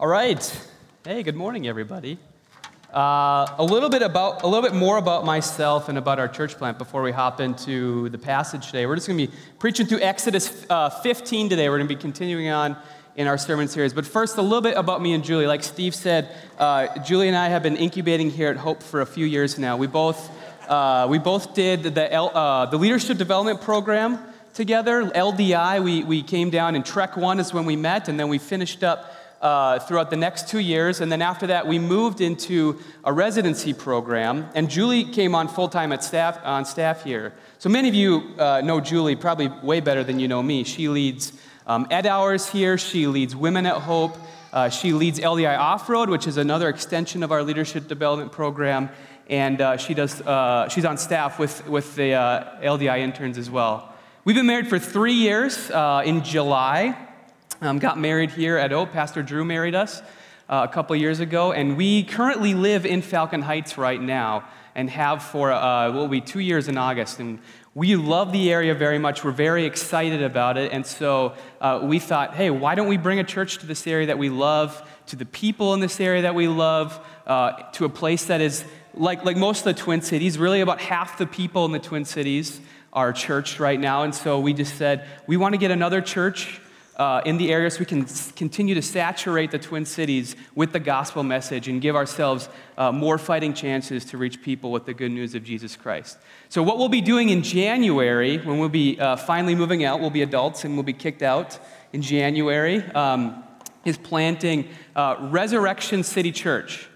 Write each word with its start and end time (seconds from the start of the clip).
All 0.00 0.06
right. 0.06 0.68
Hey, 1.04 1.24
good 1.24 1.34
morning, 1.34 1.66
everybody. 1.66 2.18
Uh, 2.94 3.52
a 3.58 3.66
little 3.68 3.88
bit 3.88 4.02
about 4.02 4.44
a 4.44 4.46
little 4.46 4.62
bit 4.62 4.72
more 4.72 4.96
about 4.96 5.24
myself 5.24 5.88
and 5.88 5.98
about 5.98 6.20
our 6.20 6.28
church 6.28 6.54
plant 6.54 6.78
before 6.78 7.02
we 7.02 7.10
hop 7.10 7.40
into 7.40 8.08
the 8.10 8.16
passage 8.16 8.66
today. 8.66 8.86
We're 8.86 8.94
just 8.94 9.08
going 9.08 9.18
to 9.18 9.26
be 9.26 9.32
preaching 9.58 9.86
through 9.86 10.02
Exodus 10.02 10.64
uh, 10.70 10.88
15 10.88 11.48
today. 11.48 11.68
We're 11.68 11.78
going 11.78 11.88
to 11.88 11.94
be 11.96 12.00
continuing 12.00 12.48
on 12.48 12.76
in 13.16 13.26
our 13.26 13.36
sermon 13.36 13.66
series. 13.66 13.92
But 13.92 14.06
first, 14.06 14.38
a 14.38 14.40
little 14.40 14.60
bit 14.60 14.76
about 14.76 15.02
me 15.02 15.14
and 15.14 15.24
Julie. 15.24 15.48
Like 15.48 15.64
Steve 15.64 15.96
said, 15.96 16.32
uh, 16.60 16.96
Julie 17.02 17.26
and 17.26 17.36
I 17.36 17.48
have 17.48 17.64
been 17.64 17.76
incubating 17.76 18.30
here 18.30 18.50
at 18.50 18.56
Hope 18.56 18.84
for 18.84 19.00
a 19.00 19.06
few 19.06 19.26
years 19.26 19.58
now. 19.58 19.76
We 19.76 19.88
both 19.88 20.30
uh, 20.68 21.08
we 21.10 21.18
both 21.18 21.54
did 21.54 21.82
the 21.82 22.12
L, 22.12 22.30
uh, 22.32 22.66
the 22.66 22.76
leadership 22.76 23.18
development 23.18 23.62
program 23.62 24.20
together. 24.54 25.02
LDI. 25.06 25.82
We 25.82 26.04
we 26.04 26.22
came 26.22 26.50
down 26.50 26.76
in 26.76 26.84
Trek 26.84 27.16
One 27.16 27.40
is 27.40 27.52
when 27.52 27.64
we 27.64 27.74
met, 27.74 28.08
and 28.08 28.20
then 28.20 28.28
we 28.28 28.38
finished 28.38 28.84
up 28.84 29.16
uh, 29.40 29.78
throughout 29.78 30.10
the 30.10 30.16
next 30.16 30.48
two 30.48 30.58
years. 30.58 31.00
And 31.00 31.10
then 31.10 31.22
after 31.22 31.46
that, 31.48 31.66
we 31.66 31.78
moved 31.78 32.20
into 32.20 32.78
a 33.04 33.12
residency 33.12 33.72
program. 33.72 34.48
And 34.54 34.68
Julie 34.68 35.04
came 35.04 35.34
on 35.34 35.48
full 35.48 35.68
time 35.68 35.92
at 35.92 36.02
staff, 36.02 36.40
on 36.44 36.64
staff 36.64 37.04
here. 37.04 37.32
So 37.58 37.68
many 37.68 37.88
of 37.88 37.94
you 37.94 38.34
uh, 38.38 38.60
know 38.62 38.80
Julie 38.80 39.16
probably 39.16 39.48
way 39.62 39.80
better 39.80 40.02
than 40.02 40.18
you 40.18 40.28
know 40.28 40.42
me. 40.42 40.64
She 40.64 40.88
leads 40.88 41.32
um, 41.66 41.86
Ed 41.90 42.06
Hours 42.06 42.48
here, 42.48 42.78
she 42.78 43.06
leads 43.06 43.36
Women 43.36 43.66
at 43.66 43.76
Hope. 43.76 44.16
Uh, 44.50 44.70
she 44.70 44.94
leads 44.94 45.20
LDI 45.20 45.58
Off 45.58 45.90
Road, 45.90 46.08
which 46.08 46.26
is 46.26 46.38
another 46.38 46.70
extension 46.70 47.22
of 47.22 47.30
our 47.30 47.42
leadership 47.42 47.86
development 47.86 48.32
program. 48.32 48.88
And 49.28 49.60
uh, 49.60 49.76
she 49.76 49.92
does, 49.92 50.22
uh, 50.22 50.70
she's 50.70 50.86
on 50.86 50.96
staff 50.96 51.38
with, 51.38 51.68
with 51.68 51.94
the 51.94 52.14
uh, 52.14 52.60
LDI 52.62 53.00
interns 53.00 53.36
as 53.36 53.50
well. 53.50 53.94
We've 54.24 54.34
been 54.34 54.46
married 54.46 54.68
for 54.68 54.78
three 54.78 55.12
years 55.12 55.70
in 55.70 56.24
July. 56.24 57.07
Um, 57.60 57.80
got 57.80 57.98
married 57.98 58.30
here 58.30 58.56
at 58.56 58.70
Hope. 58.70 58.92
Pastor 58.92 59.20
Drew 59.20 59.44
married 59.44 59.74
us 59.74 60.00
uh, 60.48 60.64
a 60.70 60.72
couple 60.72 60.94
years 60.94 61.18
ago, 61.18 61.50
and 61.50 61.76
we 61.76 62.04
currently 62.04 62.54
live 62.54 62.86
in 62.86 63.02
Falcon 63.02 63.42
Heights 63.42 63.76
right 63.76 64.00
now 64.00 64.48
and 64.76 64.88
have 64.88 65.24
for, 65.24 65.50
uh, 65.50 65.90
will 65.90 66.06
be 66.06 66.20
two 66.20 66.38
years 66.38 66.68
in 66.68 66.78
August. 66.78 67.18
And 67.18 67.40
we 67.74 67.96
love 67.96 68.30
the 68.30 68.52
area 68.52 68.76
very 68.76 69.00
much. 69.00 69.24
We're 69.24 69.32
very 69.32 69.64
excited 69.64 70.22
about 70.22 70.56
it. 70.56 70.70
And 70.70 70.86
so 70.86 71.34
uh, 71.60 71.80
we 71.82 71.98
thought, 71.98 72.36
hey, 72.36 72.50
why 72.50 72.76
don't 72.76 72.86
we 72.86 72.96
bring 72.96 73.18
a 73.18 73.24
church 73.24 73.58
to 73.58 73.66
this 73.66 73.88
area 73.88 74.06
that 74.06 74.18
we 74.18 74.28
love, 74.28 74.88
to 75.06 75.16
the 75.16 75.26
people 75.26 75.74
in 75.74 75.80
this 75.80 75.98
area 75.98 76.22
that 76.22 76.36
we 76.36 76.46
love, 76.46 77.04
uh, 77.26 77.54
to 77.72 77.84
a 77.84 77.88
place 77.88 78.26
that 78.26 78.40
is 78.40 78.64
like, 78.94 79.24
like 79.24 79.36
most 79.36 79.66
of 79.66 79.74
the 79.74 79.82
Twin 79.82 80.00
Cities, 80.00 80.38
really 80.38 80.60
about 80.60 80.80
half 80.80 81.18
the 81.18 81.26
people 81.26 81.64
in 81.64 81.72
the 81.72 81.80
Twin 81.80 82.04
Cities 82.04 82.60
are 82.92 83.12
church 83.12 83.58
right 83.58 83.80
now. 83.80 84.04
And 84.04 84.14
so 84.14 84.38
we 84.38 84.52
just 84.52 84.76
said, 84.76 85.08
we 85.26 85.36
want 85.36 85.54
to 85.54 85.58
get 85.58 85.72
another 85.72 86.00
church 86.00 86.60
uh, 86.98 87.22
in 87.24 87.38
the 87.38 87.52
area 87.52 87.70
so 87.70 87.78
we 87.78 87.86
can 87.86 88.04
continue 88.34 88.74
to 88.74 88.82
saturate 88.82 89.50
the 89.52 89.58
Twin 89.58 89.84
Cities 89.84 90.34
with 90.54 90.72
the 90.72 90.80
gospel 90.80 91.22
message 91.22 91.68
and 91.68 91.80
give 91.80 91.94
ourselves 91.94 92.48
uh, 92.76 92.90
more 92.90 93.18
fighting 93.18 93.54
chances 93.54 94.04
to 94.06 94.18
reach 94.18 94.42
people 94.42 94.72
with 94.72 94.84
the 94.84 94.94
good 94.94 95.12
news 95.12 95.34
of 95.34 95.44
Jesus 95.44 95.76
Christ. 95.76 96.18
So, 96.48 96.62
what 96.62 96.76
we'll 96.76 96.88
be 96.88 97.00
doing 97.00 97.28
in 97.28 97.42
January, 97.42 98.38
when 98.38 98.58
we'll 98.58 98.68
be 98.68 98.98
uh, 98.98 99.16
finally 99.16 99.54
moving 99.54 99.84
out, 99.84 100.00
we'll 100.00 100.10
be 100.10 100.22
adults 100.22 100.64
and 100.64 100.74
we'll 100.74 100.82
be 100.82 100.92
kicked 100.92 101.22
out 101.22 101.58
in 101.92 102.02
January, 102.02 102.82
um, 102.92 103.44
is 103.84 103.96
planting 103.96 104.68
uh, 104.96 105.16
Resurrection 105.20 106.02
City 106.02 106.32
Church. 106.32 106.88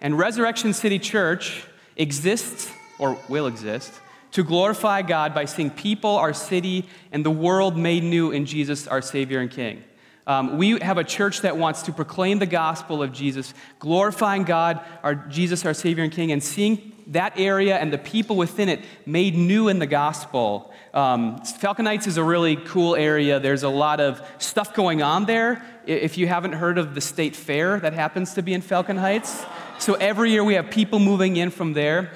And 0.00 0.16
Resurrection 0.16 0.72
City 0.72 1.00
Church 1.00 1.64
exists, 1.96 2.70
or 3.00 3.18
will 3.28 3.48
exist, 3.48 3.92
to 4.32 4.42
glorify 4.42 5.02
God 5.02 5.34
by 5.34 5.44
seeing 5.44 5.70
people, 5.70 6.10
our 6.10 6.34
city, 6.34 6.86
and 7.12 7.24
the 7.24 7.30
world 7.30 7.76
made 7.76 8.02
new 8.02 8.30
in 8.30 8.46
Jesus, 8.46 8.86
our 8.86 9.02
Savior 9.02 9.40
and 9.40 9.50
King. 9.50 9.82
Um, 10.26 10.58
we 10.58 10.78
have 10.80 10.98
a 10.98 11.04
church 11.04 11.40
that 11.40 11.56
wants 11.56 11.82
to 11.82 11.92
proclaim 11.92 12.38
the 12.38 12.46
gospel 12.46 13.02
of 13.02 13.12
Jesus, 13.12 13.54
glorifying 13.78 14.44
God, 14.44 14.80
our 15.02 15.14
Jesus, 15.14 15.64
our 15.64 15.72
Savior 15.72 16.04
and 16.04 16.12
King, 16.12 16.32
and 16.32 16.42
seeing 16.42 16.92
that 17.06 17.32
area 17.38 17.78
and 17.78 17.90
the 17.90 17.96
people 17.96 18.36
within 18.36 18.68
it 18.68 18.80
made 19.06 19.34
new 19.34 19.68
in 19.68 19.78
the 19.78 19.86
gospel. 19.86 20.70
Um, 20.92 21.42
Falcon 21.42 21.86
Heights 21.86 22.06
is 22.06 22.18
a 22.18 22.22
really 22.22 22.56
cool 22.56 22.94
area. 22.94 23.40
There's 23.40 23.62
a 23.62 23.70
lot 23.70 24.00
of 24.00 24.20
stuff 24.36 24.74
going 24.74 25.00
on 25.02 25.24
there. 25.24 25.64
If 25.86 26.18
you 26.18 26.26
haven't 26.26 26.52
heard 26.52 26.76
of 26.76 26.94
the 26.94 27.00
state 27.00 27.34
fair 27.34 27.80
that 27.80 27.94
happens 27.94 28.34
to 28.34 28.42
be 28.42 28.52
in 28.52 28.60
Falcon 28.60 28.98
Heights, 28.98 29.46
so 29.78 29.94
every 29.94 30.32
year 30.32 30.44
we 30.44 30.54
have 30.54 30.70
people 30.70 30.98
moving 30.98 31.36
in 31.36 31.50
from 31.50 31.72
there 31.72 32.10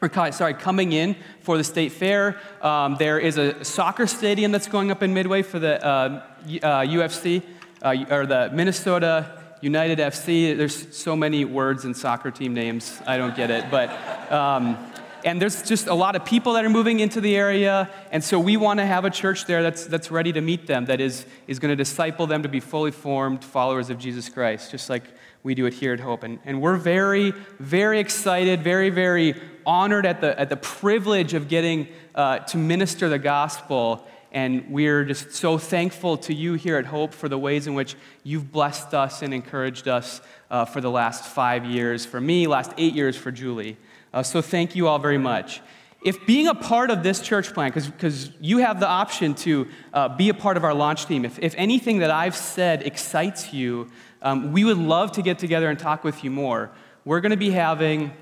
or 0.00 0.30
sorry, 0.32 0.54
coming 0.54 0.92
in 0.92 1.16
for 1.40 1.56
the 1.56 1.64
state 1.64 1.92
fair. 1.92 2.40
Um, 2.62 2.96
there 2.98 3.18
is 3.18 3.36
a 3.38 3.64
soccer 3.64 4.06
stadium 4.06 4.52
that's 4.52 4.68
going 4.68 4.90
up 4.90 5.02
in 5.02 5.14
Midway 5.14 5.42
for 5.42 5.58
the 5.58 5.84
uh, 5.84 5.88
uh, 5.88 6.80
UFC, 6.82 7.42
uh, 7.82 8.04
or 8.10 8.26
the 8.26 8.50
Minnesota 8.52 9.42
United 9.60 9.98
FC. 9.98 10.56
There's 10.56 10.96
so 10.96 11.16
many 11.16 11.44
words 11.44 11.84
in 11.84 11.94
soccer 11.94 12.30
team 12.30 12.54
names, 12.54 13.00
I 13.06 13.16
don't 13.16 13.34
get 13.34 13.50
it. 13.50 13.70
But, 13.70 13.90
um, 14.32 14.76
and 15.24 15.40
there's 15.40 15.62
just 15.62 15.86
a 15.86 15.94
lot 15.94 16.16
of 16.16 16.24
people 16.24 16.54
that 16.54 16.64
are 16.64 16.70
moving 16.70 17.00
into 17.00 17.20
the 17.20 17.36
area, 17.36 17.90
and 18.10 18.22
so 18.22 18.38
we 18.38 18.56
want 18.56 18.80
to 18.80 18.86
have 18.86 19.04
a 19.04 19.10
church 19.10 19.46
there 19.46 19.62
that's, 19.62 19.86
that's 19.86 20.10
ready 20.10 20.32
to 20.32 20.40
meet 20.40 20.66
them, 20.66 20.86
that 20.86 21.00
is, 21.00 21.26
is 21.46 21.58
going 21.58 21.70
to 21.70 21.76
disciple 21.76 22.26
them 22.26 22.42
to 22.42 22.48
be 22.48 22.60
fully 22.60 22.90
formed 22.90 23.44
followers 23.44 23.90
of 23.90 23.98
Jesus 23.98 24.28
Christ, 24.28 24.70
just 24.70 24.90
like 24.90 25.04
we 25.42 25.54
do 25.54 25.66
it 25.66 25.74
here 25.74 25.92
at 25.92 26.00
Hope. 26.00 26.22
And, 26.22 26.38
and 26.44 26.60
we're 26.60 26.76
very, 26.76 27.32
very 27.58 28.00
excited, 28.00 28.62
very, 28.62 28.90
very 28.90 29.40
honored 29.64 30.06
at 30.06 30.20
the, 30.20 30.38
at 30.38 30.48
the 30.48 30.56
privilege 30.56 31.34
of 31.34 31.48
getting 31.48 31.88
uh, 32.14 32.40
to 32.40 32.56
minister 32.56 33.08
the 33.08 33.18
gospel. 33.18 34.06
And 34.30 34.70
we're 34.70 35.04
just 35.04 35.32
so 35.32 35.56
thankful 35.56 36.18
to 36.18 36.34
you 36.34 36.54
here 36.54 36.76
at 36.76 36.86
Hope 36.86 37.14
for 37.14 37.28
the 37.28 37.38
ways 37.38 37.66
in 37.66 37.74
which 37.74 37.96
you've 38.24 38.52
blessed 38.52 38.92
us 38.94 39.22
and 39.22 39.32
encouraged 39.32 39.88
us 39.88 40.20
uh, 40.50 40.64
for 40.64 40.80
the 40.80 40.90
last 40.90 41.24
five 41.24 41.64
years, 41.64 42.04
for 42.04 42.20
me, 42.20 42.46
last 42.46 42.72
eight 42.76 42.94
years 42.94 43.16
for 43.16 43.30
Julie. 43.30 43.76
Uh, 44.12 44.22
so 44.22 44.40
thank 44.40 44.74
you 44.74 44.88
all 44.88 44.98
very 44.98 45.18
much. 45.18 45.60
If 46.02 46.26
being 46.26 46.46
a 46.46 46.54
part 46.54 46.90
of 46.90 47.02
this 47.02 47.20
church 47.20 47.52
plan, 47.52 47.72
because 47.72 48.30
you 48.40 48.58
have 48.58 48.78
the 48.78 48.86
option 48.86 49.34
to 49.36 49.66
uh, 49.92 50.16
be 50.16 50.28
a 50.28 50.34
part 50.34 50.56
of 50.56 50.64
our 50.64 50.72
launch 50.72 51.06
team, 51.06 51.24
if, 51.24 51.38
if 51.40 51.54
anything 51.56 51.98
that 51.98 52.10
I've 52.10 52.36
said 52.36 52.82
excites 52.86 53.52
you, 53.52 53.90
um, 54.22 54.52
we 54.52 54.64
would 54.64 54.78
love 54.78 55.12
to 55.12 55.22
get 55.22 55.38
together 55.38 55.68
and 55.68 55.78
talk 55.78 56.04
with 56.04 56.22
you 56.22 56.30
more. 56.30 56.70
We're 57.04 57.20
going 57.20 57.30
to 57.30 57.36
be 57.36 57.50
having 57.50 58.12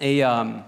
a 0.00 0.22
um, 0.22 0.64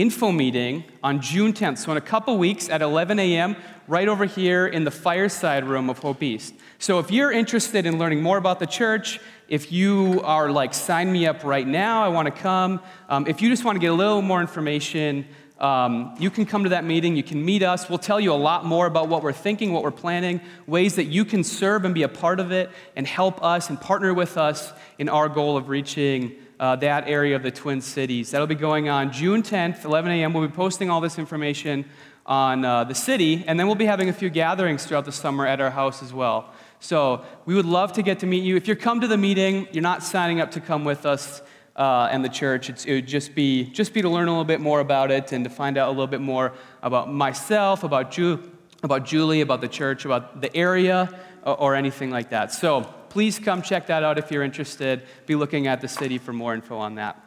info 0.00 0.32
meeting 0.32 0.84
on 1.02 1.20
June 1.20 1.52
10th. 1.52 1.76
So 1.78 1.90
in 1.90 1.98
a 1.98 2.00
couple 2.00 2.38
weeks 2.38 2.70
at 2.70 2.80
11 2.80 3.18
a.m., 3.18 3.54
right 3.86 4.08
over 4.08 4.24
here 4.24 4.66
in 4.66 4.84
the 4.84 4.90
fireside 4.90 5.64
room 5.64 5.90
of 5.90 5.98
Hope 5.98 6.22
East. 6.22 6.54
So 6.78 7.00
if 7.00 7.10
you're 7.10 7.30
interested 7.30 7.84
in 7.84 7.98
learning 7.98 8.22
more 8.22 8.38
about 8.38 8.60
the 8.60 8.66
church, 8.66 9.20
if 9.48 9.70
you 9.70 10.22
are 10.24 10.50
like, 10.50 10.72
sign 10.72 11.12
me 11.12 11.26
up 11.26 11.44
right 11.44 11.66
now, 11.66 12.02
I 12.02 12.08
want 12.08 12.26
to 12.26 12.32
come. 12.32 12.80
Um, 13.10 13.26
if 13.26 13.42
you 13.42 13.50
just 13.50 13.64
want 13.64 13.76
to 13.76 13.80
get 13.80 13.90
a 13.90 13.94
little 13.94 14.22
more 14.22 14.40
information, 14.40 15.26
um, 15.58 16.14
you 16.18 16.30
can 16.30 16.46
come 16.46 16.62
to 16.64 16.70
that 16.70 16.84
meeting, 16.84 17.14
you 17.14 17.22
can 17.22 17.44
meet 17.44 17.62
us. 17.62 17.90
We'll 17.90 17.98
tell 17.98 18.18
you 18.18 18.32
a 18.32 18.34
lot 18.34 18.64
more 18.64 18.86
about 18.86 19.08
what 19.08 19.22
we're 19.22 19.32
thinking, 19.32 19.74
what 19.74 19.82
we're 19.82 19.90
planning, 19.90 20.40
ways 20.66 20.96
that 20.96 21.04
you 21.04 21.26
can 21.26 21.44
serve 21.44 21.84
and 21.84 21.94
be 21.94 22.04
a 22.04 22.08
part 22.08 22.40
of 22.40 22.52
it 22.52 22.70
and 22.96 23.06
help 23.06 23.44
us 23.44 23.68
and 23.68 23.78
partner 23.78 24.14
with 24.14 24.38
us 24.38 24.72
in 24.98 25.10
our 25.10 25.28
goal 25.28 25.58
of 25.58 25.68
reaching 25.68 26.36
uh, 26.60 26.76
that 26.76 27.08
area 27.08 27.34
of 27.34 27.42
the 27.42 27.50
Twin 27.50 27.80
Cities. 27.80 28.30
That'll 28.30 28.46
be 28.46 28.54
going 28.54 28.90
on 28.90 29.10
June 29.10 29.42
10th, 29.42 29.84
11 29.84 30.12
a.m. 30.12 30.34
We'll 30.34 30.46
be 30.46 30.54
posting 30.54 30.90
all 30.90 31.00
this 31.00 31.18
information 31.18 31.86
on 32.26 32.66
uh, 32.66 32.84
the 32.84 32.94
city, 32.94 33.42
and 33.46 33.58
then 33.58 33.66
we'll 33.66 33.76
be 33.76 33.86
having 33.86 34.10
a 34.10 34.12
few 34.12 34.28
gatherings 34.28 34.84
throughout 34.84 35.06
the 35.06 35.12
summer 35.12 35.46
at 35.46 35.58
our 35.58 35.70
house 35.70 36.02
as 36.02 36.12
well. 36.12 36.52
So 36.78 37.24
we 37.46 37.54
would 37.54 37.64
love 37.64 37.94
to 37.94 38.02
get 38.02 38.18
to 38.20 38.26
meet 38.26 38.44
you. 38.44 38.56
If 38.56 38.68
you 38.68 38.76
come 38.76 39.00
to 39.00 39.08
the 39.08 39.16
meeting, 39.16 39.68
you're 39.72 39.82
not 39.82 40.02
signing 40.02 40.38
up 40.42 40.50
to 40.50 40.60
come 40.60 40.84
with 40.84 41.06
us 41.06 41.40
uh, 41.76 42.10
and 42.12 42.22
the 42.22 42.28
church. 42.28 42.68
It's, 42.68 42.84
it 42.84 42.92
would 42.92 43.06
just 43.06 43.34
be, 43.34 43.64
just 43.70 43.94
be 43.94 44.02
to 44.02 44.10
learn 44.10 44.28
a 44.28 44.30
little 44.30 44.44
bit 44.44 44.60
more 44.60 44.80
about 44.80 45.10
it 45.10 45.32
and 45.32 45.44
to 45.44 45.50
find 45.50 45.78
out 45.78 45.88
a 45.88 45.92
little 45.92 46.06
bit 46.06 46.20
more 46.20 46.52
about 46.82 47.10
myself, 47.10 47.84
about, 47.84 48.10
Ju- 48.10 48.52
about 48.82 49.06
Julie, 49.06 49.40
about 49.40 49.62
the 49.62 49.68
church, 49.68 50.04
about 50.04 50.42
the 50.42 50.54
area, 50.54 51.18
or, 51.42 51.58
or 51.58 51.74
anything 51.74 52.10
like 52.10 52.30
that. 52.30 52.52
So 52.52 52.94
please 53.10 53.38
come 53.38 53.60
check 53.60 53.88
that 53.88 54.02
out 54.02 54.18
if 54.18 54.30
you're 54.30 54.42
interested. 54.42 55.02
Be 55.26 55.34
looking 55.34 55.66
at 55.66 55.80
the 55.80 55.88
city 55.88 56.18
for 56.18 56.32
more 56.32 56.54
info 56.54 56.78
on 56.78 56.94
that. 56.94 57.22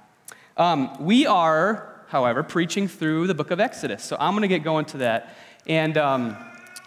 Um, 0.57 1.05
we 1.05 1.25
are, 1.25 2.03
however, 2.07 2.41
preaching 2.41 2.87
through 2.87 3.27
the 3.27 3.33
book 3.33 3.51
of 3.51 3.59
Exodus. 3.59 4.03
So 4.03 4.17
I'm 4.19 4.31
going 4.31 4.43
to 4.43 4.47
get 4.47 4.63
going 4.63 4.85
to 4.85 4.97
that. 4.99 5.35
And 5.67 5.97
um, 5.97 6.37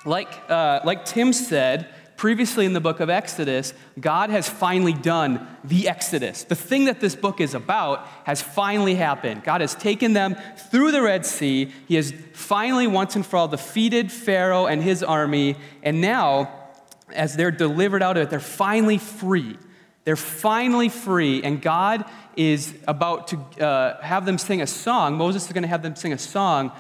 like, 0.05 0.29
uh, 0.49 0.81
like 0.85 1.05
Tim 1.05 1.33
said, 1.33 1.89
previously 2.17 2.65
in 2.65 2.73
the 2.73 2.81
book 2.81 3.01
of 3.01 3.11
Exodus, 3.11 3.75
God 4.01 4.31
has 4.31 4.49
finally 4.49 4.95
done 4.95 5.47
the 5.65 5.89
Exodus. 5.89 6.45
The 6.45 6.55
thing 6.55 6.87
that 6.87 7.01
this 7.01 7.15
book 7.15 7.41
is 7.41 7.55
about 7.55 8.07
has 8.25 8.41
finally 8.41 8.95
happened. 8.95 9.45
God 9.45 9.61
has 9.61 9.75
taken 9.75 10.15
them 10.15 10.37
through 10.71 10.93
the 10.93 11.03
Red 11.03 11.27
Sea. 11.27 11.71
He 11.87 11.97
has 11.97 12.15
finally, 12.33 12.87
once 12.87 13.17
and 13.17 13.27
for 13.27 13.37
all, 13.37 13.49
defeated 13.49 14.11
Pharaoh 14.11 14.67
and 14.67 14.83
his 14.83 15.03
army. 15.03 15.57
And 15.83 16.01
now, 16.01 16.66
as 17.15 17.37
they're 17.37 17.51
delivered 17.51 18.03
out 18.03 18.17
of 18.17 18.25
it, 18.25 18.31
they're 18.31 18.41
finally 18.41 18.99
free. 18.99 19.59
They're 20.05 20.17
finally 20.17 20.89
free, 20.89 21.43
and 21.43 21.61
God 21.61 22.05
is 22.37 22.75
about 22.87 23.29
to 23.29 23.65
uh, 23.65 24.01
have 24.03 24.25
them 24.25 24.39
sing 24.39 24.63
a 24.63 24.67
song. 24.67 25.17
Moses 25.17 25.47
is 25.47 25.53
going 25.53 25.63
to 25.63 25.69
have 25.69 25.83
them 25.83 25.97
sing 25.97 26.13
a 26.13 26.19
song 26.19 26.71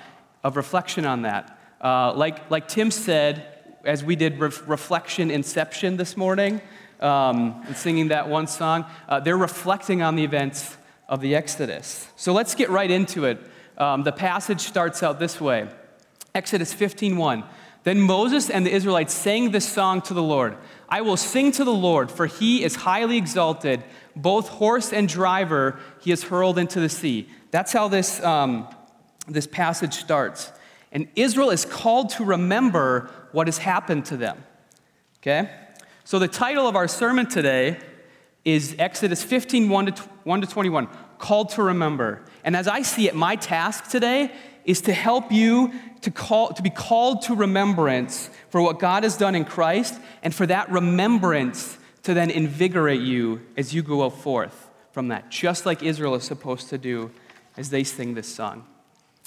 of 0.44 0.56
reflection 0.56 1.04
on 1.04 1.22
that. 1.22 1.58
Uh, 1.80 2.12
like, 2.14 2.50
like 2.50 2.68
Tim 2.68 2.90
said, 2.90 3.46
as 3.84 4.04
we 4.04 4.16
did 4.16 4.38
re- 4.38 4.50
reflection 4.66 5.30
inception 5.30 5.96
this 5.96 6.16
morning, 6.16 6.60
um, 7.00 7.62
and 7.66 7.76
singing 7.76 8.08
that 8.08 8.28
one 8.28 8.46
song. 8.46 8.84
Uh, 9.08 9.20
they're 9.20 9.36
reflecting 9.36 10.02
on 10.02 10.16
the 10.16 10.24
events 10.24 10.76
of 11.08 11.20
the 11.20 11.34
Exodus. 11.34 12.08
So 12.16 12.32
let's 12.32 12.54
get 12.54 12.70
right 12.70 12.90
into 12.90 13.24
it. 13.24 13.38
Um, 13.78 14.02
the 14.02 14.12
passage 14.12 14.60
starts 14.60 15.02
out 15.02 15.18
this 15.18 15.40
way 15.40 15.68
Exodus 16.34 16.72
15:1. 16.72 17.44
Then 17.86 18.00
Moses 18.00 18.50
and 18.50 18.66
the 18.66 18.72
Israelites 18.72 19.14
sang 19.14 19.52
this 19.52 19.64
song 19.64 20.02
to 20.02 20.14
the 20.14 20.22
Lord 20.22 20.56
I 20.88 21.02
will 21.02 21.16
sing 21.16 21.52
to 21.52 21.62
the 21.62 21.72
Lord, 21.72 22.10
for 22.10 22.26
he 22.26 22.64
is 22.64 22.74
highly 22.74 23.16
exalted. 23.16 23.84
Both 24.16 24.48
horse 24.48 24.92
and 24.92 25.08
driver 25.08 25.78
he 26.00 26.10
has 26.10 26.24
hurled 26.24 26.58
into 26.58 26.80
the 26.80 26.88
sea. 26.88 27.28
That's 27.52 27.72
how 27.72 27.86
this, 27.86 28.20
um, 28.24 28.66
this 29.28 29.46
passage 29.46 29.94
starts. 29.94 30.50
And 30.90 31.06
Israel 31.14 31.50
is 31.50 31.64
called 31.64 32.10
to 32.10 32.24
remember 32.24 33.08
what 33.30 33.46
has 33.46 33.58
happened 33.58 34.04
to 34.06 34.16
them. 34.16 34.44
Okay? 35.18 35.48
So 36.02 36.18
the 36.18 36.28
title 36.28 36.66
of 36.66 36.74
our 36.74 36.88
sermon 36.88 37.26
today 37.26 37.78
is 38.44 38.74
Exodus 38.80 39.22
15 39.22 39.68
1 39.68 39.86
to, 39.86 40.02
1 40.24 40.40
to 40.40 40.46
21, 40.48 40.88
called 41.18 41.50
to 41.50 41.62
remember. 41.62 42.24
And 42.42 42.56
as 42.56 42.66
I 42.66 42.82
see 42.82 43.06
it, 43.06 43.14
my 43.14 43.36
task 43.36 43.90
today 43.90 44.32
is 44.66 44.82
to 44.82 44.92
help 44.92 45.32
you 45.32 45.72
to, 46.02 46.10
call, 46.10 46.52
to 46.52 46.62
be 46.62 46.70
called 46.70 47.22
to 47.22 47.34
remembrance 47.34 48.28
for 48.50 48.60
what 48.60 48.78
God 48.78 49.04
has 49.04 49.16
done 49.16 49.34
in 49.34 49.44
Christ, 49.44 49.98
and 50.22 50.34
for 50.34 50.46
that 50.46 50.70
remembrance 50.70 51.78
to 52.02 52.12
then 52.12 52.30
invigorate 52.30 53.00
you 53.00 53.40
as 53.56 53.72
you 53.72 53.82
go 53.82 54.08
forth 54.10 54.68
from 54.92 55.08
that, 55.08 55.30
just 55.30 55.64
like 55.66 55.82
Israel 55.82 56.14
is 56.14 56.24
supposed 56.24 56.68
to 56.68 56.78
do 56.78 57.10
as 57.56 57.70
they 57.70 57.84
sing 57.84 58.14
this 58.14 58.28
song. 58.28 58.66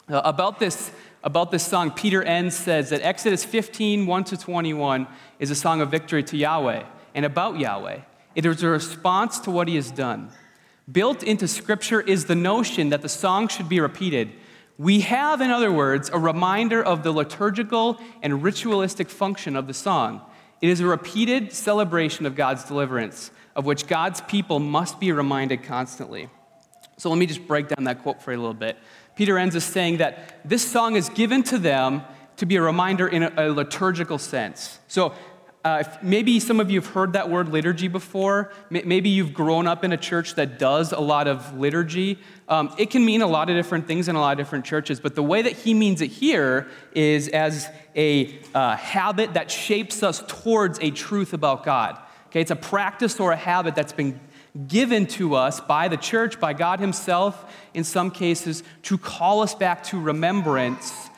Uh, 0.08 0.22
about, 0.24 0.60
this, 0.60 0.92
about 1.24 1.52
this 1.52 1.66
song, 1.66 1.92
Peter 1.92 2.24
Enns 2.24 2.56
says 2.56 2.90
that 2.90 3.02
Exodus 3.02 3.44
15, 3.44 4.06
1 4.06 4.24
to 4.26 4.38
21 4.38 5.08
is 5.40 5.52
a 5.52 5.56
song 5.56 5.82
of 5.82 5.92
victory 5.92 6.24
to 6.24 6.38
Yahweh 6.38 6.84
and 7.14 7.26
about 7.26 7.60
Yahweh. 7.60 8.00
It 8.36 8.46
is 8.46 8.64
a 8.64 8.70
response 8.70 9.40
to 9.40 9.52
what 9.52 9.68
he 9.68 9.76
has 9.76 9.92
done. 9.92 10.32
Built 10.92 11.22
into 11.22 11.48
Scripture 11.48 12.02
is 12.02 12.26
the 12.26 12.36
notion 12.36 12.90
that 12.90 13.02
the 13.02 13.10
song 13.10 13.48
should 13.48 13.70
be 13.70 13.80
repeated. 13.80 14.32
We 14.80 15.02
have, 15.02 15.42
in 15.42 15.52
other 15.52 15.74
words, 15.74 16.10
a 16.14 16.18
reminder 16.18 16.82
of 16.82 17.04
the 17.04 17.12
liturgical 17.12 18.00
and 18.24 18.42
ritualistic 18.42 19.10
function 19.10 19.58
of 19.58 19.68
the 19.68 19.74
song. 19.74 20.22
It 20.62 20.70
is 20.70 20.80
a 20.80 20.86
repeated 20.86 21.52
celebration 21.52 22.26
of 22.26 22.34
God's 22.34 22.64
deliverance, 22.64 23.32
of 23.58 23.66
which 23.66 23.88
God's 23.88 24.22
people 24.22 24.60
must 24.60 24.98
be 24.98 25.12
reminded 25.12 25.64
constantly. 25.64 26.30
So 26.96 27.10
let 27.10 27.20
me 27.20 27.26
just 27.26 27.46
break 27.46 27.68
down 27.68 27.84
that 27.84 28.04
quote 28.04 28.22
for 28.24 28.32
a 28.32 28.38
little 28.38 28.54
bit. 28.54 28.78
Peter 29.18 29.38
Enns 29.38 29.54
is 29.54 29.66
saying 29.66 29.98
that 29.98 30.40
this 30.48 30.66
song 30.66 30.96
is 30.96 31.10
given 31.10 31.44
to 31.44 31.58
them 31.58 32.02
to 32.38 32.46
be 32.46 32.56
a 32.56 32.62
reminder 32.62 33.06
in 33.06 33.24
a, 33.24 33.34
a 33.36 33.52
liturgical 33.52 34.18
sense. 34.18 34.80
So 34.88 35.14
uh, 35.66 35.84
maybe 36.02 36.40
some 36.40 36.62
of 36.62 36.72
you 36.72 36.80
have 36.80 36.90
heard 36.92 37.14
that 37.14 37.30
word 37.30 37.50
liturgy 37.50 37.90
before. 37.90 38.52
Maybe 38.70 39.10
you've 39.10 39.34
grown 39.34 39.68
up 39.68 39.84
in 39.84 39.92
a 39.92 39.98
church 39.98 40.36
that 40.36 40.58
does 40.58 40.94
a 40.94 41.00
lot 41.00 41.28
of 41.28 41.58
liturgy. 41.58 42.18
Um, 42.48 42.74
it 42.78 42.90
can 42.90 43.04
mean 43.04 43.22
a 43.22 43.28
lot 43.28 43.50
of 43.50 43.58
different 43.58 43.86
things 43.86 44.08
in 44.08 44.16
a 44.16 44.22
lot 44.22 44.32
of 44.32 44.38
different 44.38 44.64
churches, 44.64 45.02
but 45.02 45.16
the 45.16 45.24
way 45.24 45.42
that 45.42 45.52
he 45.52 45.74
means 45.74 46.02
it 46.02 46.12
here 46.12 46.70
is 46.94 47.28
as 47.28 47.68
a 47.94 48.40
uh, 48.56 48.78
habit 48.78 49.34
that 49.34 49.52
shapes 49.52 50.02
us 50.02 50.24
towards 50.28 50.80
a 50.80 50.92
truth 50.92 51.34
about 51.34 51.66
God. 51.66 51.98
Okay, 52.28 52.40
it's 52.40 52.52
a 52.52 52.56
practice 52.56 53.20
or 53.20 53.34
a 53.34 53.38
habit 53.38 53.76
that's 53.76 53.92
been 53.92 54.18
given 54.68 55.08
to 55.08 55.36
us 55.36 55.60
by 55.60 55.90
the 55.90 55.98
church, 55.98 56.40
by 56.40 56.54
God 56.54 56.80
Himself, 56.80 57.54
in 57.74 57.84
some 57.84 58.12
cases, 58.12 58.64
to 58.84 58.98
call 58.98 59.42
us 59.42 59.54
back 59.54 59.84
to 59.86 60.00
remembrance 60.00 61.09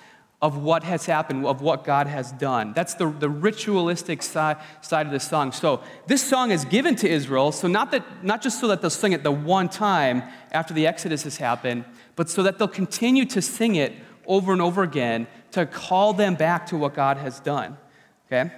of 0.42 0.58
what 0.58 0.84
has 0.84 1.06
happened, 1.06 1.46
of 1.46 1.62
what 1.62 1.84
God 1.84 2.08
has 2.08 2.32
done. 2.32 2.74
That's 2.74 2.96
the, 2.96 3.10
the 3.12 3.30
ritualistic 3.30 4.24
side, 4.24 4.58
side 4.82 5.06
of 5.06 5.12
the 5.12 5.20
song. 5.20 5.52
So 5.52 5.82
this 6.08 6.24
song 6.24 6.50
is 6.50 6.66
given 6.66 6.96
to 6.98 7.10
Israel, 7.10 7.52
so 7.52 7.68
not, 7.68 7.92
that, 7.92 8.24
not 8.24 8.42
just 8.42 8.60
so 8.60 8.68
that 8.70 8.82
they'll 8.82 8.90
sing 8.90 9.12
it 9.12 9.22
the 9.24 9.32
one 9.32 9.70
time 9.70 10.24
after 10.52 10.74
the 10.74 10.88
Exodus 10.88 11.24
has 11.24 11.38
happened, 11.38 11.86
but 12.16 12.28
so 12.28 12.42
that 12.44 12.58
they'll 12.58 12.68
continue 12.68 13.26
to 13.26 13.42
sing 13.42 13.76
it 13.76 13.94
over 14.26 14.52
and 14.52 14.62
over 14.62 14.82
again 14.82 15.28
to 15.52 15.66
call 15.66 16.14
them 16.14 16.34
back 16.34 16.66
to 16.68 16.78
what 16.78 16.96
God 16.96 17.18
has 17.18 17.40
done. 17.40 17.78
Okay? 18.26 18.52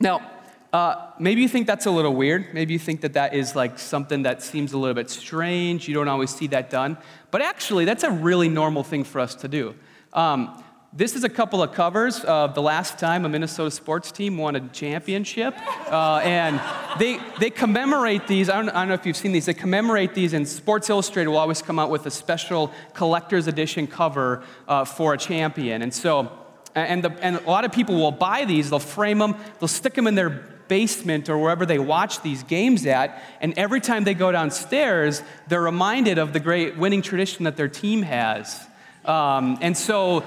Now, 0.00 0.28
uh, 0.72 1.10
maybe 1.20 1.42
you 1.42 1.48
think 1.48 1.66
that's 1.66 1.86
a 1.86 1.90
little 1.90 2.14
weird. 2.14 2.52
Maybe 2.54 2.72
you 2.72 2.78
think 2.78 3.02
that 3.02 3.12
that 3.12 3.34
is 3.34 3.54
like 3.54 3.78
something 3.78 4.22
that 4.22 4.42
seems 4.42 4.72
a 4.72 4.78
little 4.78 4.94
bit 4.94 5.10
strange. 5.10 5.86
You 5.86 5.94
don't 5.94 6.08
always 6.08 6.34
see 6.34 6.46
that 6.48 6.70
done. 6.70 6.96
But 7.30 7.42
actually, 7.42 7.84
that's 7.84 8.04
a 8.04 8.10
really 8.10 8.48
normal 8.48 8.82
thing 8.82 9.04
for 9.04 9.20
us 9.20 9.34
to 9.36 9.48
do. 9.48 9.74
Um, 10.14 10.64
this 10.94 11.16
is 11.16 11.24
a 11.24 11.28
couple 11.28 11.62
of 11.62 11.72
covers 11.72 12.22
of 12.24 12.54
the 12.54 12.60
last 12.60 12.98
time 12.98 13.24
a 13.24 13.28
Minnesota 13.28 13.70
sports 13.70 14.12
team 14.12 14.36
won 14.36 14.56
a 14.56 14.68
championship. 14.68 15.54
Uh, 15.90 16.18
and 16.18 16.60
they, 16.98 17.18
they 17.40 17.48
commemorate 17.48 18.26
these. 18.26 18.50
I 18.50 18.56
don't, 18.56 18.68
I 18.68 18.80
don't, 18.80 18.88
know 18.88 18.94
if 18.94 19.06
you've 19.06 19.16
seen 19.16 19.32
these. 19.32 19.46
They 19.46 19.54
commemorate 19.54 20.14
these, 20.14 20.34
and 20.34 20.46
Sports 20.46 20.90
Illustrated 20.90 21.30
will 21.30 21.38
always 21.38 21.62
come 21.62 21.78
out 21.78 21.88
with 21.88 22.04
a 22.04 22.10
special 22.10 22.70
collector's 22.92 23.46
edition 23.46 23.86
cover 23.86 24.42
uh, 24.68 24.84
for 24.84 25.14
a 25.14 25.18
champion. 25.18 25.80
And 25.80 25.94
so, 25.94 26.30
and, 26.74 27.02
the, 27.02 27.10
and 27.22 27.36
a 27.36 27.50
lot 27.50 27.64
of 27.64 27.72
people 27.72 27.94
will 27.94 28.12
buy 28.12 28.44
these, 28.44 28.68
they'll 28.68 28.78
frame 28.78 29.18
them, 29.18 29.34
they'll 29.60 29.68
stick 29.68 29.94
them 29.94 30.06
in 30.06 30.14
their 30.14 30.28
basement 30.68 31.30
or 31.30 31.38
wherever 31.38 31.64
they 31.64 31.78
watch 31.78 32.20
these 32.20 32.42
games 32.42 32.84
at. 32.84 33.22
And 33.40 33.54
every 33.56 33.80
time 33.80 34.04
they 34.04 34.14
go 34.14 34.30
downstairs, 34.30 35.22
they're 35.48 35.62
reminded 35.62 36.18
of 36.18 36.34
the 36.34 36.40
great 36.40 36.76
winning 36.76 37.00
tradition 37.00 37.44
that 37.44 37.56
their 37.56 37.68
team 37.68 38.02
has. 38.02 38.68
Um, 39.04 39.58
and 39.60 39.76
so 39.76 40.20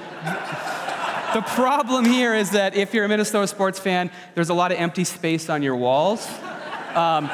the 1.33 1.41
problem 1.41 2.05
here 2.05 2.33
is 2.33 2.51
that 2.51 2.75
if 2.75 2.93
you're 2.93 3.05
a 3.05 3.09
Minnesota 3.09 3.47
sports 3.47 3.79
fan, 3.79 4.11
there's 4.35 4.49
a 4.49 4.53
lot 4.53 4.71
of 4.71 4.77
empty 4.77 5.03
space 5.03 5.49
on 5.49 5.63
your 5.63 5.75
walls. 5.75 6.27
Um, 6.93 7.29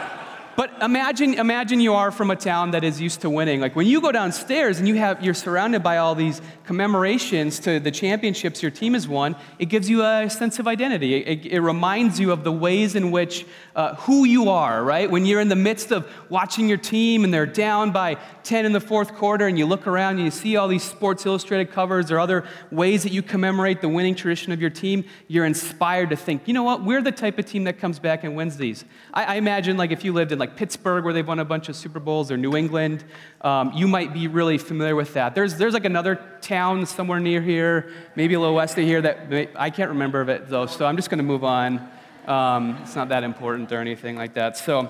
but 0.55 0.71
imagine, 0.81 1.35
imagine 1.35 1.79
you 1.79 1.93
are 1.93 2.11
from 2.11 2.29
a 2.31 2.35
town 2.35 2.71
that 2.71 2.83
is 2.83 2.99
used 2.99 3.21
to 3.21 3.29
winning. 3.29 3.61
Like 3.61 3.75
when 3.75 3.87
you 3.87 4.01
go 4.01 4.11
downstairs 4.11 4.79
and 4.79 4.87
you 4.87 4.95
have, 4.95 5.23
you're 5.23 5.33
surrounded 5.33 5.81
by 5.81 5.97
all 5.97 6.15
these 6.15 6.41
commemorations 6.65 7.59
to 7.59 7.79
the 7.79 7.91
championships 7.91 8.61
your 8.61 8.71
team 8.71 8.93
has 8.93 9.07
won, 9.07 9.35
it 9.59 9.65
gives 9.65 9.89
you 9.89 10.03
a 10.03 10.29
sense 10.29 10.59
of 10.59 10.67
identity. 10.67 11.15
It, 11.15 11.45
it, 11.45 11.61
reminds 11.61 12.19
you 12.19 12.31
of 12.31 12.43
the 12.43 12.51
ways 12.51 12.95
in 12.95 13.11
which 13.11 13.45
uh, 13.75 13.95
who 13.95 14.25
you 14.25 14.49
are, 14.49 14.83
right? 14.83 15.09
When 15.09 15.25
you're 15.25 15.39
in 15.39 15.49
the 15.49 15.55
midst 15.55 15.91
of 15.91 16.09
watching 16.29 16.67
your 16.67 16.77
team 16.77 17.23
and 17.23 17.33
they're 17.33 17.45
down 17.45 17.91
by 17.91 18.15
10 18.43 18.65
in 18.65 18.71
the 18.71 18.79
fourth 18.79 19.13
quarter 19.15 19.47
and 19.47 19.57
you 19.57 19.65
look 19.65 19.87
around 19.87 20.15
and 20.15 20.25
you 20.25 20.31
see 20.31 20.57
all 20.57 20.67
these 20.67 20.83
Sports 20.83 21.25
Illustrated 21.25 21.71
covers 21.71 22.11
or 22.11 22.19
other 22.19 22.45
ways 22.71 23.03
that 23.03 23.11
you 23.11 23.21
commemorate 23.21 23.81
the 23.81 23.89
winning 23.89 24.15
tradition 24.15 24.51
of 24.51 24.59
your 24.59 24.69
team, 24.69 25.05
you're 25.27 25.45
inspired 25.45 26.09
to 26.09 26.15
think, 26.15 26.47
you 26.47 26.53
know 26.53 26.63
what, 26.63 26.83
we're 26.83 27.01
the 27.01 27.11
type 27.11 27.37
of 27.37 27.45
team 27.45 27.65
that 27.65 27.79
comes 27.79 27.99
back 27.99 28.23
and 28.23 28.35
wins 28.35 28.57
these. 28.57 28.83
I, 29.13 29.25
I 29.25 29.35
imagine 29.35 29.77
like 29.77 29.91
if 29.91 30.03
you 30.03 30.13
lived 30.13 30.31
in 30.31 30.39
like 30.41 30.57
Pittsburgh 30.57 31.05
where 31.05 31.13
they've 31.13 31.27
won 31.27 31.39
a 31.39 31.45
bunch 31.45 31.69
of 31.69 31.75
Super 31.75 31.99
Bowls 31.99 32.31
or 32.31 32.35
New 32.35 32.57
England, 32.57 33.05
um, 33.41 33.71
you 33.73 33.87
might 33.87 34.13
be 34.13 34.27
really 34.27 34.57
familiar 34.57 34.95
with 34.95 35.13
that. 35.13 35.35
There's, 35.35 35.55
there's 35.55 35.73
like 35.73 35.85
another 35.85 36.19
town 36.41 36.85
somewhere 36.85 37.19
near 37.19 37.41
here, 37.41 37.93
maybe 38.15 38.33
a 38.33 38.39
little 38.39 38.55
west 38.55 38.77
of 38.77 38.83
here 38.83 39.01
that 39.01 39.51
I 39.55 39.69
can't 39.69 39.89
remember 39.89 40.19
of 40.19 40.29
it 40.29 40.49
though, 40.49 40.65
so 40.65 40.85
I'm 40.85 40.97
just 40.97 41.09
going 41.09 41.19
to 41.19 41.23
move 41.23 41.43
on. 41.43 41.89
Um, 42.27 42.79
it's 42.81 42.95
not 42.95 43.09
that 43.09 43.23
important 43.23 43.71
or 43.71 43.79
anything 43.79 44.17
like 44.17 44.33
that. 44.33 44.57
So, 44.57 44.89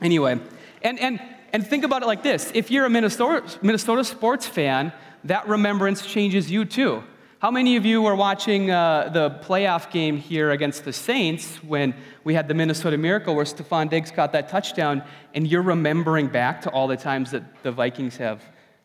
anyway, 0.00 0.38
and, 0.82 1.00
and, 1.00 1.20
and 1.52 1.66
think 1.66 1.84
about 1.84 2.02
it 2.02 2.06
like 2.06 2.22
this 2.22 2.52
if 2.54 2.70
you're 2.70 2.84
a 2.84 2.90
Minnesota, 2.90 3.42
Minnesota 3.62 4.04
sports 4.04 4.46
fan, 4.46 4.92
that 5.24 5.48
remembrance 5.48 6.06
changes 6.06 6.50
you 6.50 6.64
too. 6.64 7.02
How 7.42 7.50
many 7.50 7.74
of 7.74 7.84
you 7.84 8.00
were 8.00 8.14
watching 8.14 8.70
uh, 8.70 9.10
the 9.12 9.30
playoff 9.44 9.90
game 9.90 10.16
here 10.16 10.52
against 10.52 10.84
the 10.84 10.92
Saints 10.92 11.56
when 11.56 11.92
we 12.22 12.34
had 12.34 12.46
the 12.46 12.54
Minnesota 12.54 12.96
Miracle 12.96 13.34
where 13.34 13.44
Stefon 13.44 13.90
Diggs 13.90 14.12
caught 14.12 14.30
that 14.30 14.48
touchdown, 14.48 15.02
and 15.34 15.48
you're 15.48 15.60
remembering 15.60 16.28
back 16.28 16.62
to 16.62 16.70
all 16.70 16.86
the 16.86 16.96
times 16.96 17.32
that 17.32 17.42
the 17.64 17.72
Vikings 17.72 18.16
have 18.18 18.44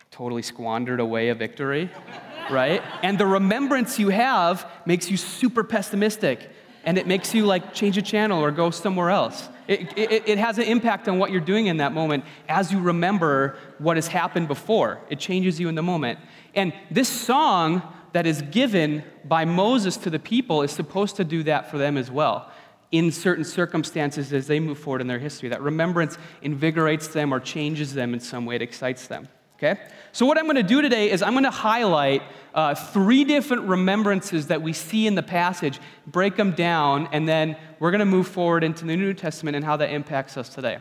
totally 0.10 0.42
squandered 0.42 1.00
away 1.00 1.30
a 1.30 1.36
victory, 1.36 1.92
right? 2.50 2.82
And 3.04 3.20
the 3.20 3.28
remembrance 3.28 4.00
you 4.00 4.10
have 4.10 4.68
makes 4.88 5.12
you 5.12 5.18
super 5.18 5.64
pessimistic, 5.64 6.50
and 6.84 6.98
it 6.98 7.06
makes 7.06 7.36
you 7.36 7.46
like 7.46 7.76
change 7.76 7.96
a 8.00 8.02
channel 8.02 8.44
or 8.44 8.50
go 8.50 8.72
somewhere 8.72 9.12
else. 9.12 9.50
It, 9.68 9.96
it, 9.96 10.24
it, 10.28 10.38
has 10.40 10.58
an 10.58 10.64
impact 10.64 11.08
on 11.08 11.20
what 11.20 11.30
you're 11.30 11.42
doing 11.42 11.68
in 11.68 11.78
that 11.78 11.92
moment 11.92 12.24
as 12.50 12.72
you 12.72 12.80
remember 12.80 13.56
what 13.78 13.98
has 13.98 14.08
happened 14.08 14.48
before. 14.48 15.00
It 15.12 15.20
changes 15.20 15.60
you 15.60 15.70
in 15.70 15.76
the 15.76 15.84
moment. 15.84 16.18
And 16.56 16.74
this 16.90 17.10
song 17.10 17.84
that 18.18 18.26
is 18.26 18.42
given 18.42 19.04
by 19.26 19.46
Moses 19.46 19.96
to 19.96 20.10
the 20.10 20.18
people 20.18 20.64
is 20.64 20.72
supposed 20.72 21.18
to 21.18 21.24
do 21.24 21.44
that 21.44 21.70
for 21.70 21.78
them 21.78 21.98
as 21.98 22.10
well 22.10 22.50
in 22.92 23.12
certain 23.12 23.44
circumstances 23.44 24.34
as 24.34 24.48
they 24.48 24.60
move 24.60 24.80
forward 24.80 25.02
in 25.02 25.08
their 25.08 25.20
history. 25.20 25.50
That 25.50 25.62
remembrance 25.62 26.18
invigorates 26.42 27.10
them 27.10 27.32
or 27.32 27.40
changes 27.40 27.94
them 27.94 28.16
in 28.16 28.20
some 28.20 28.48
way, 28.48 28.56
it 28.56 28.64
excites 28.64 29.06
them. 29.06 29.28
Okay? 29.58 29.80
So, 30.14 30.26
what 30.26 30.40
I'm 30.40 30.46
going 30.46 30.56
to 30.56 30.64
do 30.64 30.82
today 30.82 31.12
is 31.12 31.22
I'm 31.22 31.34
going 31.34 31.44
to 31.44 31.52
highlight 31.52 32.24
uh, 32.56 32.74
three 32.74 33.24
different 33.24 33.68
remembrances 33.68 34.48
that 34.48 34.64
we 34.64 34.74
see 34.74 35.06
in 35.06 35.14
the 35.14 35.22
passage, 35.22 35.80
break 36.08 36.36
them 36.38 36.54
down, 36.54 37.10
and 37.12 37.30
then 37.30 37.56
we're 37.80 37.92
going 37.92 38.00
to 38.00 38.06
move 38.06 38.28
forward 38.28 38.64
into 38.64 38.84
the 38.84 38.98
New 38.98 39.14
Testament 39.14 39.56
and 39.56 39.64
how 39.64 39.78
that 39.78 39.92
impacts 39.92 40.38
us 40.38 40.50
today. 40.50 40.80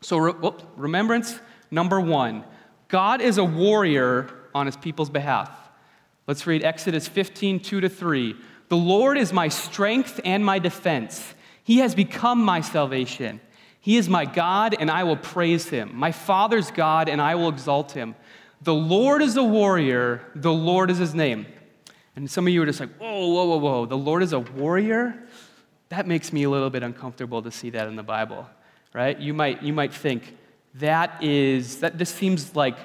So, 0.00 0.16
re- 0.16 0.32
whoop, 0.32 0.62
remembrance 0.76 1.40
number 1.72 2.00
one 2.00 2.44
God 2.86 3.20
is 3.20 3.38
a 3.38 3.44
warrior 3.44 4.30
on 4.54 4.66
his 4.66 4.76
people's 4.76 5.10
behalf. 5.10 5.61
Let's 6.32 6.46
read 6.46 6.64
Exodus 6.64 7.06
15, 7.08 7.60
2 7.60 7.82
to 7.82 7.90
3. 7.90 8.34
The 8.70 8.76
Lord 8.78 9.18
is 9.18 9.34
my 9.34 9.48
strength 9.48 10.18
and 10.24 10.42
my 10.42 10.58
defense. 10.58 11.34
He 11.62 11.80
has 11.80 11.94
become 11.94 12.42
my 12.42 12.62
salvation. 12.62 13.38
He 13.82 13.98
is 13.98 14.08
my 14.08 14.24
God, 14.24 14.74
and 14.80 14.90
I 14.90 15.04
will 15.04 15.18
praise 15.18 15.68
him. 15.68 15.90
My 15.94 16.10
Father's 16.10 16.70
God, 16.70 17.10
and 17.10 17.20
I 17.20 17.34
will 17.34 17.50
exalt 17.50 17.92
him. 17.92 18.14
The 18.62 18.72
Lord 18.72 19.20
is 19.20 19.36
a 19.36 19.44
warrior, 19.44 20.22
the 20.34 20.50
Lord 20.50 20.90
is 20.90 20.96
his 20.96 21.14
name. 21.14 21.44
And 22.16 22.30
some 22.30 22.46
of 22.46 22.52
you 22.54 22.62
are 22.62 22.66
just 22.66 22.80
like, 22.80 22.96
whoa, 22.96 23.28
whoa, 23.28 23.44
whoa, 23.44 23.58
whoa. 23.58 23.84
The 23.84 23.98
Lord 23.98 24.22
is 24.22 24.32
a 24.32 24.40
warrior? 24.40 25.28
That 25.90 26.06
makes 26.06 26.32
me 26.32 26.44
a 26.44 26.48
little 26.48 26.70
bit 26.70 26.82
uncomfortable 26.82 27.42
to 27.42 27.50
see 27.50 27.68
that 27.68 27.88
in 27.88 27.96
the 27.96 28.02
Bible, 28.02 28.48
right? 28.94 29.18
You 29.18 29.34
might, 29.34 29.62
you 29.62 29.74
might 29.74 29.92
think, 29.92 30.34
that 30.76 31.22
is, 31.22 31.80
that 31.80 31.98
just 31.98 32.14
seems 32.14 32.56
like 32.56 32.78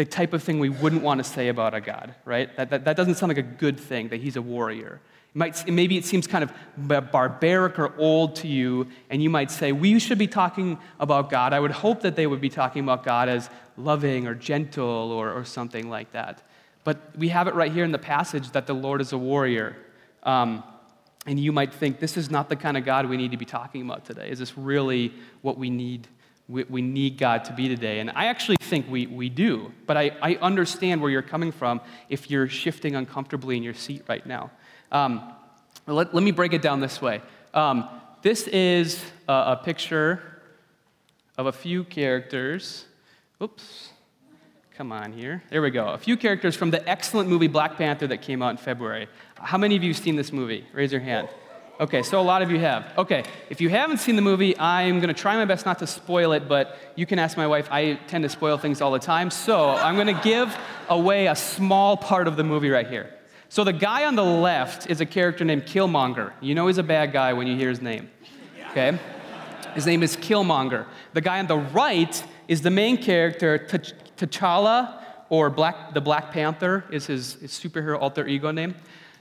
the 0.00 0.04
type 0.06 0.32
of 0.32 0.42
thing 0.42 0.58
we 0.58 0.70
wouldn't 0.70 1.02
want 1.02 1.18
to 1.18 1.24
say 1.24 1.48
about 1.48 1.74
a 1.74 1.80
God, 1.80 2.14
right? 2.24 2.56
That, 2.56 2.70
that, 2.70 2.86
that 2.86 2.96
doesn't 2.96 3.16
sound 3.16 3.28
like 3.28 3.36
a 3.36 3.42
good 3.42 3.78
thing, 3.78 4.08
that 4.08 4.18
he's 4.18 4.36
a 4.36 4.40
warrior. 4.40 4.98
It 5.34 5.36
might, 5.36 5.70
maybe 5.70 5.98
it 5.98 6.06
seems 6.06 6.26
kind 6.26 6.42
of 6.42 6.50
barbaric 7.12 7.78
or 7.78 7.94
old 7.98 8.34
to 8.36 8.48
you, 8.48 8.86
and 9.10 9.22
you 9.22 9.28
might 9.28 9.50
say, 9.50 9.72
We 9.72 9.98
should 9.98 10.16
be 10.16 10.26
talking 10.26 10.78
about 10.98 11.28
God. 11.28 11.52
I 11.52 11.60
would 11.60 11.70
hope 11.70 12.00
that 12.00 12.16
they 12.16 12.26
would 12.26 12.40
be 12.40 12.48
talking 12.48 12.82
about 12.82 13.04
God 13.04 13.28
as 13.28 13.50
loving 13.76 14.26
or 14.26 14.34
gentle 14.34 15.12
or, 15.12 15.30
or 15.30 15.44
something 15.44 15.90
like 15.90 16.12
that. 16.12 16.40
But 16.82 16.96
we 17.18 17.28
have 17.28 17.46
it 17.46 17.54
right 17.54 17.70
here 17.70 17.84
in 17.84 17.92
the 17.92 17.98
passage 17.98 18.52
that 18.52 18.66
the 18.66 18.72
Lord 18.72 19.02
is 19.02 19.12
a 19.12 19.18
warrior. 19.18 19.76
Um, 20.22 20.64
and 21.26 21.38
you 21.38 21.52
might 21.52 21.74
think, 21.74 22.00
This 22.00 22.16
is 22.16 22.30
not 22.30 22.48
the 22.48 22.56
kind 22.56 22.78
of 22.78 22.86
God 22.86 23.06
we 23.06 23.18
need 23.18 23.32
to 23.32 23.36
be 23.36 23.44
talking 23.44 23.82
about 23.82 24.06
today. 24.06 24.30
Is 24.30 24.38
this 24.38 24.56
really 24.56 25.12
what 25.42 25.58
we 25.58 25.68
need? 25.68 26.08
We, 26.50 26.64
we 26.64 26.82
need 26.82 27.16
God 27.16 27.44
to 27.44 27.52
be 27.52 27.68
today. 27.68 28.00
And 28.00 28.10
I 28.10 28.26
actually 28.26 28.56
think 28.60 28.90
we, 28.90 29.06
we 29.06 29.28
do, 29.28 29.72
but 29.86 29.96
I, 29.96 30.10
I 30.20 30.34
understand 30.36 31.00
where 31.00 31.10
you're 31.10 31.22
coming 31.22 31.52
from 31.52 31.80
if 32.08 32.28
you're 32.28 32.48
shifting 32.48 32.96
uncomfortably 32.96 33.56
in 33.56 33.62
your 33.62 33.74
seat 33.74 34.02
right 34.08 34.26
now. 34.26 34.50
Um, 34.90 35.32
let, 35.86 36.12
let, 36.12 36.24
me 36.24 36.32
break 36.32 36.52
it 36.52 36.60
down 36.60 36.80
this 36.80 37.00
way. 37.00 37.22
Um, 37.54 37.88
this 38.22 38.48
is 38.48 39.00
a, 39.28 39.32
a, 39.32 39.60
picture 39.64 40.20
of 41.38 41.46
a 41.46 41.52
few 41.52 41.84
characters. 41.84 42.84
Oops. 43.40 43.90
Come 44.76 44.90
on 44.90 45.12
here. 45.12 45.44
There 45.50 45.62
we 45.62 45.70
go. 45.70 45.88
A 45.88 45.98
few 45.98 46.16
characters 46.16 46.56
from 46.56 46.70
the 46.70 46.88
excellent 46.88 47.28
movie 47.28 47.48
Black 47.48 47.76
Panther 47.76 48.08
that 48.08 48.22
came 48.22 48.42
out 48.42 48.50
in 48.50 48.56
February. 48.56 49.08
How 49.34 49.58
many 49.58 49.76
of 49.76 49.84
you 49.84 49.92
have 49.92 50.02
seen 50.02 50.16
this 50.16 50.32
movie? 50.32 50.66
Raise 50.72 50.90
your 50.90 51.00
hand. 51.00 51.28
Okay, 51.80 52.02
so 52.02 52.20
a 52.20 52.22
lot 52.22 52.42
of 52.42 52.50
you 52.50 52.58
have. 52.58 52.92
Okay, 52.98 53.24
if 53.48 53.58
you 53.62 53.70
haven't 53.70 53.98
seen 53.98 54.14
the 54.14 54.20
movie, 54.20 54.56
I'm 54.58 55.00
going 55.00 55.08
to 55.08 55.18
try 55.18 55.34
my 55.36 55.46
best 55.46 55.64
not 55.64 55.78
to 55.78 55.86
spoil 55.86 56.32
it, 56.32 56.46
but 56.46 56.76
you 56.94 57.06
can 57.06 57.18
ask 57.18 57.38
my 57.38 57.46
wife. 57.46 57.68
I 57.72 57.94
tend 58.06 58.22
to 58.24 58.28
spoil 58.28 58.58
things 58.58 58.82
all 58.82 58.90
the 58.90 58.98
time. 58.98 59.30
So 59.30 59.70
I'm 59.70 59.94
going 59.94 60.14
to 60.14 60.22
give 60.22 60.54
away 60.90 61.28
a 61.28 61.34
small 61.34 61.96
part 61.96 62.28
of 62.28 62.36
the 62.36 62.44
movie 62.44 62.68
right 62.68 62.86
here. 62.86 63.14
So 63.48 63.64
the 63.64 63.72
guy 63.72 64.04
on 64.04 64.14
the 64.14 64.22
left 64.22 64.90
is 64.90 65.00
a 65.00 65.06
character 65.06 65.42
named 65.42 65.62
Killmonger. 65.62 66.34
You 66.42 66.54
know 66.54 66.66
he's 66.66 66.76
a 66.76 66.82
bad 66.82 67.14
guy 67.14 67.32
when 67.32 67.46
you 67.46 67.56
hear 67.56 67.70
his 67.70 67.80
name. 67.80 68.10
Okay? 68.72 68.98
His 69.74 69.86
name 69.86 70.02
is 70.02 70.18
Killmonger. 70.18 70.84
The 71.14 71.22
guy 71.22 71.38
on 71.38 71.46
the 71.46 71.56
right 71.56 72.22
is 72.46 72.60
the 72.60 72.70
main 72.70 72.98
character, 72.98 73.58
T'Challa, 74.18 75.02
or 75.30 75.48
Black, 75.48 75.94
the 75.94 76.00
Black 76.02 76.30
Panther 76.30 76.84
is 76.90 77.06
his, 77.06 77.34
his 77.34 77.52
superhero 77.52 77.98
alter 77.98 78.26
ego 78.26 78.50
name. 78.50 78.74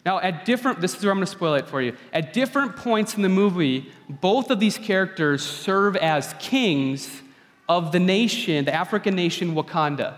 Now, 0.09 0.19
at 0.21 0.43
different, 0.43 0.81
this 0.81 0.95
is 0.95 1.03
where 1.03 1.11
I'm 1.11 1.19
going 1.19 1.27
to 1.27 1.31
spoil 1.31 1.53
it 1.53 1.67
for 1.67 1.83
you. 1.83 1.95
At 2.11 2.33
different 2.33 2.75
points 2.75 3.13
in 3.13 3.21
the 3.21 3.29
movie, 3.29 3.91
both 4.09 4.49
of 4.49 4.59
these 4.59 4.75
characters 4.75 5.45
serve 5.45 5.95
as 5.95 6.33
kings 6.39 7.21
of 7.67 7.91
the 7.91 7.99
nation, 7.99 8.65
the 8.65 8.73
African 8.73 9.13
nation 9.15 9.53
Wakanda. 9.53 10.15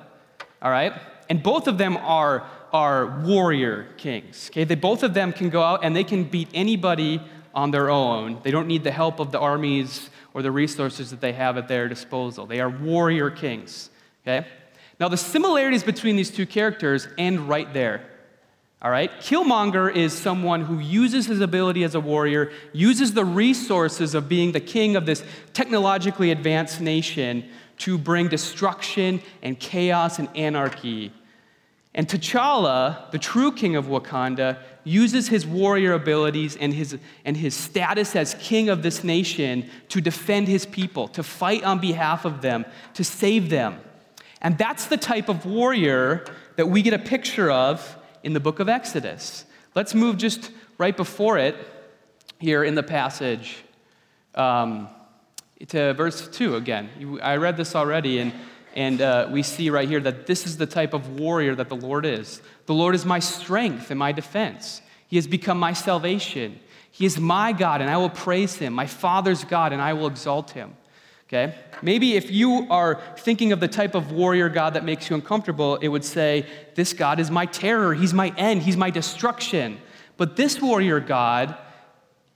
All 0.62 0.71
right? 0.71 0.93
And 1.29 1.43
both 1.43 1.67
of 1.67 1.77
them 1.77 1.98
are 1.98 2.50
are 2.71 3.19
warrior 3.25 3.89
kings. 3.98 4.50
Okay, 4.50 4.63
they 4.63 4.75
both 4.75 5.03
of 5.03 5.13
them 5.13 5.33
can 5.33 5.50
go 5.50 5.62
out 5.62 5.83
and 5.83 5.93
they 5.93 6.05
can 6.05 6.24
beat 6.24 6.48
anybody 6.53 7.21
on 7.53 7.71
their 7.71 7.89
own. 7.89 8.39
They 8.43 8.51
don't 8.51 8.67
need 8.67 8.86
the 8.86 8.91
help 8.91 9.19
of 9.19 9.33
the 9.33 9.39
armies 9.39 10.10
or 10.33 10.41
the 10.41 10.53
resources 10.53 11.10
that 11.10 11.19
they 11.19 11.33
have 11.33 11.57
at 11.57 11.67
their 11.67 11.89
disposal. 11.89 12.45
They 12.45 12.62
are 12.62 12.69
warrior 12.69 13.29
kings. 13.29 13.89
Okay? 14.24 14.48
Now 15.01 15.10
the 15.10 15.17
similarities 15.17 15.83
between 15.83 16.15
these 16.15 16.31
two 16.31 16.45
characters 16.45 17.10
end 17.17 17.50
right 17.50 17.74
there. 17.74 18.05
All 18.82 18.90
right? 18.90 19.12
Killmonger 19.20 19.94
is 19.94 20.12
someone 20.12 20.62
who 20.62 20.80
uses 20.80 21.28
his 21.28 21.40
ability 21.40 21.84
as 21.84 21.94
a 21.94 22.00
warrior, 22.00 22.52
uses 22.74 23.14
the 23.14 23.26
resources 23.26 24.16
of 24.16 24.28
being 24.28 24.52
the 24.52 24.60
king 24.60 24.96
of 24.96 25.06
this 25.06 25.24
technologically 25.54 26.32
advanced 26.32 26.82
nation 26.82 27.48
to 27.78 27.98
bring 27.98 28.28
destruction 28.28 29.22
and 29.44 29.60
chaos 29.60 30.18
and 30.18 30.30
anarchy 30.36 31.14
and 31.94 32.08
T'Challa, 32.08 33.12
the 33.12 33.20
true 33.20 33.52
king 33.52 33.76
of 33.76 33.86
Wakanda, 33.86 34.58
uses 34.84 35.28
his 35.28 35.46
warrior 35.46 35.94
abilities 35.94 36.56
and 36.56 36.74
his, 36.74 36.98
and 37.26 37.36
his 37.36 37.54
status 37.54 38.16
as 38.16 38.34
king 38.36 38.70
of 38.70 38.82
this 38.82 39.04
nation 39.04 39.70
to 39.90 40.00
defend 40.00 40.48
his 40.48 40.66
people, 40.66 41.10
to 41.10 41.22
fight 41.22 41.64
on 41.64 41.80
behalf 41.80 42.24
of 42.24 42.42
them, 42.42 42.66
to 42.94 43.04
save 43.04 43.50
them. 43.50 43.80
And 44.42 44.58
that's 44.58 44.86
the 44.86 44.98
type 44.98 45.28
of 45.28 45.46
warrior 45.46 46.26
that 46.56 46.68
we 46.68 46.82
get 46.82 46.94
a 46.94 47.00
picture 47.00 47.52
of 47.52 47.98
in 48.24 48.34
the 48.34 48.40
book 48.40 48.60
of 48.60 48.70
Exodus. 48.70 49.46
Let's 49.75 49.94
move 49.94 50.18
just 50.18 50.51
right 50.78 50.96
before 50.96 51.38
it 51.38 51.56
here 52.40 52.63
in 52.63 52.75
the 52.75 52.84
passage 52.84 53.58
um, 54.36 54.88
to 55.68 55.94
verse 55.94 56.28
2 56.28 56.56
again. 56.56 57.20
I 57.22 57.38
read 57.38 57.58
this 57.58 57.75
already, 57.75 58.20
and 58.20 58.34
and 58.75 59.01
uh, 59.01 59.28
we 59.30 59.44
see 59.44 59.70
right 59.70 59.88
here 59.88 60.00
that 60.00 60.28
this 60.28 60.46
is 60.46 60.58
the 60.58 60.66
type 60.66 60.94
of 60.94 61.20
warrior 61.20 61.56
that 61.56 61.70
the 61.70 61.75
Lord 61.75 62.06
is. 62.06 62.42
The 62.68 62.74
Lord 62.74 62.96
is 62.96 63.06
my 63.06 63.20
strength 63.20 63.92
and 63.92 64.00
my 64.00 64.12
defense. 64.12 64.82
He 65.08 65.18
has 65.18 65.28
become 65.28 65.60
my 65.60 65.74
salvation. 65.74 66.60
He 66.90 67.06
is 67.06 67.20
my 67.20 67.51
God, 67.51 67.82
and 67.82 67.90
I 67.90 67.98
will 67.98 68.10
praise 68.10 68.56
him, 68.56 68.74
my 68.74 68.88
Father's 68.88 69.44
God, 69.44 69.74
and 69.74 69.82
I 69.82 69.94
will 69.94 70.08
exalt 70.08 70.51
him. 70.51 70.75
Okay? 71.32 71.56
Maybe 71.82 72.18
if 72.18 72.30
you 72.30 72.68
are 72.70 73.02
thinking 73.18 73.54
of 73.54 73.62
the 73.62 73.68
type 73.70 73.96
of 73.96 74.12
warrior 74.12 74.50
God 74.50 74.74
that 74.74 74.84
makes 74.84 75.10
you 75.10 75.16
uncomfortable, 75.16 75.78
it 75.78 75.88
would 75.88 76.04
say, 76.04 76.46
This 76.76 76.92
God 76.92 77.22
is 77.22 77.32
my 77.32 77.46
terror, 77.46 77.94
He's 77.94 78.14
my 78.14 78.34
end, 78.38 78.64
He's 78.64 78.76
my 78.76 78.90
destruction. 78.90 79.80
But 80.18 80.36
this 80.36 80.62
warrior 80.62 81.00
God 81.00 81.56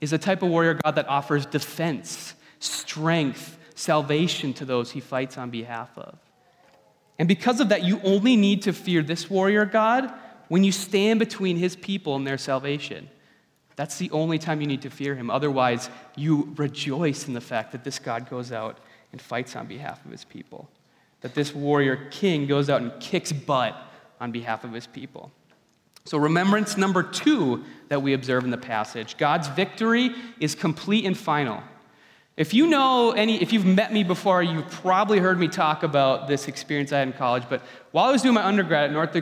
is 0.00 0.14
a 0.14 0.18
type 0.18 0.42
of 0.42 0.48
warrior 0.48 0.74
God 0.74 0.92
that 0.92 1.08
offers 1.08 1.44
defense, 1.44 2.34
strength, 2.58 3.58
salvation 3.74 4.54
to 4.54 4.64
those 4.64 4.92
He 4.92 5.00
fights 5.00 5.36
on 5.36 5.50
behalf 5.50 5.90
of. 5.98 6.18
And 7.18 7.28
because 7.28 7.60
of 7.60 7.68
that, 7.68 7.84
you 7.84 8.00
only 8.02 8.34
need 8.34 8.62
to 8.62 8.72
fear 8.72 9.02
this 9.02 9.28
warrior 9.28 9.66
God 9.66 10.12
when 10.48 10.64
you 10.64 10.72
stand 10.72 11.18
between 11.18 11.56
his 11.56 11.76
people 11.76 12.16
and 12.16 12.26
their 12.26 12.38
salvation. 12.38 13.08
That's 13.74 13.98
the 13.98 14.10
only 14.10 14.38
time 14.38 14.60
you 14.60 14.66
need 14.66 14.82
to 14.82 14.90
fear 14.90 15.14
him. 15.14 15.30
Otherwise, 15.30 15.90
you 16.14 16.54
rejoice 16.56 17.28
in 17.28 17.34
the 17.34 17.40
fact 17.40 17.72
that 17.72 17.84
this 17.84 17.98
God 17.98 18.28
goes 18.28 18.52
out 18.52 18.78
and 19.12 19.20
fights 19.20 19.56
on 19.56 19.66
behalf 19.66 20.04
of 20.04 20.10
his 20.10 20.24
people, 20.24 20.68
that 21.20 21.34
this 21.34 21.54
warrior 21.54 22.08
king 22.10 22.46
goes 22.46 22.68
out 22.68 22.82
and 22.82 22.92
kicks 23.00 23.32
butt 23.32 23.76
on 24.20 24.32
behalf 24.32 24.64
of 24.64 24.72
his 24.72 24.86
people. 24.86 25.30
So, 26.04 26.18
remembrance 26.18 26.76
number 26.76 27.02
two 27.02 27.64
that 27.88 28.00
we 28.00 28.12
observe 28.12 28.44
in 28.44 28.50
the 28.50 28.56
passage 28.58 29.16
God's 29.16 29.48
victory 29.48 30.14
is 30.40 30.54
complete 30.54 31.04
and 31.04 31.16
final. 31.16 31.62
If 32.36 32.52
you 32.52 32.66
know 32.66 33.12
any, 33.12 33.40
if 33.40 33.50
you've 33.52 33.64
met 33.64 33.94
me 33.94 34.04
before, 34.04 34.42
you've 34.42 34.70
probably 34.70 35.18
heard 35.18 35.40
me 35.40 35.48
talk 35.48 35.82
about 35.82 36.28
this 36.28 36.48
experience 36.48 36.92
I 36.92 36.98
had 36.98 37.08
in 37.08 37.14
college. 37.14 37.44
But 37.48 37.62
while 37.92 38.04
I 38.04 38.12
was 38.12 38.20
doing 38.20 38.34
my 38.34 38.44
undergrad 38.44 38.84
at 38.84 38.92
North, 38.92 39.14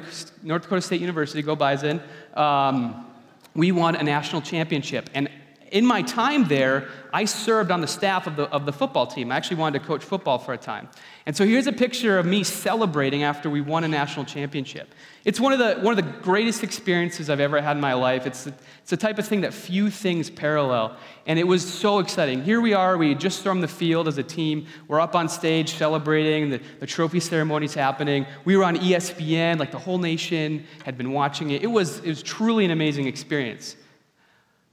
North 0.42 0.62
Dakota 0.62 0.82
State 0.82 1.00
University, 1.00 1.40
go 1.40 1.54
Bison, 1.54 2.02
um, 2.34 3.06
we 3.54 3.70
won 3.70 3.94
a 3.94 4.02
national 4.02 4.42
championship. 4.42 5.08
And 5.14 5.30
in 5.74 5.84
my 5.84 6.02
time 6.02 6.44
there, 6.44 6.86
I 7.12 7.24
served 7.24 7.72
on 7.72 7.80
the 7.80 7.88
staff 7.88 8.28
of 8.28 8.36
the, 8.36 8.44
of 8.44 8.64
the 8.64 8.72
football 8.72 9.08
team. 9.08 9.32
I 9.32 9.36
actually 9.36 9.56
wanted 9.56 9.80
to 9.80 9.84
coach 9.84 10.04
football 10.04 10.38
for 10.38 10.54
a 10.54 10.56
time. 10.56 10.88
And 11.26 11.36
so 11.36 11.44
here's 11.44 11.66
a 11.66 11.72
picture 11.72 12.16
of 12.16 12.26
me 12.26 12.44
celebrating 12.44 13.24
after 13.24 13.50
we 13.50 13.60
won 13.60 13.82
a 13.82 13.88
national 13.88 14.24
championship. 14.24 14.94
It's 15.24 15.40
one 15.40 15.52
of 15.52 15.58
the, 15.58 15.74
one 15.80 15.98
of 15.98 16.04
the 16.04 16.12
greatest 16.20 16.62
experiences 16.62 17.28
I've 17.28 17.40
ever 17.40 17.60
had 17.60 17.76
in 17.76 17.80
my 17.80 17.94
life. 17.94 18.24
It's 18.24 18.44
the, 18.44 18.54
it's 18.82 18.90
the 18.90 18.96
type 18.96 19.18
of 19.18 19.26
thing 19.26 19.40
that 19.40 19.52
few 19.52 19.90
things 19.90 20.30
parallel. 20.30 20.96
And 21.26 21.40
it 21.40 21.44
was 21.44 21.66
so 21.66 21.98
exciting. 21.98 22.44
Here 22.44 22.60
we 22.60 22.72
are, 22.72 22.96
we 22.96 23.16
just 23.16 23.40
stormed 23.40 23.64
the 23.64 23.68
field 23.68 24.06
as 24.06 24.16
a 24.16 24.22
team. 24.22 24.68
We're 24.86 25.00
up 25.00 25.16
on 25.16 25.28
stage 25.28 25.74
celebrating, 25.74 26.50
the, 26.50 26.60
the 26.78 26.86
trophy 26.86 27.18
ceremony's 27.18 27.74
happening. 27.74 28.26
We 28.44 28.56
were 28.56 28.62
on 28.62 28.76
ESPN, 28.76 29.58
like 29.58 29.72
the 29.72 29.80
whole 29.80 29.98
nation 29.98 30.66
had 30.84 30.96
been 30.96 31.10
watching 31.10 31.50
it. 31.50 31.64
It 31.64 31.68
was, 31.68 31.98
it 31.98 32.08
was 32.08 32.22
truly 32.22 32.64
an 32.64 32.70
amazing 32.70 33.08
experience. 33.08 33.74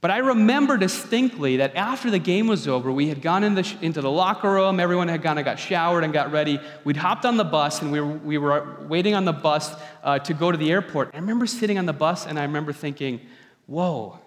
But 0.02 0.10
I 0.10 0.18
remember 0.18 0.76
distinctly 0.76 1.58
that 1.58 1.76
after 1.76 2.10
the 2.10 2.18
game 2.18 2.48
was 2.48 2.66
over, 2.66 2.90
we 2.90 3.06
had 3.06 3.22
gone 3.22 3.44
in 3.44 3.54
the, 3.54 3.76
into 3.82 4.00
the 4.00 4.10
locker 4.10 4.50
room, 4.50 4.80
everyone 4.80 5.06
had 5.06 5.22
gone 5.22 5.38
and 5.38 5.44
got 5.44 5.60
showered 5.60 6.02
and 6.02 6.12
got 6.12 6.32
ready. 6.32 6.58
We'd 6.82 6.96
hopped 6.96 7.24
on 7.24 7.36
the 7.36 7.44
bus 7.44 7.80
and 7.82 7.92
we 7.92 8.00
were, 8.00 8.18
we 8.18 8.36
were 8.36 8.78
waiting 8.88 9.14
on 9.14 9.24
the 9.24 9.32
bus 9.32 9.72
uh, 10.02 10.18
to 10.18 10.34
go 10.34 10.50
to 10.50 10.58
the 10.58 10.72
airport. 10.72 11.12
I 11.14 11.18
remember 11.18 11.46
sitting 11.46 11.78
on 11.78 11.86
the 11.86 11.92
bus 11.92 12.26
and 12.26 12.36
I 12.36 12.42
remember 12.42 12.72
thinking, 12.72 13.20
whoa, 13.66 14.18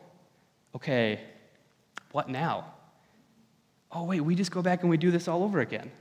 okay, 0.74 1.20
what 2.14 2.30
now? 2.30 2.72
Oh, 3.92 4.06
wait, 4.06 4.22
we 4.22 4.34
just 4.34 4.52
go 4.52 4.62
back 4.62 4.80
and 4.80 4.90
we 4.90 4.96
do 4.96 5.12
this 5.12 5.28
all 5.28 5.44
over 5.44 5.60
again. 5.60 5.92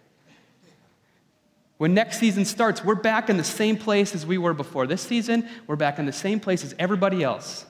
When 1.79 1.95
next 1.95 2.21
season 2.21 2.45
starts, 2.45 2.85
we're 2.85 2.95
back 2.95 3.29
in 3.29 3.39
the 3.39 3.43
same 3.43 3.77
place 3.77 4.15
as 4.15 4.25
we 4.25 4.39
were 4.39 4.55
before. 4.55 4.87
This 4.87 5.03
season, 5.03 5.49
we're 5.67 5.75
back 5.75 5.99
in 5.99 6.07
the 6.07 6.13
same 6.13 6.39
place 6.39 6.63
as 6.63 6.77
everybody 6.79 7.25
else. 7.25 7.67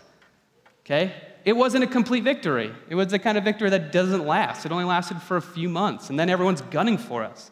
Okay? 0.81 1.15
It 1.45 1.55
wasn't 1.55 1.85
a 1.85 1.87
complete 1.87 2.25
victory. 2.25 2.73
It 2.89 2.95
was 2.95 3.09
the 3.09 3.19
kind 3.19 3.37
of 3.37 3.45
victory 3.45 3.71
that 3.71 3.93
doesn't 3.93 4.27
last. 4.27 4.65
It 4.65 4.73
only 4.73 4.85
lasted 4.85 5.21
for 5.21 5.37
a 5.37 5.43
few 5.43 5.69
months, 5.69 6.11
and 6.11 6.19
then 6.19 6.31
everyone's 6.31 6.63
gunning 6.63 6.97
for 6.97 7.23
us. 7.23 7.51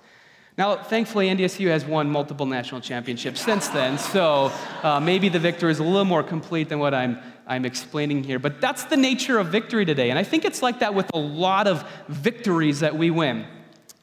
Now, 0.58 0.76
thankfully, 0.76 1.28
NDSU 1.28 1.68
has 1.68 1.84
won 1.84 2.10
multiple 2.10 2.44
national 2.44 2.82
championships 2.82 3.40
since 3.40 3.68
then, 3.68 3.98
so 3.98 4.52
uh, 4.82 5.00
maybe 5.00 5.28
the 5.28 5.38
victory 5.38 5.70
is 5.70 5.78
a 5.78 5.84
little 5.84 6.04
more 6.04 6.22
complete 6.22 6.68
than 6.68 6.78
what 6.78 6.92
I'm, 6.92 7.18
I'm 7.46 7.64
explaining 7.64 8.22
here. 8.22 8.38
But 8.38 8.60
that's 8.60 8.84
the 8.84 8.96
nature 8.96 9.38
of 9.38 9.48
victory 9.48 9.84
today, 9.84 10.10
and 10.10 10.18
I 10.18 10.24
think 10.24 10.44
it's 10.44 10.62
like 10.62 10.80
that 10.80 10.94
with 10.94 11.10
a 11.14 11.18
lot 11.18 11.66
of 11.66 11.88
victories 12.08 12.80
that 12.80 12.96
we 12.96 13.10
win. 13.10 13.46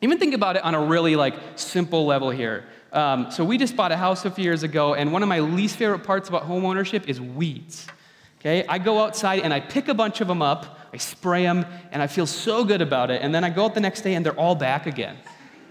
Even 0.01 0.17
think 0.17 0.33
about 0.33 0.55
it 0.55 0.63
on 0.63 0.75
a 0.75 0.83
really 0.83 1.15
like 1.15 1.35
simple 1.55 2.05
level 2.05 2.29
here. 2.29 2.65
Um, 2.91 3.29
so 3.29 3.43
we 3.43 3.57
just 3.57 3.75
bought 3.75 3.91
a 3.91 3.97
house 3.97 4.25
a 4.25 4.31
few 4.31 4.43
years 4.43 4.63
ago, 4.63 4.95
and 4.95 5.13
one 5.13 5.21
of 5.21 5.29
my 5.29 5.39
least 5.39 5.75
favorite 5.75 6.03
parts 6.03 6.29
about 6.29 6.43
home 6.43 6.65
ownership 6.65 7.07
is 7.07 7.21
weeds. 7.21 7.87
Okay, 8.39 8.65
I 8.67 8.77
go 8.77 8.99
outside 8.99 9.41
and 9.41 9.53
I 9.53 9.59
pick 9.59 9.89
a 9.89 9.93
bunch 9.93 10.21
of 10.21 10.27
them 10.27 10.41
up, 10.41 10.79
I 10.93 10.97
spray 10.97 11.43
them, 11.43 11.65
and 11.91 12.01
I 12.01 12.07
feel 12.07 12.25
so 12.25 12.63
good 12.63 12.81
about 12.81 13.11
it. 13.11 13.21
And 13.21 13.35
then 13.35 13.43
I 13.43 13.49
go 13.49 13.65
out 13.65 13.73
the 13.73 13.81
next 13.81 14.01
day 14.01 14.15
and 14.15 14.25
they're 14.25 14.39
all 14.39 14.55
back 14.55 14.85
again. 14.85 15.17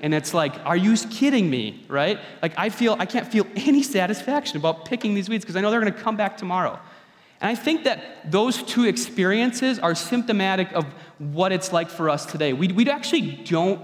And 0.01 0.15
it's 0.15 0.35
like, 0.35 0.55
are 0.65 0.77
you 0.77 0.95
kidding 0.97 1.49
me, 1.49 1.85
right? 1.89 2.21
Like, 2.43 2.53
I 2.57 2.69
feel, 2.69 2.95
I 2.99 3.07
can't 3.07 3.27
feel 3.27 3.47
any 3.57 3.83
satisfaction 3.83 4.59
about 4.59 4.85
picking 4.85 5.15
these 5.15 5.29
weeds 5.29 5.45
because 5.45 5.57
I 5.57 5.61
know 5.61 5.71
they're 5.71 5.81
going 5.81 5.93
to 5.93 5.99
come 5.99 6.17
back 6.17 6.37
tomorrow. 6.37 6.79
And 7.41 7.49
I 7.49 7.55
think 7.55 7.85
that 7.85 8.31
those 8.31 8.63
two 8.63 8.85
experiences 8.85 9.79
are 9.79 9.95
symptomatic 9.95 10.73
of 10.73 10.85
what 11.19 11.53
it's 11.53 11.73
like 11.73 11.89
for 11.89 12.11
us 12.11 12.27
today. 12.27 12.53
We, 12.53 12.69
we 12.69 12.89
actually 12.91 13.23
don't 13.45 13.81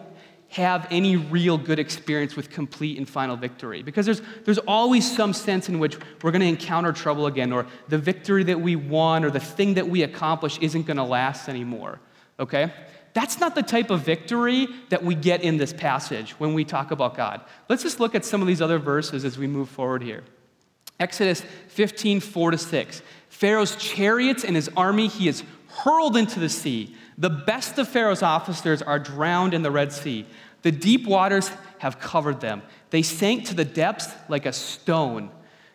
have 0.54 0.86
any 0.92 1.16
real 1.16 1.58
good 1.58 1.80
experience 1.80 2.36
with 2.36 2.48
complete 2.48 2.96
and 2.96 3.08
final 3.08 3.34
victory 3.34 3.82
because 3.82 4.06
there's, 4.06 4.22
there's 4.44 4.58
always 4.58 5.16
some 5.16 5.32
sense 5.32 5.68
in 5.68 5.80
which 5.80 5.98
we're 6.22 6.30
going 6.30 6.42
to 6.42 6.46
encounter 6.46 6.92
trouble 6.92 7.26
again, 7.26 7.50
or 7.50 7.66
the 7.88 7.98
victory 7.98 8.44
that 8.44 8.60
we 8.60 8.76
won 8.76 9.24
or 9.24 9.32
the 9.32 9.40
thing 9.40 9.74
that 9.74 9.88
we 9.88 10.04
accomplished 10.04 10.62
isn't 10.62 10.86
going 10.86 10.96
to 10.96 11.02
last 11.02 11.48
anymore, 11.48 11.98
okay? 12.38 12.72
That's 13.14 13.40
not 13.40 13.56
the 13.56 13.64
type 13.64 13.90
of 13.90 14.02
victory 14.02 14.68
that 14.90 15.02
we 15.02 15.16
get 15.16 15.42
in 15.42 15.56
this 15.56 15.72
passage 15.72 16.30
when 16.38 16.54
we 16.54 16.64
talk 16.64 16.92
about 16.92 17.16
God. 17.16 17.40
Let's 17.68 17.82
just 17.82 17.98
look 17.98 18.14
at 18.14 18.24
some 18.24 18.40
of 18.40 18.46
these 18.46 18.62
other 18.62 18.78
verses 18.78 19.24
as 19.24 19.36
we 19.36 19.48
move 19.48 19.68
forward 19.68 20.04
here. 20.04 20.22
Exodus 21.00 21.42
15, 21.66 22.20
4 22.20 22.52
to 22.52 22.58
6. 22.58 23.02
Pharaoh's 23.28 23.74
chariots 23.74 24.44
and 24.44 24.54
his 24.54 24.70
army 24.76 25.08
he 25.08 25.26
is 25.26 25.42
hurled 25.82 26.16
into 26.16 26.38
the 26.38 26.48
sea. 26.48 26.94
The 27.16 27.30
best 27.30 27.78
of 27.78 27.88
Pharaoh's 27.88 28.22
officers 28.22 28.82
are 28.82 28.98
drowned 28.98 29.54
in 29.54 29.62
the 29.62 29.70
Red 29.70 29.92
Sea. 29.92 30.26
The 30.62 30.72
deep 30.72 31.06
waters 31.06 31.50
have 31.78 32.00
covered 32.00 32.40
them. 32.40 32.62
They 32.90 33.02
sank 33.02 33.46
to 33.46 33.54
the 33.54 33.64
depths 33.64 34.08
like 34.28 34.46
a 34.46 34.52
stone. 34.52 35.30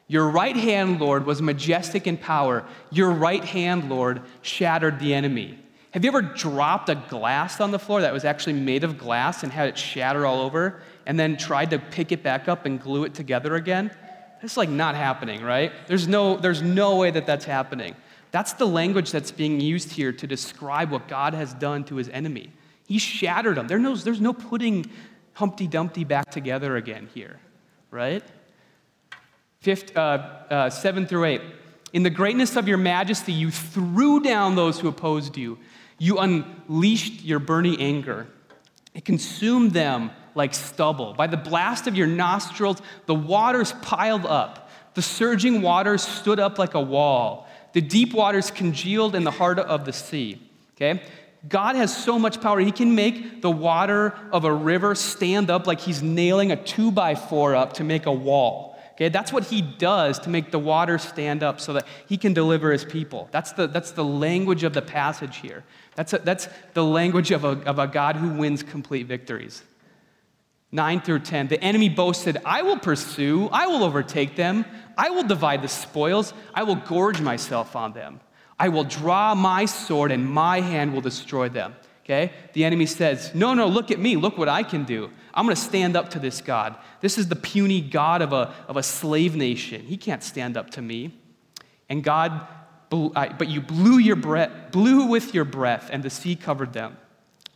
Your 0.07 0.27
right 0.27 0.55
hand, 0.55 0.99
Lord, 0.99 1.25
was 1.25 1.41
majestic 1.41 2.07
in 2.07 2.17
power. 2.17 2.65
Your 2.91 3.11
right 3.11 3.43
hand, 3.43 3.89
Lord, 3.89 4.23
shattered 4.41 4.99
the 4.99 5.13
enemy. 5.13 5.59
Have 5.91 6.03
you 6.03 6.09
ever 6.09 6.21
dropped 6.21 6.89
a 6.89 6.95
glass 6.95 7.61
on 7.61 7.71
the 7.71 7.79
floor 7.79 8.01
that 8.01 8.13
was 8.13 8.25
actually 8.25 8.53
made 8.53 8.83
of 8.83 8.97
glass 8.97 9.43
and 9.43 9.51
had 9.51 9.69
it 9.69 9.77
shatter 9.77 10.25
all 10.25 10.41
over 10.41 10.81
and 11.05 11.19
then 11.19 11.37
tried 11.37 11.69
to 11.71 11.79
pick 11.79 12.11
it 12.11 12.23
back 12.23 12.47
up 12.47 12.65
and 12.65 12.81
glue 12.81 13.03
it 13.03 13.13
together 13.13 13.55
again? 13.55 13.91
That's 14.41 14.57
like 14.57 14.69
not 14.69 14.95
happening, 14.95 15.43
right? 15.43 15.71
There's 15.87 16.07
no, 16.07 16.37
there's 16.37 16.61
no 16.61 16.95
way 16.97 17.11
that 17.11 17.25
that's 17.25 17.45
happening. 17.45 17.95
That's 18.31 18.53
the 18.53 18.67
language 18.67 19.11
that's 19.11 19.31
being 19.31 19.59
used 19.59 19.91
here 19.91 20.11
to 20.11 20.27
describe 20.27 20.91
what 20.91 21.07
God 21.07 21.33
has 21.33 21.53
done 21.53 21.83
to 21.85 21.95
his 21.95 22.09
enemy. 22.09 22.51
He 22.87 22.99
shattered 22.99 23.57
them. 23.57 23.67
There's 23.67 24.21
no, 24.21 24.33
putting 24.33 24.85
Humpty 25.33 25.67
Dumpty 25.67 26.03
back 26.03 26.31
together 26.31 26.75
again 26.75 27.09
here, 27.13 27.39
right? 27.91 28.23
Fifth, 29.61 29.95
uh, 29.97 29.99
uh, 30.49 30.69
seven 30.69 31.05
through 31.05 31.25
eight. 31.25 31.41
In 31.91 32.03
the 32.03 32.09
greatness 32.09 32.55
of 32.55 32.67
your 32.67 32.77
majesty, 32.77 33.33
you 33.33 33.49
threw 33.51 34.21
down 34.21 34.55
those 34.55 34.79
who 34.79 34.87
opposed 34.87 35.37
you. 35.37 35.57
You 35.97 36.19
unleashed 36.19 37.23
your 37.23 37.39
burning 37.39 37.79
anger. 37.81 38.27
It 38.93 39.05
consumed 39.05 39.71
them 39.71 40.11
like 40.35 40.53
stubble. 40.53 41.13
By 41.13 41.27
the 41.27 41.37
blast 41.37 41.87
of 41.87 41.95
your 41.95 42.07
nostrils, 42.07 42.81
the 43.05 43.15
waters 43.15 43.73
piled 43.81 44.25
up. 44.25 44.69
The 44.93 45.01
surging 45.01 45.61
waters 45.61 46.01
stood 46.01 46.39
up 46.39 46.57
like 46.57 46.73
a 46.73 46.81
wall. 46.81 47.48
The 47.73 47.81
deep 47.81 48.13
waters 48.13 48.51
congealed 48.51 49.15
in 49.15 49.23
the 49.23 49.31
heart 49.31 49.59
of 49.59 49.85
the 49.85 49.93
sea. 49.93 50.41
Okay? 50.75 51.01
God 51.47 51.75
has 51.75 51.95
so 51.95 52.19
much 52.19 52.41
power. 52.41 52.59
He 52.59 52.71
can 52.71 52.95
make 52.95 53.41
the 53.41 53.51
water 53.51 54.13
of 54.31 54.43
a 54.43 54.53
river 54.53 54.95
stand 54.95 55.49
up 55.49 55.67
like 55.67 55.79
he's 55.79 56.01
nailing 56.01 56.51
a 56.51 56.55
two 56.55 56.91
by 56.91 57.15
four 57.15 57.55
up 57.55 57.73
to 57.73 57.83
make 57.83 58.05
a 58.05 58.11
wall. 58.11 58.69
Okay, 58.93 59.07
that's 59.07 59.31
what 59.31 59.45
he 59.45 59.61
does 59.61 60.19
to 60.19 60.29
make 60.29 60.51
the 60.51 60.59
water 60.59 60.97
stand 60.97 61.41
up 61.41 61.61
so 61.61 61.71
that 61.71 61.87
he 62.07 62.17
can 62.17 62.33
deliver 62.33 62.73
his 62.73 62.83
people. 62.83 63.29
That's 63.31 63.53
the, 63.53 63.67
that's 63.67 63.91
the 63.91 64.03
language 64.03 64.65
of 64.65 64.73
the 64.73 64.81
passage 64.81 65.37
here. 65.37 65.63
That's, 65.95 66.11
a, 66.11 66.17
that's 66.17 66.49
the 66.73 66.83
language 66.83 67.31
of 67.31 67.45
a, 67.45 67.61
of 67.65 67.79
a 67.79 67.87
God 67.87 68.17
who 68.17 68.27
wins 68.27 68.61
complete 68.61 69.07
victories. 69.07 69.63
9 70.71 71.01
through 71.01 71.19
10. 71.19 71.47
The 71.47 71.63
enemy 71.63 71.89
boasted, 71.89 72.37
I 72.45 72.61
will 72.61 72.77
pursue, 72.77 73.49
I 73.51 73.67
will 73.67 73.83
overtake 73.83 74.35
them, 74.35 74.65
I 74.97 75.09
will 75.09 75.23
divide 75.23 75.61
the 75.61 75.67
spoils, 75.67 76.33
I 76.53 76.63
will 76.63 76.75
gorge 76.75 77.21
myself 77.21 77.75
on 77.75 77.93
them. 77.93 78.19
I 78.59 78.69
will 78.69 78.83
draw 78.83 79.33
my 79.35 79.65
sword, 79.65 80.11
and 80.11 80.29
my 80.29 80.59
hand 80.59 80.93
will 80.93 81.01
destroy 81.01 81.49
them. 81.49 81.75
Okay? 82.03 82.33
The 82.53 82.65
enemy 82.65 82.85
says, 82.85 83.33
No, 83.33 83.53
no, 83.53 83.67
look 83.67 83.91
at 83.91 83.99
me. 83.99 84.15
Look 84.15 84.37
what 84.37 84.49
I 84.49 84.63
can 84.63 84.83
do. 84.83 85.09
I'm 85.33 85.45
going 85.45 85.55
to 85.55 85.61
stand 85.61 85.95
up 85.95 86.09
to 86.09 86.19
this 86.19 86.41
God. 86.41 86.75
This 87.01 87.17
is 87.17 87.29
the 87.29 87.35
puny 87.35 87.81
God 87.81 88.21
of 88.21 88.33
a, 88.33 88.53
of 88.67 88.77
a 88.77 88.83
slave 88.83 89.35
nation. 89.35 89.81
He 89.81 89.95
can't 89.95 90.23
stand 90.23 90.57
up 90.57 90.71
to 90.71 90.81
me. 90.81 91.13
And 91.87 92.03
God, 92.03 92.45
but 92.89 93.47
you 93.47 93.61
blew 93.61 93.99
your 93.99 94.15
breath, 94.15 94.51
blew 94.71 95.05
with 95.05 95.33
your 95.33 95.45
breath, 95.45 95.89
and 95.91 96.03
the 96.03 96.09
sea 96.09 96.35
covered 96.35 96.73
them. 96.73 96.97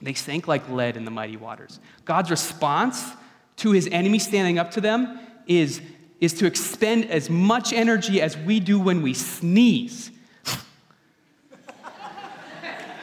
They 0.03 0.13
sank 0.13 0.47
like 0.47 0.69
lead 0.69 0.97
in 0.97 1.05
the 1.05 1.11
mighty 1.11 1.37
waters. 1.37 1.79
God's 2.03 2.29
response 2.29 3.11
to 3.57 3.71
his 3.71 3.87
enemy 3.91 4.19
standing 4.19 4.59
up 4.59 4.71
to 4.71 4.81
them 4.81 5.19
is, 5.47 5.81
is 6.19 6.33
to 6.35 6.45
expend 6.45 7.09
as 7.09 7.29
much 7.29 7.71
energy 7.71 8.21
as 8.21 8.37
we 8.37 8.59
do 8.59 8.79
when 8.79 9.01
we 9.01 9.13
sneeze. 9.13 10.11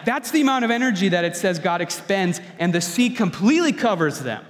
That's 0.05 0.31
the 0.31 0.43
amount 0.43 0.67
of 0.67 0.71
energy 0.71 1.09
that 1.09 1.25
it 1.25 1.37
says 1.37 1.59
God 1.59 1.81
expends, 1.81 2.41
and 2.59 2.73
the 2.73 2.83
sea 2.83 3.09
completely 3.09 3.73
covers 3.73 4.21
them. 4.21 4.45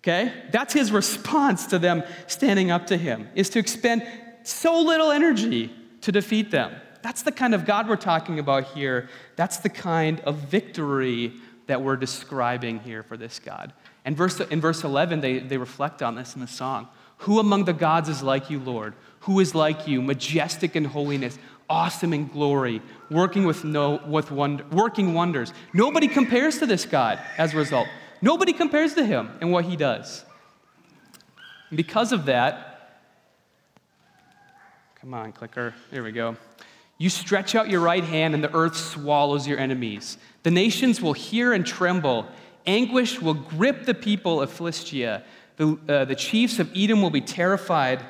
Okay? 0.00 0.32
That's 0.52 0.74
his 0.74 0.92
response 0.92 1.66
to 1.68 1.78
them 1.78 2.02
standing 2.26 2.70
up 2.70 2.88
to 2.88 2.96
him, 2.98 3.28
is 3.34 3.48
to 3.50 3.58
expend 3.58 4.06
so 4.42 4.80
little 4.80 5.10
energy 5.10 5.72
to 6.02 6.12
defeat 6.12 6.50
them. 6.50 6.72
That's 7.02 7.22
the 7.22 7.32
kind 7.32 7.54
of 7.54 7.64
God 7.64 7.88
we're 7.88 7.96
talking 7.96 8.38
about 8.38 8.64
here. 8.64 9.08
That's 9.36 9.58
the 9.58 9.68
kind 9.68 10.20
of 10.20 10.36
victory 10.36 11.32
that 11.66 11.82
we're 11.82 11.96
describing 11.96 12.80
here 12.80 13.02
for 13.02 13.16
this 13.16 13.38
God. 13.38 13.72
And 14.04 14.16
verse, 14.16 14.40
in 14.40 14.60
verse 14.60 14.84
11, 14.84 15.20
they, 15.20 15.38
they 15.38 15.58
reflect 15.58 16.02
on 16.02 16.14
this 16.14 16.34
in 16.34 16.40
the 16.40 16.46
song. 16.46 16.88
Who 17.18 17.38
among 17.38 17.64
the 17.64 17.72
gods 17.72 18.08
is 18.08 18.22
like 18.22 18.50
you, 18.50 18.58
Lord? 18.58 18.94
Who 19.20 19.40
is 19.40 19.54
like 19.54 19.86
you, 19.86 20.00
majestic 20.00 20.76
in 20.76 20.84
holiness, 20.84 21.38
awesome 21.68 22.14
in 22.14 22.28
glory, 22.28 22.80
working 23.10 23.44
with 23.44 23.64
no 23.64 24.00
with 24.06 24.30
wonder, 24.30 24.64
working 24.70 25.14
wonders? 25.14 25.52
Nobody 25.72 26.08
compares 26.08 26.58
to 26.58 26.66
this 26.66 26.86
God 26.86 27.20
as 27.36 27.54
a 27.54 27.56
result. 27.56 27.88
Nobody 28.22 28.52
compares 28.52 28.94
to 28.94 29.04
him 29.04 29.30
and 29.40 29.52
what 29.52 29.64
he 29.64 29.76
does. 29.76 30.24
Because 31.74 32.12
of 32.12 32.24
that, 32.26 33.04
come 35.00 35.12
on, 35.12 35.32
clicker, 35.32 35.74
there 35.90 36.02
we 36.02 36.12
go. 36.12 36.36
You 36.98 37.08
stretch 37.08 37.54
out 37.54 37.70
your 37.70 37.80
right 37.80 38.02
hand, 38.02 38.34
and 38.34 38.42
the 38.42 38.52
earth 38.52 38.76
swallows 38.76 39.46
your 39.46 39.58
enemies. 39.58 40.18
The 40.42 40.50
nations 40.50 41.00
will 41.00 41.12
hear 41.12 41.52
and 41.52 41.64
tremble. 41.64 42.26
Anguish 42.66 43.20
will 43.20 43.34
grip 43.34 43.84
the 43.84 43.94
people 43.94 44.42
of 44.42 44.50
Philistia. 44.50 45.22
The, 45.56 45.78
uh, 45.88 46.04
the 46.04 46.16
chiefs 46.16 46.58
of 46.58 46.70
Edom 46.76 47.00
will 47.00 47.10
be 47.10 47.20
terrified. 47.20 48.04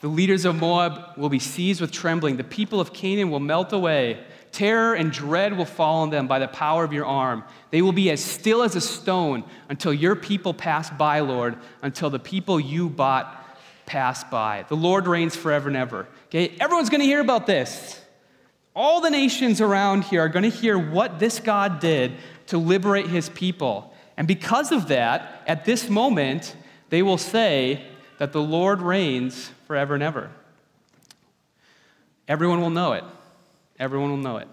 The 0.00 0.08
leaders 0.08 0.44
of 0.44 0.56
Moab 0.56 1.16
will 1.16 1.28
be 1.28 1.38
seized 1.38 1.80
with 1.80 1.92
trembling. 1.92 2.36
The 2.36 2.44
people 2.44 2.80
of 2.80 2.92
Canaan 2.92 3.30
will 3.30 3.40
melt 3.40 3.72
away. 3.72 4.20
Terror 4.50 4.94
and 4.94 5.12
dread 5.12 5.56
will 5.56 5.64
fall 5.64 6.02
on 6.02 6.10
them 6.10 6.26
by 6.26 6.38
the 6.38 6.48
power 6.48 6.82
of 6.82 6.92
your 6.92 7.06
arm. 7.06 7.44
They 7.70 7.82
will 7.82 7.92
be 7.92 8.10
as 8.10 8.24
still 8.24 8.62
as 8.62 8.76
a 8.76 8.80
stone 8.80 9.44
until 9.68 9.92
your 9.92 10.16
people 10.16 10.54
pass 10.54 10.90
by, 10.90 11.20
Lord, 11.20 11.56
until 11.82 12.10
the 12.10 12.18
people 12.18 12.58
you 12.58 12.88
bought 12.88 13.44
pass 13.88 14.22
by. 14.22 14.64
The 14.68 14.76
Lord 14.76 15.08
reigns 15.08 15.34
forever 15.34 15.68
and 15.68 15.76
ever. 15.76 16.06
Okay, 16.26 16.54
everyone's 16.60 16.90
going 16.90 17.00
to 17.00 17.06
hear 17.06 17.20
about 17.20 17.46
this. 17.46 18.00
All 18.76 19.00
the 19.00 19.10
nations 19.10 19.60
around 19.60 20.04
here 20.04 20.20
are 20.22 20.28
going 20.28 20.48
to 20.48 20.56
hear 20.56 20.78
what 20.78 21.18
this 21.18 21.40
God 21.40 21.80
did 21.80 22.12
to 22.48 22.58
liberate 22.58 23.08
his 23.08 23.28
people. 23.30 23.92
And 24.16 24.28
because 24.28 24.70
of 24.70 24.88
that, 24.88 25.42
at 25.46 25.64
this 25.64 25.88
moment, 25.88 26.54
they 26.90 27.02
will 27.02 27.18
say 27.18 27.82
that 28.18 28.32
the 28.32 28.42
Lord 28.42 28.82
reigns 28.82 29.50
forever 29.66 29.94
and 29.94 30.02
ever. 30.02 30.30
Everyone 32.28 32.60
will 32.60 32.70
know 32.70 32.92
it. 32.92 33.04
Everyone 33.78 34.10
will 34.10 34.16
know 34.18 34.36
it. 34.36 34.48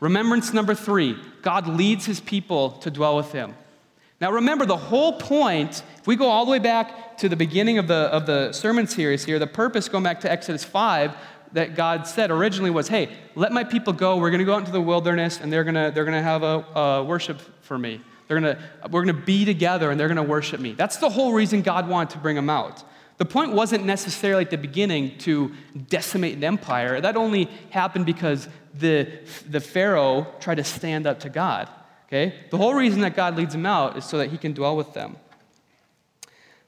Remembrance 0.00 0.52
number 0.52 0.74
three 0.74 1.16
God 1.42 1.66
leads 1.66 2.06
his 2.06 2.20
people 2.20 2.72
to 2.72 2.90
dwell 2.90 3.16
with 3.16 3.32
him. 3.32 3.54
Now, 4.22 4.30
remember, 4.30 4.64
the 4.64 4.76
whole 4.76 5.14
point, 5.14 5.82
if 5.98 6.06
we 6.06 6.14
go 6.14 6.28
all 6.28 6.44
the 6.44 6.52
way 6.52 6.60
back 6.60 7.18
to 7.18 7.28
the 7.28 7.34
beginning 7.34 7.78
of 7.78 7.88
the, 7.88 7.94
of 7.94 8.24
the 8.24 8.52
sermon 8.52 8.86
series 8.86 9.24
here, 9.24 9.40
the 9.40 9.48
purpose, 9.48 9.88
going 9.88 10.04
back 10.04 10.20
to 10.20 10.30
Exodus 10.30 10.62
5, 10.62 11.16
that 11.54 11.74
God 11.74 12.06
said 12.06 12.30
originally 12.30 12.70
was, 12.70 12.86
hey, 12.86 13.08
let 13.34 13.50
my 13.50 13.64
people 13.64 13.92
go. 13.92 14.18
We're 14.18 14.30
going 14.30 14.38
to 14.38 14.44
go 14.44 14.54
out 14.54 14.60
into 14.60 14.70
the 14.70 14.80
wilderness 14.80 15.40
and 15.40 15.52
they're 15.52 15.64
going 15.64 15.74
to, 15.74 15.90
they're 15.92 16.04
going 16.04 16.16
to 16.16 16.22
have 16.22 16.44
a, 16.44 16.64
a 16.78 17.04
worship 17.04 17.40
for 17.62 17.76
me. 17.76 18.00
They're 18.28 18.38
going 18.38 18.54
to, 18.54 18.62
we're 18.92 19.02
going 19.04 19.16
to 19.16 19.22
be 19.24 19.44
together 19.44 19.90
and 19.90 19.98
they're 19.98 20.06
going 20.06 20.16
to 20.16 20.22
worship 20.22 20.60
me. 20.60 20.74
That's 20.74 20.98
the 20.98 21.10
whole 21.10 21.32
reason 21.32 21.62
God 21.62 21.88
wanted 21.88 22.10
to 22.10 22.18
bring 22.18 22.36
them 22.36 22.48
out. 22.48 22.84
The 23.16 23.24
point 23.24 23.52
wasn't 23.54 23.84
necessarily 23.84 24.44
at 24.44 24.50
the 24.50 24.56
beginning 24.56 25.18
to 25.18 25.52
decimate 25.88 26.36
an 26.36 26.44
empire. 26.44 27.00
That 27.00 27.16
only 27.16 27.46
happened 27.70 28.06
because 28.06 28.48
the, 28.72 29.08
the 29.50 29.60
Pharaoh 29.60 30.28
tried 30.38 30.58
to 30.58 30.64
stand 30.64 31.08
up 31.08 31.18
to 31.20 31.28
God. 31.28 31.68
Okay? 32.12 32.34
The 32.50 32.58
whole 32.58 32.74
reason 32.74 33.00
that 33.00 33.16
God 33.16 33.36
leads 33.36 33.54
them 33.54 33.64
out 33.64 33.96
is 33.96 34.04
so 34.04 34.18
that 34.18 34.30
he 34.30 34.36
can 34.36 34.52
dwell 34.52 34.76
with 34.76 34.92
them. 34.92 35.16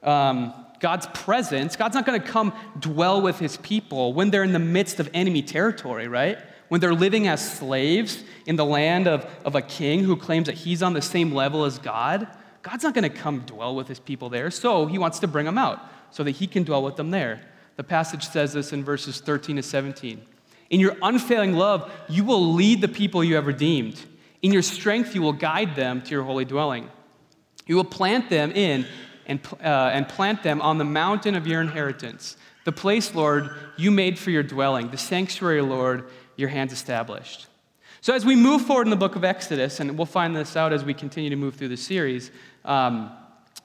Um, 0.03 0.55
God's 0.81 1.07
presence, 1.09 1.77
God's 1.77 1.95
not 1.95 2.07
going 2.07 2.19
to 2.19 2.27
come 2.27 2.55
dwell 2.79 3.21
with 3.21 3.39
his 3.39 3.59
people 3.59 4.15
when 4.15 4.31
they're 4.31 4.43
in 4.43 4.55
the 4.55 4.59
midst 4.59 5.01
of 5.01 5.11
enemy 5.13 5.43
territory, 5.43 6.09
right? 6.09 6.39
When 6.69 6.81
they're 6.81 6.95
living 6.95 7.27
as 7.27 7.59
slaves 7.59 8.25
in 8.47 8.57
the 8.57 8.65
land 8.65 9.07
of, 9.07 9.27
of 9.45 9.55
a 9.55 9.61
king 9.61 10.03
who 10.03 10.17
claims 10.17 10.47
that 10.47 10.55
he's 10.55 10.83
on 10.83 10.95
the 10.95 11.03
same 11.03 11.33
level 11.33 11.65
as 11.65 11.79
God. 11.79 12.27
God's 12.63 12.83
not 12.83 12.95
going 12.95 13.11
to 13.11 13.15
come 13.15 13.41
dwell 13.41 13.75
with 13.77 13.87
his 13.87 14.01
people 14.01 14.31
there, 14.31 14.51
so 14.51 14.87
he 14.87 14.97
wants 14.97 15.19
to 15.19 15.27
bring 15.27 15.45
them 15.45 15.59
out 15.59 15.79
so 16.11 16.25
that 16.25 16.33
he 16.33 16.47
can 16.47 16.63
dwell 16.63 16.83
with 16.83 16.97
them 16.97 17.11
there. 17.11 17.43
The 17.77 17.85
passage 17.85 18.27
says 18.27 18.55
this 18.55 18.73
in 18.73 18.83
verses 18.83 19.21
13 19.21 19.57
to 19.57 19.63
17. 19.63 20.23
In 20.71 20.81
your 20.81 20.97
unfailing 21.03 21.53
love, 21.53 21.93
you 22.09 22.25
will 22.25 22.55
lead 22.55 22.81
the 22.81 22.89
people 22.89 23.23
you 23.23 23.35
have 23.35 23.47
redeemed. 23.47 24.01
In 24.45 24.53
your 24.53 24.61
strength, 24.61 25.15
you 25.15 25.23
will 25.23 25.33
guide 25.33 25.75
them 25.75 26.03
to 26.03 26.11
your 26.11 26.23
holy 26.23 26.45
dwelling. 26.45 26.91
You 27.67 27.77
will 27.77 27.83
plant 27.83 28.29
them 28.29 28.53
in 28.53 28.85
and, 29.25 29.41
uh, 29.55 29.91
and 29.95 30.07
plant 30.07 30.43
them 30.43 30.61
on 30.61 30.77
the 30.77 30.85
mountain 30.85 31.35
of 31.35 31.47
your 31.47 31.63
inheritance, 31.63 32.37
the 32.67 32.71
place, 32.71 33.15
Lord, 33.15 33.49
you 33.79 33.91
made 33.91 34.19
for 34.19 34.31
your 34.31 34.43
dwelling, 34.43 34.91
the 34.91 34.99
sanctuary, 34.99 35.63
Lord, 35.63 36.11
your 36.37 36.51
hands 36.51 36.75
established. 36.75 37.47
So, 38.03 38.13
as 38.13 38.27
we 38.27 38.37
move 38.37 38.61
forward 38.67 38.87
in 38.87 38.91
the 38.91 38.97
book 38.97 39.17
of 39.17 39.25
Exodus, 39.25 39.81
and 39.81 39.97
we'll 39.97 40.05
find 40.05 40.37
this 40.37 40.59
out 40.59 40.75
as 40.75 40.85
we 40.85 40.93
continue 40.93 41.31
to 41.31 41.37
move 41.37 41.55
through 41.55 41.69
the 41.69 41.79
series, 41.79 42.31
um, 42.67 43.13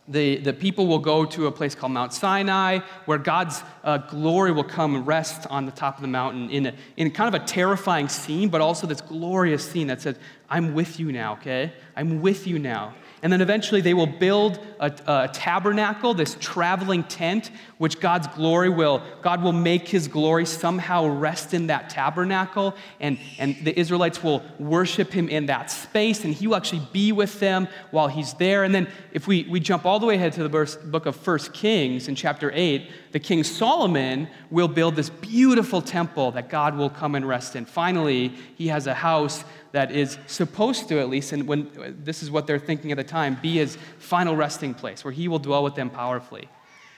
the, 0.09 0.37
the 0.37 0.53
people 0.53 0.87
will 0.87 0.99
go 0.99 1.23
to 1.23 1.47
a 1.47 1.51
place 1.51 1.75
called 1.75 1.91
Mount 1.91 2.13
Sinai, 2.13 2.79
where 3.05 3.19
God's 3.19 3.61
uh, 3.83 3.99
glory 3.99 4.51
will 4.51 4.63
come 4.63 4.95
and 4.95 5.05
rest 5.05 5.45
on 5.49 5.65
the 5.65 5.71
top 5.71 5.95
of 5.95 6.01
the 6.01 6.07
mountain 6.07 6.49
in, 6.49 6.65
a, 6.65 6.73
in 6.97 7.11
kind 7.11 7.33
of 7.33 7.41
a 7.41 7.45
terrifying 7.45 8.09
scene, 8.09 8.49
but 8.49 8.59
also 8.59 8.87
this 8.87 9.01
glorious 9.01 9.69
scene 9.69 9.87
that 9.87 10.01
says, 10.01 10.17
I'm 10.49 10.73
with 10.73 10.99
you 10.99 11.11
now, 11.11 11.33
okay? 11.33 11.73
I'm 11.95 12.21
with 12.21 12.47
you 12.47 12.57
now. 12.57 12.95
And 13.21 13.31
then 13.31 13.41
eventually 13.41 13.81
they 13.81 13.93
will 13.93 14.07
build 14.07 14.59
a, 14.79 14.91
a, 15.05 15.29
tabernacle, 15.31 16.13
this 16.13 16.35
traveling 16.39 17.03
tent, 17.03 17.51
which 17.79 18.01
God's 18.01 18.27
glory 18.27 18.69
will, 18.69 19.01
God 19.21 19.41
will 19.41 19.53
make 19.53 19.87
his 19.87 20.09
glory 20.09 20.45
somehow 20.45 21.07
rest 21.07 21.53
in 21.53 21.67
that 21.67 21.89
tabernacle. 21.89 22.75
And, 22.99 23.17
and 23.39 23.55
the 23.63 23.77
Israelites 23.79 24.21
will 24.21 24.43
worship 24.59 25.13
him 25.13 25.29
in 25.29 25.45
that 25.45 25.71
space, 25.71 26.25
and 26.25 26.33
he 26.33 26.45
will 26.45 26.57
actually 26.57 26.85
be 26.91 27.13
with 27.13 27.39
them 27.39 27.69
while 27.91 28.09
he's 28.09 28.33
there. 28.33 28.65
And 28.65 28.75
then 28.75 28.89
if 29.13 29.27
we, 29.27 29.45
we 29.45 29.61
jump 29.61 29.85
all 29.85 29.97
the 29.97 30.05
way 30.05 30.15
ahead 30.15 30.33
to 30.33 30.43
the 30.45 30.77
book 30.85 31.05
of 31.05 31.15
First 31.15 31.53
Kings 31.53 32.09
in 32.09 32.15
chapter 32.15 32.51
8, 32.53 32.91
the 33.13 33.19
king 33.19 33.45
Solomon 33.45 34.27
will 34.51 34.67
build 34.67 34.97
this 34.97 35.09
beautiful 35.09 35.81
temple 35.81 36.31
that 36.31 36.49
God 36.49 36.75
will 36.75 36.89
come 36.89 37.15
and 37.15 37.25
rest 37.25 37.55
in. 37.55 37.63
Finally, 37.63 38.33
he 38.55 38.67
has 38.67 38.87
a 38.87 38.93
house 38.93 39.45
that 39.71 39.89
is 39.89 40.17
supposed 40.27 40.89
to, 40.89 40.99
at 40.99 41.07
least, 41.07 41.31
and 41.31 41.47
when 41.47 41.69
this 42.03 42.23
is 42.23 42.29
what 42.29 42.45
they're 42.45 42.59
thinking 42.59 42.91
at 42.91 42.97
the 42.97 43.05
time, 43.05 43.37
be 43.41 43.53
his 43.53 43.77
final 43.99 44.35
resting 44.35 44.73
place 44.73 45.05
where 45.05 45.13
he 45.13 45.29
will 45.29 45.39
dwell 45.39 45.63
with 45.63 45.75
them 45.75 45.89
powerfully. 45.89 46.49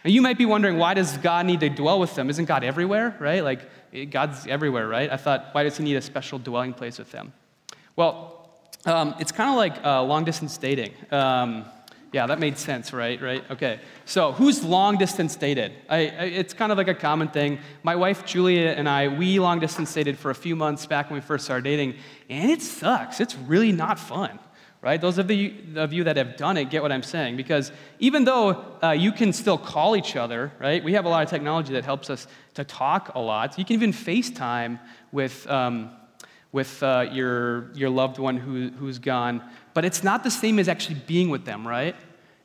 Now, 0.04 0.10
you 0.10 0.22
might 0.22 0.38
be 0.38 0.46
wondering, 0.46 0.78
why 0.78 0.94
does 0.94 1.18
God 1.18 1.46
need 1.46 1.60
to 1.60 1.70
dwell 1.70 2.00
with 2.00 2.16
them? 2.16 2.30
Isn't 2.30 2.46
God 2.46 2.64
everywhere, 2.64 3.16
right? 3.20 3.44
Like, 3.44 3.70
God's 4.10 4.48
everywhere, 4.48 4.88
right? 4.88 5.12
I 5.12 5.18
thought, 5.18 5.50
why 5.52 5.64
does 5.64 5.78
he 5.78 5.84
need 5.84 5.96
a 5.96 6.02
special 6.02 6.40
dwelling 6.40 6.74
place 6.74 6.98
with 6.98 7.12
them? 7.12 7.34
Well, 7.96 8.50
um, 8.86 9.16
it's 9.20 9.32
kind 9.32 9.50
of 9.50 9.58
like 9.58 9.84
uh, 9.86 10.02
long 10.04 10.24
distance 10.24 10.58
dating. 10.58 10.94
Um, 11.12 11.66
yeah, 12.12 12.28
that 12.28 12.40
made 12.40 12.58
sense, 12.58 12.92
right? 12.92 13.22
Right? 13.22 13.44
Okay. 13.52 13.80
So, 14.06 14.34
who's 14.34 14.64
long 14.64 14.98
distance 14.98 15.36
dated? 15.36 15.72
I, 15.88 15.98
I, 15.98 16.24
it's 16.26 16.54
kind 16.54 16.72
of 16.72 16.78
like 16.78 16.90
a 16.90 16.94
common 16.94 17.30
thing. 17.30 17.60
My 17.84 17.96
wife 17.96 18.26
Julia 18.26 18.70
and 18.70 18.90
I, 18.90 19.08
we 19.08 19.40
long 19.40 19.60
distance 19.60 19.94
dated 19.94 20.18
for 20.18 20.30
a 20.30 20.36
few 20.36 20.56
months 20.56 20.86
back 20.86 21.10
when 21.10 21.16
we 21.16 21.22
first 21.22 21.46
started 21.46 21.64
dating, 21.64 21.96
and 22.30 22.52
it 22.52 22.62
sucks. 22.62 23.22
It's 23.22 23.36
really 23.36 23.72
not 23.72 23.98
fun, 23.98 24.40
right? 24.82 25.00
Those 25.00 25.18
of, 25.18 25.28
the, 25.28 25.54
of 25.76 25.94
you 25.94 26.04
that 26.06 26.18
have 26.18 26.38
done 26.38 26.58
it 26.58 26.70
get 26.70 26.82
what 26.82 26.92
I'm 26.92 27.04
saying. 27.04 27.38
Because 27.38 27.72
even 28.00 28.24
though 28.26 28.66
uh, 28.84 28.92
you 28.92 29.12
can 29.12 29.32
still 29.32 29.58
call 29.58 29.96
each 29.96 30.16
other, 30.16 30.52
right? 30.60 30.84
We 30.84 30.94
have 30.94 31.06
a 31.06 31.10
lot 31.10 31.24
of 31.24 31.30
technology 31.30 31.74
that 31.74 31.86
helps 31.86 32.10
us 32.10 32.28
to 32.56 32.64
talk 32.64 33.14
a 33.16 33.20
lot. 33.20 33.58
You 33.58 33.66
can 33.66 33.76
even 33.76 33.92
FaceTime 33.92 34.80
with. 35.12 35.48
Um, 35.48 35.92
with 36.54 36.84
uh, 36.84 37.08
your, 37.14 37.72
your 37.76 37.90
loved 37.90 38.20
one 38.20 38.36
who, 38.36 38.72
who's 38.72 39.00
gone 39.00 39.42
but 39.74 39.86
it's 39.86 40.04
not 40.04 40.24
the 40.24 40.32
same 40.32 40.60
as 40.60 40.68
actually 40.68 41.02
being 41.08 41.30
with 41.30 41.46
them, 41.46 41.68
right? 41.68 41.96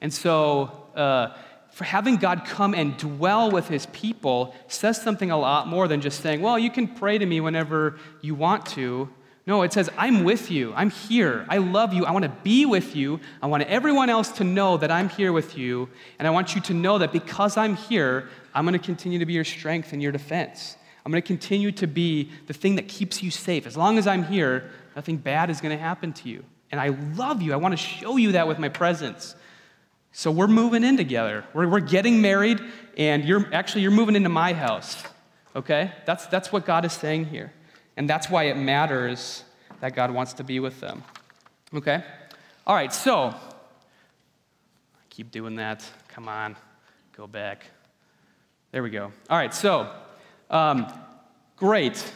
And 0.00 0.12
so, 0.12 0.88
uh, 0.94 1.36
for 1.70 1.84
having 1.84 2.16
God 2.16 2.44
come 2.46 2.74
and 2.74 2.96
dwell 2.96 3.50
with 3.50 3.68
his 3.68 3.86
people 3.86 4.54
says 4.66 5.00
something 5.00 5.30
a 5.30 5.36
lot 5.36 5.68
more 5.68 5.88
than 5.88 6.00
just 6.00 6.22
saying, 6.22 6.40
well, 6.40 6.58
you 6.58 6.70
can 6.70 6.88
pray 6.88 7.18
to 7.18 7.26
me 7.26 7.40
whenever 7.40 7.98
you 8.22 8.34
want 8.34 8.64
to. 8.66 9.10
No, 9.46 9.62
it 9.62 9.72
says, 9.72 9.88
I'm 9.96 10.24
with 10.24 10.50
you. 10.50 10.74
I'm 10.74 10.90
here. 10.90 11.46
I 11.48 11.58
love 11.58 11.94
you. 11.94 12.04
I 12.04 12.10
want 12.10 12.24
to 12.24 12.32
be 12.42 12.66
with 12.66 12.96
you. 12.96 13.20
I 13.40 13.46
want 13.46 13.62
everyone 13.64 14.10
else 14.10 14.30
to 14.32 14.44
know 14.44 14.76
that 14.76 14.90
I'm 14.90 15.08
here 15.08 15.32
with 15.32 15.56
you. 15.56 15.88
And 16.18 16.26
I 16.26 16.32
want 16.32 16.56
you 16.56 16.60
to 16.62 16.74
know 16.74 16.98
that 16.98 17.12
because 17.12 17.56
I'm 17.56 17.76
here, 17.76 18.28
I'm 18.52 18.64
going 18.64 18.78
to 18.78 18.84
continue 18.84 19.20
to 19.20 19.26
be 19.26 19.34
your 19.34 19.44
strength 19.44 19.92
and 19.92 20.02
your 20.02 20.10
defense. 20.10 20.76
I'm 21.04 21.12
going 21.12 21.22
to 21.22 21.26
continue 21.26 21.70
to 21.72 21.86
be 21.86 22.32
the 22.48 22.52
thing 22.52 22.74
that 22.74 22.88
keeps 22.88 23.22
you 23.22 23.30
safe. 23.30 23.68
As 23.68 23.76
long 23.76 23.98
as 23.98 24.08
I'm 24.08 24.24
here, 24.24 24.68
nothing 24.96 25.16
bad 25.16 25.48
is 25.48 25.60
going 25.60 25.76
to 25.76 25.80
happen 25.80 26.12
to 26.14 26.28
you. 26.28 26.44
And 26.72 26.80
I 26.80 26.88
love 27.14 27.40
you. 27.40 27.52
I 27.52 27.56
want 27.56 27.72
to 27.72 27.76
show 27.76 28.16
you 28.16 28.32
that 28.32 28.48
with 28.48 28.58
my 28.58 28.68
presence. 28.68 29.36
So 30.10 30.32
we're 30.32 30.48
moving 30.48 30.82
in 30.82 30.96
together. 30.96 31.44
We're, 31.54 31.68
we're 31.68 31.78
getting 31.78 32.20
married, 32.20 32.60
and 32.96 33.24
you're 33.24 33.46
actually 33.54 33.82
you're 33.82 33.92
moving 33.92 34.16
into 34.16 34.28
my 34.28 34.54
house. 34.54 35.00
Okay? 35.54 35.92
That's, 36.04 36.26
that's 36.26 36.50
what 36.50 36.66
God 36.66 36.84
is 36.84 36.92
saying 36.92 37.26
here. 37.26 37.52
And 37.96 38.08
that's 38.08 38.28
why 38.28 38.44
it 38.44 38.56
matters 38.56 39.44
that 39.80 39.94
God 39.94 40.10
wants 40.10 40.34
to 40.34 40.44
be 40.44 40.60
with 40.60 40.80
them. 40.80 41.02
Okay? 41.74 42.02
All 42.66 42.74
right, 42.74 42.92
so 42.92 43.34
keep 45.10 45.30
doing 45.30 45.56
that. 45.56 45.84
Come 46.08 46.28
on, 46.28 46.56
go 47.16 47.26
back. 47.26 47.66
There 48.72 48.82
we 48.82 48.90
go. 48.90 49.12
All 49.30 49.38
right, 49.38 49.54
so 49.54 49.90
um, 50.50 50.92
great. 51.56 52.12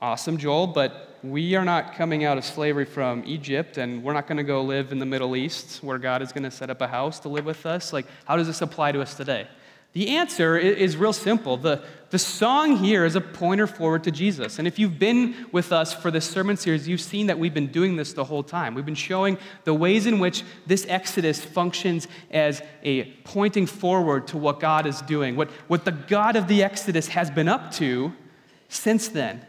Awesome, 0.00 0.36
Joel, 0.36 0.66
but 0.66 1.18
we 1.22 1.54
are 1.54 1.64
not 1.64 1.94
coming 1.94 2.24
out 2.24 2.38
of 2.38 2.44
slavery 2.44 2.84
from 2.84 3.22
Egypt 3.26 3.78
and 3.78 4.02
we're 4.02 4.12
not 4.12 4.26
going 4.26 4.36
to 4.36 4.44
go 4.44 4.62
live 4.62 4.92
in 4.92 4.98
the 4.98 5.06
Middle 5.06 5.34
East 5.34 5.82
where 5.82 5.98
God 5.98 6.22
is 6.22 6.32
going 6.32 6.44
to 6.44 6.50
set 6.50 6.70
up 6.70 6.80
a 6.80 6.86
house 6.86 7.18
to 7.20 7.28
live 7.28 7.44
with 7.44 7.66
us. 7.66 7.92
Like, 7.92 8.06
how 8.24 8.36
does 8.36 8.46
this 8.46 8.62
apply 8.62 8.92
to 8.92 9.00
us 9.00 9.14
today? 9.14 9.48
The 9.96 10.08
answer 10.18 10.58
is 10.58 10.94
real 10.94 11.14
simple. 11.14 11.56
The, 11.56 11.82
the 12.10 12.18
song 12.18 12.76
here 12.76 13.06
is 13.06 13.16
a 13.16 13.20
pointer 13.22 13.66
forward 13.66 14.04
to 14.04 14.10
Jesus. 14.10 14.58
And 14.58 14.68
if 14.68 14.78
you've 14.78 14.98
been 14.98 15.46
with 15.52 15.72
us 15.72 15.94
for 15.94 16.10
this 16.10 16.28
sermon 16.28 16.58
series, 16.58 16.86
you've 16.86 17.00
seen 17.00 17.28
that 17.28 17.38
we've 17.38 17.54
been 17.54 17.72
doing 17.72 17.96
this 17.96 18.12
the 18.12 18.24
whole 18.24 18.42
time. 18.42 18.74
We've 18.74 18.84
been 18.84 18.94
showing 18.94 19.38
the 19.64 19.72
ways 19.72 20.04
in 20.04 20.18
which 20.18 20.44
this 20.66 20.84
Exodus 20.86 21.42
functions 21.42 22.08
as 22.30 22.60
a 22.82 23.04
pointing 23.24 23.64
forward 23.64 24.26
to 24.26 24.36
what 24.36 24.60
God 24.60 24.84
is 24.84 25.00
doing, 25.00 25.34
what, 25.34 25.48
what 25.66 25.86
the 25.86 25.92
God 25.92 26.36
of 26.36 26.46
the 26.46 26.62
Exodus 26.62 27.08
has 27.08 27.30
been 27.30 27.48
up 27.48 27.72
to 27.76 28.12
since 28.68 29.08
then 29.08 29.46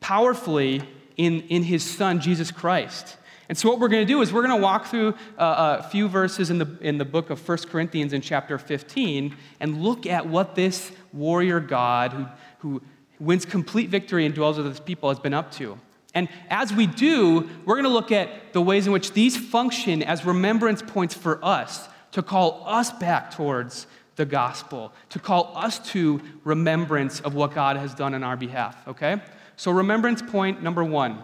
powerfully 0.00 0.80
in, 1.18 1.42
in 1.42 1.62
his 1.62 1.84
son, 1.84 2.22
Jesus 2.22 2.50
Christ. 2.50 3.18
And 3.48 3.58
so, 3.58 3.68
what 3.68 3.78
we're 3.78 3.88
going 3.88 4.06
to 4.06 4.12
do 4.12 4.22
is 4.22 4.32
we're 4.32 4.46
going 4.46 4.58
to 4.58 4.62
walk 4.62 4.86
through 4.86 5.14
uh, 5.38 5.80
a 5.80 5.88
few 5.88 6.08
verses 6.08 6.50
in 6.50 6.58
the, 6.58 6.78
in 6.80 6.98
the 6.98 7.04
book 7.04 7.30
of 7.30 7.46
1 7.46 7.58
Corinthians 7.70 8.12
in 8.12 8.20
chapter 8.20 8.58
15 8.58 9.36
and 9.60 9.82
look 9.82 10.06
at 10.06 10.26
what 10.26 10.54
this 10.54 10.92
warrior 11.12 11.60
God 11.60 12.12
who, 12.12 12.26
who 12.58 12.82
wins 13.20 13.44
complete 13.44 13.90
victory 13.90 14.24
and 14.24 14.34
dwells 14.34 14.56
with 14.56 14.66
his 14.66 14.80
people 14.80 15.08
has 15.10 15.18
been 15.18 15.34
up 15.34 15.52
to. 15.52 15.78
And 16.14 16.28
as 16.48 16.72
we 16.72 16.86
do, 16.86 17.48
we're 17.64 17.74
going 17.74 17.84
to 17.84 17.90
look 17.90 18.12
at 18.12 18.52
the 18.52 18.62
ways 18.62 18.86
in 18.86 18.92
which 18.92 19.12
these 19.12 19.36
function 19.36 20.02
as 20.02 20.24
remembrance 20.24 20.80
points 20.80 21.14
for 21.14 21.44
us 21.44 21.88
to 22.12 22.22
call 22.22 22.62
us 22.66 22.92
back 22.92 23.32
towards 23.32 23.86
the 24.16 24.24
gospel, 24.24 24.92
to 25.10 25.18
call 25.18 25.52
us 25.56 25.80
to 25.90 26.20
remembrance 26.44 27.20
of 27.20 27.34
what 27.34 27.52
God 27.52 27.76
has 27.76 27.94
done 27.94 28.14
on 28.14 28.22
our 28.22 28.36
behalf, 28.36 28.86
okay? 28.86 29.20
So, 29.56 29.72
remembrance 29.72 30.22
point 30.22 30.62
number 30.62 30.84
one 30.84 31.22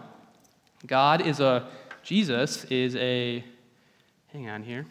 God 0.85 1.25
is 1.25 1.39
a, 1.39 1.67
Jesus 2.03 2.65
is 2.65 2.95
a, 2.95 3.43
hang 4.31 4.49
on 4.49 4.63
here. 4.63 4.85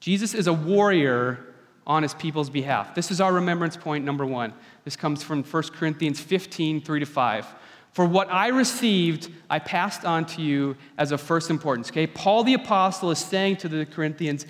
Jesus 0.00 0.34
is 0.34 0.46
a 0.46 0.52
warrior 0.52 1.54
on 1.86 2.02
his 2.02 2.14
people's 2.14 2.50
behalf. 2.50 2.94
This 2.94 3.10
is 3.10 3.20
our 3.20 3.32
remembrance 3.32 3.76
point 3.76 4.04
number 4.04 4.26
one. 4.26 4.52
This 4.84 4.96
comes 4.96 5.22
from 5.22 5.42
1 5.42 5.62
Corinthians 5.74 6.20
15, 6.20 6.80
3 6.80 7.00
to 7.00 7.06
5. 7.06 7.46
For 7.92 8.04
what 8.04 8.30
I 8.30 8.48
received, 8.48 9.30
I 9.48 9.58
passed 9.58 10.04
on 10.04 10.26
to 10.26 10.42
you 10.42 10.76
as 10.98 11.12
of 11.12 11.20
first 11.20 11.48
importance. 11.48 11.90
Okay? 11.90 12.06
Paul 12.06 12.44
the 12.44 12.54
Apostle 12.54 13.10
is 13.10 13.18
saying 13.18 13.56
to 13.58 13.68
the 13.68 13.86
Corinthians, 13.86 14.46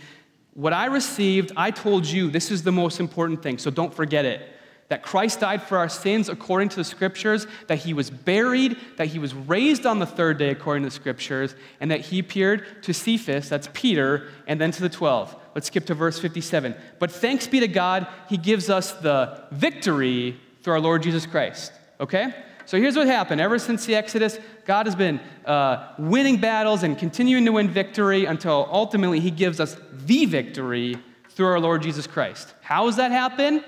What 0.55 0.73
I 0.73 0.87
received, 0.87 1.53
I 1.57 1.71
told 1.71 2.07
you, 2.07 2.31
this 2.31 2.51
is 2.51 2.65
the 2.65 2.73
most 2.73 2.99
important 2.99 3.43
thing, 3.43 3.59
so 3.59 3.71
don't 3.71 3.95
forget 3.95 4.25
it. 4.25 4.56
That 4.89 5.03
Christ 5.03 5.41
died 5.41 5.63
for 5.63 5.79
our 5.79 5.89
sins 5.89 6.29
according 6.29 6.69
to 6.71 6.77
the 6.77 6.85
scriptures, 6.85 7.47
that 7.67 7.79
he 7.79 7.93
was 7.93 8.09
buried, 8.11 8.77
that 8.97 9.09
he 9.09 9.19
was 9.19 9.35
raised 9.35 9.85
on 9.85 9.99
the 9.99 10.07
third 10.07 10.39
day 10.39 10.51
according 10.51 10.85
to 10.85 10.89
the 10.89 10.95
scriptures, 10.95 11.55
and 11.81 11.91
that 11.91 12.01
he 12.01 12.19
appeared 12.19 12.83
to 12.83 12.93
Cephas, 12.93 13.49
that's 13.49 13.69
Peter, 13.73 14.29
and 14.47 14.61
then 14.61 14.71
to 14.71 14.83
the 14.83 14.89
12. 14.89 15.35
Let's 15.55 15.67
skip 15.69 15.87
to 15.87 15.95
verse 15.95 16.19
57. 16.19 16.75
But 16.99 17.11
thanks 17.11 17.47
be 17.47 17.61
to 17.61 17.69
God, 17.69 18.07
he 18.29 18.37
gives 18.37 18.71
us 18.71 18.93
the 18.93 19.45
victory 19.51 20.39
through 20.63 20.75
our 20.75 20.81
Lord 20.81 21.03
Jesus 21.03 21.27
Christ. 21.27 21.73
Okay? 21.99 22.35
So 22.67 22.79
here's 22.79 22.97
what 22.97 23.07
happened. 23.07 23.41
Ever 23.41 23.59
since 23.59 23.87
the 23.87 23.95
Exodus, 23.95 24.39
God 24.65 24.87
has 24.87 24.97
been 24.97 25.21
uh, 25.45 25.95
winning 25.99 26.41
battles 26.41 26.83
and 26.83 26.99
continuing 26.99 27.45
to 27.45 27.53
win 27.53 27.69
victory 27.69 28.25
until 28.25 28.69
ultimately 28.71 29.21
he 29.21 29.31
gives 29.31 29.61
us 29.61 29.77
the 29.93 30.27
victory 30.27 30.97
through 31.31 31.47
our 31.47 31.61
Lord 31.61 31.83
Jesus 31.83 32.07
Christ. 32.07 32.55
How 32.61 32.87
does 32.87 32.97
that 32.97 33.13
happen? 33.13 33.63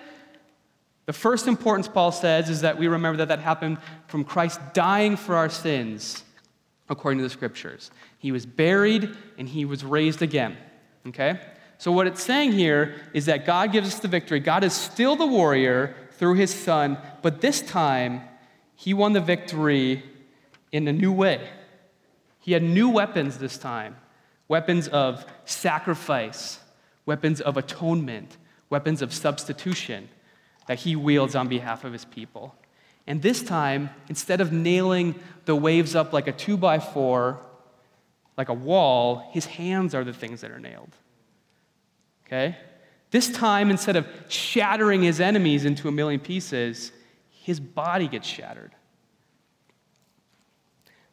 The 1.08 1.14
first 1.14 1.48
importance, 1.48 1.88
Paul 1.88 2.12
says, 2.12 2.50
is 2.50 2.60
that 2.60 2.76
we 2.76 2.86
remember 2.86 3.16
that 3.16 3.28
that 3.28 3.38
happened 3.38 3.78
from 4.08 4.24
Christ 4.24 4.60
dying 4.74 5.16
for 5.16 5.36
our 5.36 5.48
sins, 5.48 6.22
according 6.90 7.16
to 7.16 7.22
the 7.22 7.30
scriptures. 7.30 7.90
He 8.18 8.30
was 8.30 8.44
buried 8.44 9.16
and 9.38 9.48
he 9.48 9.64
was 9.64 9.82
raised 9.82 10.20
again. 10.20 10.58
Okay? 11.06 11.40
So, 11.78 11.92
what 11.92 12.06
it's 12.06 12.22
saying 12.22 12.52
here 12.52 12.94
is 13.14 13.24
that 13.24 13.46
God 13.46 13.72
gives 13.72 13.88
us 13.88 14.00
the 14.00 14.08
victory. 14.08 14.38
God 14.38 14.62
is 14.64 14.74
still 14.74 15.16
the 15.16 15.26
warrior 15.26 15.96
through 16.18 16.34
his 16.34 16.54
son, 16.54 16.98
but 17.22 17.40
this 17.40 17.62
time 17.62 18.20
he 18.74 18.92
won 18.92 19.14
the 19.14 19.22
victory 19.22 20.02
in 20.72 20.86
a 20.88 20.92
new 20.92 21.10
way. 21.10 21.48
He 22.38 22.52
had 22.52 22.62
new 22.62 22.90
weapons 22.90 23.38
this 23.38 23.56
time 23.56 23.96
weapons 24.46 24.88
of 24.88 25.24
sacrifice, 25.46 26.60
weapons 27.06 27.40
of 27.40 27.56
atonement, 27.56 28.36
weapons 28.68 29.00
of 29.00 29.14
substitution 29.14 30.10
that 30.68 30.78
he 30.80 30.94
wields 30.94 31.34
on 31.34 31.48
behalf 31.48 31.82
of 31.82 31.92
his 31.94 32.04
people. 32.04 32.54
And 33.06 33.22
this 33.22 33.42
time, 33.42 33.88
instead 34.10 34.42
of 34.42 34.52
nailing 34.52 35.14
the 35.46 35.56
waves 35.56 35.94
up 35.96 36.12
like 36.12 36.28
a 36.28 36.32
two 36.32 36.58
by 36.58 36.78
four, 36.78 37.40
like 38.36 38.50
a 38.50 38.54
wall, 38.54 39.30
his 39.32 39.46
hands 39.46 39.94
are 39.94 40.04
the 40.04 40.12
things 40.12 40.42
that 40.42 40.50
are 40.50 40.60
nailed. 40.60 40.94
Okay? 42.26 42.54
This 43.10 43.30
time, 43.30 43.70
instead 43.70 43.96
of 43.96 44.06
shattering 44.28 45.02
his 45.02 45.20
enemies 45.20 45.64
into 45.64 45.88
a 45.88 45.92
million 45.92 46.20
pieces, 46.20 46.92
his 47.30 47.58
body 47.58 48.06
gets 48.06 48.28
shattered. 48.28 48.72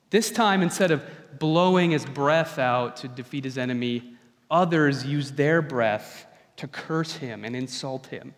This 0.10 0.32
time, 0.32 0.62
instead 0.64 0.92
of 0.92 1.02
blowing 1.40 1.92
his 1.92 2.06
breath 2.06 2.60
out 2.60 2.98
to 2.98 3.08
defeat 3.08 3.46
his 3.46 3.58
enemy, 3.58 4.16
others 4.52 5.06
use 5.06 5.32
their 5.32 5.62
breath 5.62 6.26
to 6.58 6.68
curse 6.68 7.14
him 7.14 7.46
and 7.46 7.56
insult 7.56 8.08
him 8.08 8.34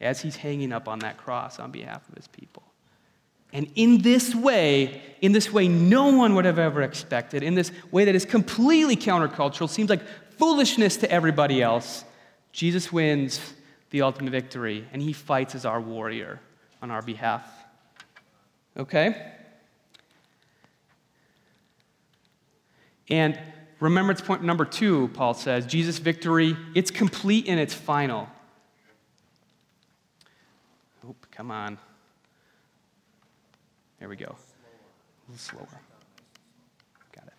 as 0.00 0.20
he's 0.20 0.36
hanging 0.36 0.72
up 0.72 0.88
on 0.88 0.98
that 1.00 1.16
cross 1.16 1.58
on 1.58 1.70
behalf 1.70 2.08
of 2.08 2.14
his 2.14 2.28
people. 2.28 2.62
And 3.52 3.70
in 3.74 4.02
this 4.02 4.34
way, 4.34 5.00
in 5.20 5.32
this 5.32 5.52
way 5.52 5.68
no 5.68 6.14
one 6.16 6.34
would 6.34 6.44
have 6.44 6.58
ever 6.58 6.82
expected, 6.82 7.42
in 7.42 7.54
this 7.54 7.70
way 7.90 8.04
that 8.04 8.14
is 8.14 8.24
completely 8.24 8.96
countercultural, 8.96 9.68
seems 9.68 9.88
like 9.88 10.02
foolishness 10.38 10.96
to 10.98 11.10
everybody 11.10 11.62
else, 11.62 12.04
Jesus 12.52 12.92
wins 12.92 13.40
the 13.90 14.02
ultimate 14.02 14.30
victory 14.30 14.86
and 14.92 15.00
he 15.00 15.12
fights 15.12 15.54
as 15.54 15.64
our 15.64 15.80
warrior 15.80 16.40
on 16.82 16.90
our 16.90 17.02
behalf. 17.02 17.48
Okay? 18.76 19.32
And 23.08 23.38
remembrance 23.80 24.20
point 24.20 24.42
number 24.42 24.64
two, 24.64 25.08
Paul 25.14 25.34
says 25.34 25.66
Jesus' 25.66 25.98
victory, 25.98 26.56
it's 26.74 26.90
complete 26.90 27.48
and 27.48 27.58
it's 27.58 27.74
final. 27.74 28.28
Oop, 31.08 31.26
come 31.30 31.50
on. 31.50 31.78
There 34.00 34.08
we 34.08 34.16
go. 34.16 34.24
A 34.26 35.30
little 35.30 35.38
slower. 35.38 35.80
Got 37.12 37.28
it. 37.28 37.34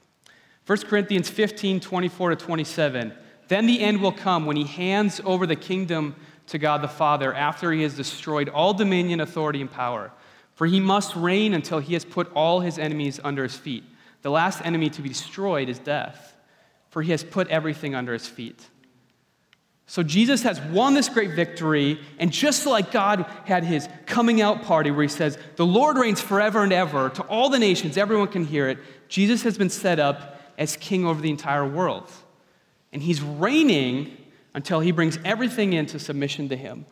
1 0.66 0.78
Corinthians 0.90 1.30
15, 1.30 1.80
24 1.80 2.30
to 2.32 2.36
27. 2.36 3.14
Then 3.48 3.66
the 3.66 3.82
end 3.82 4.02
will 4.02 4.12
come 4.12 4.46
when 4.46 4.58
he 4.58 4.64
hands 4.64 5.22
over 5.24 5.46
the 5.46 5.56
kingdom 5.56 6.16
to 6.48 6.58
God 6.58 6.82
the 6.82 6.88
Father 6.88 7.34
after 7.34 7.72
he 7.72 7.84
has 7.84 7.96
destroyed 7.96 8.50
all 8.50 8.74
dominion, 8.74 9.20
authority, 9.20 9.62
and 9.62 9.72
power. 9.72 10.12
For 10.54 10.66
he 10.66 10.80
must 10.80 11.16
reign 11.16 11.54
until 11.54 11.80
he 11.80 11.94
has 11.94 12.06
put 12.06 12.32
all 12.34 12.62
his 12.62 12.80
enemies 12.80 13.20
under 13.24 13.44
his 13.44 13.56
feet. 13.56 13.84
The 14.22 14.32
last 14.32 14.66
enemy 14.66 14.90
to 14.92 15.02
be 15.02 15.10
destroyed 15.10 15.70
is 15.70 15.78
death, 15.78 16.36
for 16.90 17.02
he 17.02 17.12
has 17.12 17.24
put 17.24 17.48
everything 17.50 17.96
under 17.96 18.14
his 18.14 18.28
feet. 18.28 18.68
So 19.90 20.04
Jesus 20.04 20.44
has 20.44 20.60
won 20.60 20.94
this 20.94 21.08
great 21.08 21.32
victory, 21.32 22.02
and 22.20 22.30
just 22.30 22.66
like 22.66 22.92
God 22.92 23.26
had 23.46 23.64
his 23.64 23.88
coming 24.06 24.42
out 24.42 24.64
party 24.64 24.92
where 24.92 25.04
he 25.04 25.08
says, 25.08 25.38
The 25.56 25.66
Lord 25.66 25.98
reigns 25.98 26.20
forever 26.20 26.62
and 26.62 26.74
ever 26.74 27.10
to 27.12 27.24
all 27.24 27.50
the 27.50 27.58
nations, 27.58 27.98
everyone 27.98 28.28
can 28.28 28.44
hear 28.44 28.68
it, 28.68 28.80
Jesus 29.08 29.44
has 29.44 29.58
been 29.58 29.70
set 29.70 29.98
up 29.98 30.42
as 30.58 30.76
king 30.76 31.06
over 31.06 31.22
the 31.22 31.30
entire 31.30 31.66
world. 31.66 32.12
And 32.92 33.02
he's 33.02 33.22
reigning 33.22 34.18
until 34.54 34.82
he 34.82 34.92
brings 34.92 35.20
everything 35.24 35.72
into 35.72 36.00
submission 36.00 36.50
to 36.50 36.58
him. 36.58 36.86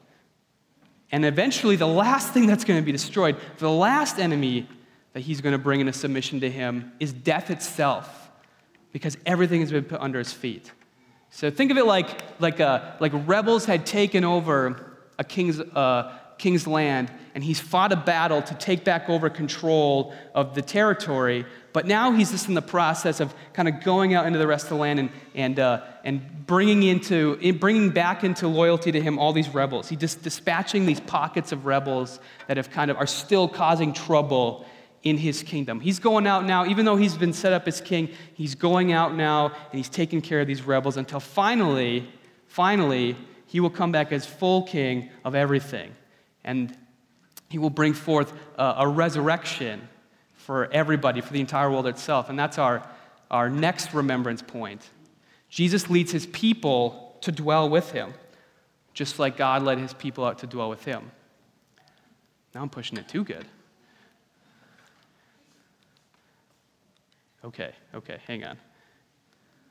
And 1.12 1.26
eventually, 1.26 1.76
the 1.76 1.88
last 1.88 2.34
thing 2.34 2.48
that's 2.48 2.64
going 2.64 2.80
to 2.80 2.86
be 2.86 2.92
destroyed, 2.94 3.36
the 3.58 3.70
last 3.70 4.20
enemy 4.20 4.70
that 5.12 5.20
he's 5.22 5.42
going 5.42 5.54
to 5.54 5.60
bring 5.60 5.82
into 5.82 5.94
submission 5.94 6.40
to 6.42 6.50
him, 6.50 6.94
is 7.02 7.12
death 7.12 7.50
itself, 7.50 8.30
because 8.94 9.18
everything 9.26 9.60
has 9.60 9.72
been 9.72 9.84
put 9.84 10.00
under 10.00 10.20
his 10.20 10.32
feet. 10.32 10.72
So 11.36 11.52
think 11.52 11.70
of 11.70 11.76
it 11.76 11.86
like, 11.86 12.08
like, 12.40 12.62
uh, 12.62 12.94
like 13.02 13.12
rebels 13.14 13.66
had 13.66 13.86
taken 13.86 14.24
over 14.24 14.96
a 15.20 15.26
king's, 15.26 15.60
uh, 15.60 16.18
king's 16.38 16.66
land, 16.66 17.12
and 17.34 17.44
he's 17.44 17.60
fought 17.60 17.92
a 17.92 17.98
battle 17.98 18.42
to 18.42 18.56
take 18.56 18.86
back 18.86 19.10
over 19.10 19.30
control 19.30 20.16
of 20.34 20.56
the 20.56 20.62
territory. 20.62 21.46
But 21.74 21.88
now 21.88 22.14
he's 22.14 22.32
just 22.32 22.48
in 22.48 22.54
the 22.54 22.62
process 22.62 23.20
of 23.20 23.36
kind 23.52 23.68
of 23.68 23.84
going 23.84 24.14
out 24.14 24.28
into 24.28 24.40
the 24.40 24.48
rest 24.48 24.64
of 24.64 24.70
the 24.70 24.76
land 24.76 24.98
and, 24.98 25.10
and, 25.34 25.60
uh, 25.60 25.82
and 26.06 26.46
bringing, 26.48 26.84
into, 26.84 27.36
bringing 27.60 27.90
back 27.90 28.24
into 28.24 28.48
loyalty 28.48 28.94
to 28.94 29.02
him 29.02 29.20
all 29.20 29.34
these 29.34 29.50
rebels. 29.50 29.90
He's 29.90 30.00
just 30.00 30.24
dispatching 30.24 30.86
these 30.86 31.02
pockets 31.02 31.52
of 31.52 31.66
rebels 31.66 32.22
that 32.48 32.56
have 32.56 32.72
kind 32.72 32.90
of 32.90 32.96
are 32.96 33.08
still 33.08 33.50
causing 33.50 33.92
trouble 33.92 34.66
in 35.06 35.18
his 35.18 35.44
kingdom. 35.44 35.80
He's 35.80 36.00
going 36.00 36.26
out 36.26 36.46
now, 36.46 36.66
even 36.66 36.84
though 36.84 36.96
he's 36.98 37.16
been 37.16 37.32
set 37.32 37.54
up 37.54 37.68
as 37.68 37.80
king, 37.80 38.10
he's 38.34 38.56
going 38.56 38.92
out 38.92 39.16
now 39.16 39.46
and 39.46 39.74
he's 39.74 39.88
taking 39.88 40.20
care 40.20 40.42
of 40.42 40.48
these 40.48 40.64
rebels 40.64 40.98
until 40.98 41.20
finally, 41.20 42.10
finally, 42.48 43.16
he 43.46 43.60
will 43.60 43.70
come 43.70 43.92
back 43.92 44.12
as 44.12 44.26
full 44.26 44.64
king 44.64 45.10
of 45.24 45.36
everything. 45.36 45.96
And 46.44 46.76
he 47.50 47.60
will 47.60 47.70
bring 47.70 47.94
forth 47.94 48.34
a, 48.58 48.76
a 48.80 48.88
resurrection 48.88 49.88
for 50.34 50.68
everybody, 50.72 51.22
for 51.22 51.32
the 51.32 51.40
entire 51.40 51.70
world 51.70 51.86
itself. 51.86 52.30
And 52.30 52.38
that's 52.38 52.58
our, 52.58 52.88
our 53.30 53.48
next 53.50 53.94
remembrance 53.94 54.42
point. 54.42 54.90
Jesus 55.50 55.88
leads 55.88 56.12
his 56.12 56.26
people 56.26 57.18
to 57.22 57.32
dwell 57.32 57.70
with 57.70 57.92
him, 57.92 58.14
just 58.96 59.20
like 59.20 59.38
God 59.38 59.62
led 59.62 59.78
his 59.78 59.94
people 59.94 60.26
out 60.26 60.40
to 60.40 60.48
dwell 60.48 60.70
with 60.70 60.84
him. 60.84 61.12
Now 62.56 62.64
I'm 62.64 62.70
pushing 62.70 62.98
it 62.98 63.08
too 63.08 63.24
good. 63.24 63.46
Okay, 67.46 67.72
okay, 67.94 68.18
hang 68.28 68.44
on. 68.44 68.58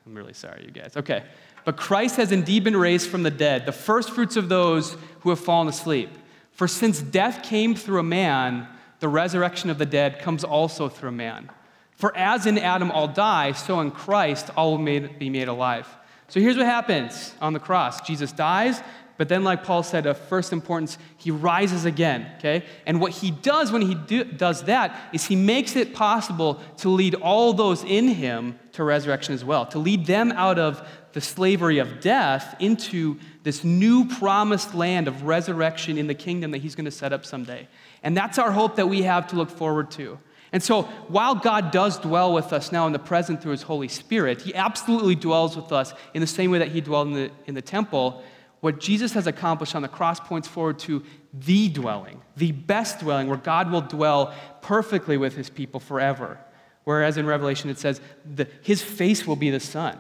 I'm 0.07 0.15
really 0.15 0.33
sorry, 0.33 0.65
you 0.65 0.71
guys. 0.71 0.97
Okay. 0.97 1.25
But 1.65 1.77
Christ 1.77 2.17
has 2.17 2.31
indeed 2.31 2.63
been 2.63 2.77
raised 2.77 3.09
from 3.09 3.23
the 3.23 3.31
dead, 3.31 3.67
the 3.67 3.73
first 3.73 4.11
fruits 4.11 4.37
of 4.37 4.49
those 4.49 4.97
who 5.21 5.31
have 5.31 5.41
fallen 5.41 5.67
asleep. 5.67 6.11
For 6.53 6.69
since 6.69 7.01
death 7.01 7.43
came 7.43 7.75
through 7.75 8.01
a 8.01 8.05
man, 8.05 8.69
the 9.01 9.09
resurrection 9.09 9.71
of 9.71 9.79
the 9.79 9.87
dead 9.87 10.19
comes 10.21 10.45
also 10.45 10.89
through 10.89 11.09
a 11.09 11.13
man. 11.13 11.51
For 11.93 12.17
as 12.17 12.47
in 12.47 12.59
Adam 12.59 12.91
all 12.91 13.09
die, 13.09 13.53
so 13.53 13.81
in 13.81 13.91
Christ 13.91 14.51
all 14.57 14.77
will 14.77 15.09
be 15.19 15.31
made 15.31 15.49
alive. 15.49 15.89
So 16.29 16.41
here's 16.41 16.57
what 16.57 16.67
happens 16.67 17.35
on 17.41 17.53
the 17.53 17.61
cross 17.61 18.01
Jesus 18.03 18.31
dies, 18.31 18.83
but 19.17 19.29
then, 19.29 19.45
like 19.45 19.63
Paul 19.63 19.83
said, 19.85 20.07
of 20.07 20.19
first 20.19 20.53
importance, 20.53 20.99
he 21.17 21.31
rises 21.31 21.85
again, 21.85 22.27
okay? 22.39 22.65
And 22.85 23.01
what 23.01 23.13
he 23.13 23.31
does 23.31 23.71
when 23.71 23.83
he 23.83 23.95
do, 23.95 24.25
does 24.25 24.65
that 24.65 25.11
is 25.13 25.27
he 25.27 25.37
makes 25.37 25.77
it 25.77 25.95
possible 25.95 26.61
to 26.79 26.89
lead 26.89 27.15
all 27.17 27.53
those 27.53 27.85
in 27.85 28.09
him 28.09 28.59
to 28.73 28.83
resurrection 28.83 29.33
as 29.33 29.45
well, 29.45 29.67
to 29.67 29.79
lead 29.79 30.07
them 30.07 30.33
out 30.33 30.59
of 30.59 30.87
the 31.13 31.21
slavery 31.21 31.79
of 31.79 32.01
death 32.01 32.57
into 32.59 33.19
this 33.45 33.63
new 33.63 34.05
promised 34.05 34.75
land 34.75 35.07
of 35.07 35.23
resurrection 35.23 35.97
in 35.97 36.09
the 36.09 36.15
kingdom 36.15 36.51
that 36.51 36.59
he's 36.59 36.75
going 36.75 36.85
to 36.85 36.91
set 36.91 37.13
up 37.13 37.25
someday. 37.25 37.69
And 38.03 38.17
that's 38.17 38.37
our 38.39 38.51
hope 38.51 38.75
that 38.77 38.89
we 38.89 39.03
have 39.03 39.29
to 39.29 39.37
look 39.37 39.51
forward 39.51 39.93
to. 39.93 40.19
And 40.53 40.63
so, 40.63 40.83
while 41.09 41.35
God 41.35 41.71
does 41.73 41.99
dwell 41.99 42.33
with 42.33 42.53
us 42.53 42.71
now 42.71 42.87
in 42.87 42.93
the 42.93 42.99
present 42.99 43.43
through 43.43 43.53
his 43.53 43.63
Holy 43.63 43.89
Spirit, 43.89 44.43
he 44.43 44.55
absolutely 44.55 45.17
dwells 45.17 45.57
with 45.57 45.73
us 45.73 45.93
in 46.15 46.21
the 46.21 46.27
same 46.27 46.51
way 46.51 46.59
that 46.59 46.69
he 46.69 46.81
dwelled 46.81 47.09
in 47.09 47.15
the, 47.15 47.31
in 47.47 47.55
the 47.55 47.63
temple 47.63 48.23
what 48.65 48.81
Jesus 48.81 49.13
has 49.13 49.27
accomplished 49.27 49.75
on 49.75 49.83
the 49.83 49.89
cross 49.89 50.19
points 50.19 50.49
forward 50.49 50.79
to 50.79 51.03
the 51.35 51.69
dwelling, 51.69 52.23
the 52.39 52.51
best 52.51 52.99
dwelling, 52.99 53.29
where 53.29 53.37
God 53.37 53.71
will 53.71 53.83
dwell 53.83 54.33
perfectly 54.63 55.19
with 55.19 55.37
his 55.37 55.51
people 55.51 55.81
forever. 55.81 56.39
Whereas 56.85 57.19
in 57.19 57.27
Revelation 57.27 57.69
it 57.69 57.79
says, 57.79 58.01
the, 58.25 58.49
his 58.63 58.81
face 58.81 59.27
will 59.27 59.37
be 59.37 59.51
the 59.51 59.61
sun. 59.61 59.99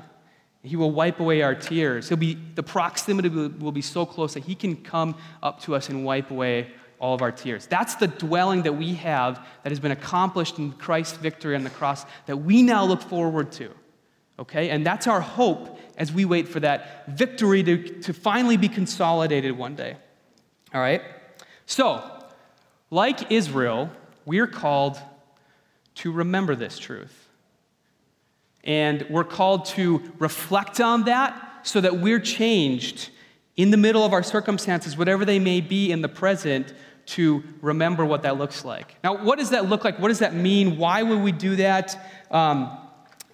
He 0.63 0.77
will 0.77 0.93
wipe 0.93 1.21
away 1.21 1.43
our 1.43 1.55
tears. 1.55 2.09
He'll 2.09 2.17
be, 2.17 2.39
the 2.55 2.63
proximity 2.63 3.29
will 3.29 3.71
be 3.71 3.83
so 3.83 4.07
close 4.07 4.33
that 4.33 4.45
he 4.45 4.55
can 4.55 4.77
come 4.77 5.15
up 5.43 5.61
to 5.65 5.75
us 5.75 5.91
and 5.91 6.03
wipe 6.03 6.31
away 6.31 6.69
all 6.99 7.13
of 7.15 7.21
our 7.21 7.33
tears. 7.33 7.67
That's 7.67 7.97
the 7.97 8.07
dwelling 8.07 8.63
that 8.63 8.73
we 8.73 8.95
have 8.95 9.47
that 9.63 9.73
has 9.73 9.79
been 9.79 9.93
accomplished 9.93 10.59
in 10.59 10.73
Christ's 10.73 11.19
victory 11.19 11.55
on 11.55 11.65
the 11.65 11.71
cross 11.71 12.07
that 12.25 12.39
we 12.39 12.63
now 12.63 12.87
look 12.87 13.03
forward 13.03 13.53
to. 13.53 13.75
Okay? 14.39 14.71
And 14.71 14.87
that's 14.87 15.07
our 15.07 15.21
hope 15.21 15.79
as 15.97 16.13
we 16.13 16.25
wait 16.25 16.49
for 16.49 16.61
that 16.61 17.07
victory 17.09 17.63
to, 17.63 18.01
to 18.01 18.13
finally 18.13 18.57
be 18.57 18.69
consolidated 18.69 19.57
one 19.57 19.75
day. 19.75 19.97
All 20.73 20.81
right? 20.81 21.03
So, 21.67 22.03
like 22.91 23.31
Israel, 23.31 23.91
we're 24.27 24.47
called 24.47 24.99
to 25.97 26.13
remember 26.13 26.55
this 26.57 26.79
truth. 26.79 27.29
And 28.65 29.07
we're 29.11 29.25
called 29.25 29.67
to 29.67 30.13
reflect 30.19 30.81
on 30.81 31.05
that 31.05 31.61
so 31.63 31.81
that 31.81 31.99
we're 31.99 32.21
changed 32.21 33.11
in 33.57 33.71
the 33.71 33.77
middle 33.77 34.05
of 34.05 34.13
our 34.13 34.23
circumstances, 34.23 34.97
whatever 34.97 35.25
they 35.25 35.39
may 35.39 35.61
be 35.61 35.93
in 35.93 36.03
the 36.03 36.09
present, 36.09 36.73
to 37.07 37.45
remember 37.61 38.05
what 38.05 38.23
that 38.23 38.39
looks 38.39 38.65
like. 38.65 38.97
Now, 39.05 39.23
what 39.23 39.39
does 39.39 39.51
that 39.51 39.69
look 39.69 39.85
like? 39.85 39.99
What 39.99 40.09
does 40.09 40.21
that 40.21 40.35
mean? 40.35 40.79
Why 40.79 41.03
would 41.03 41.21
we 41.21 41.33
do 41.33 41.57
that? 41.57 41.97
Um, 42.31 42.79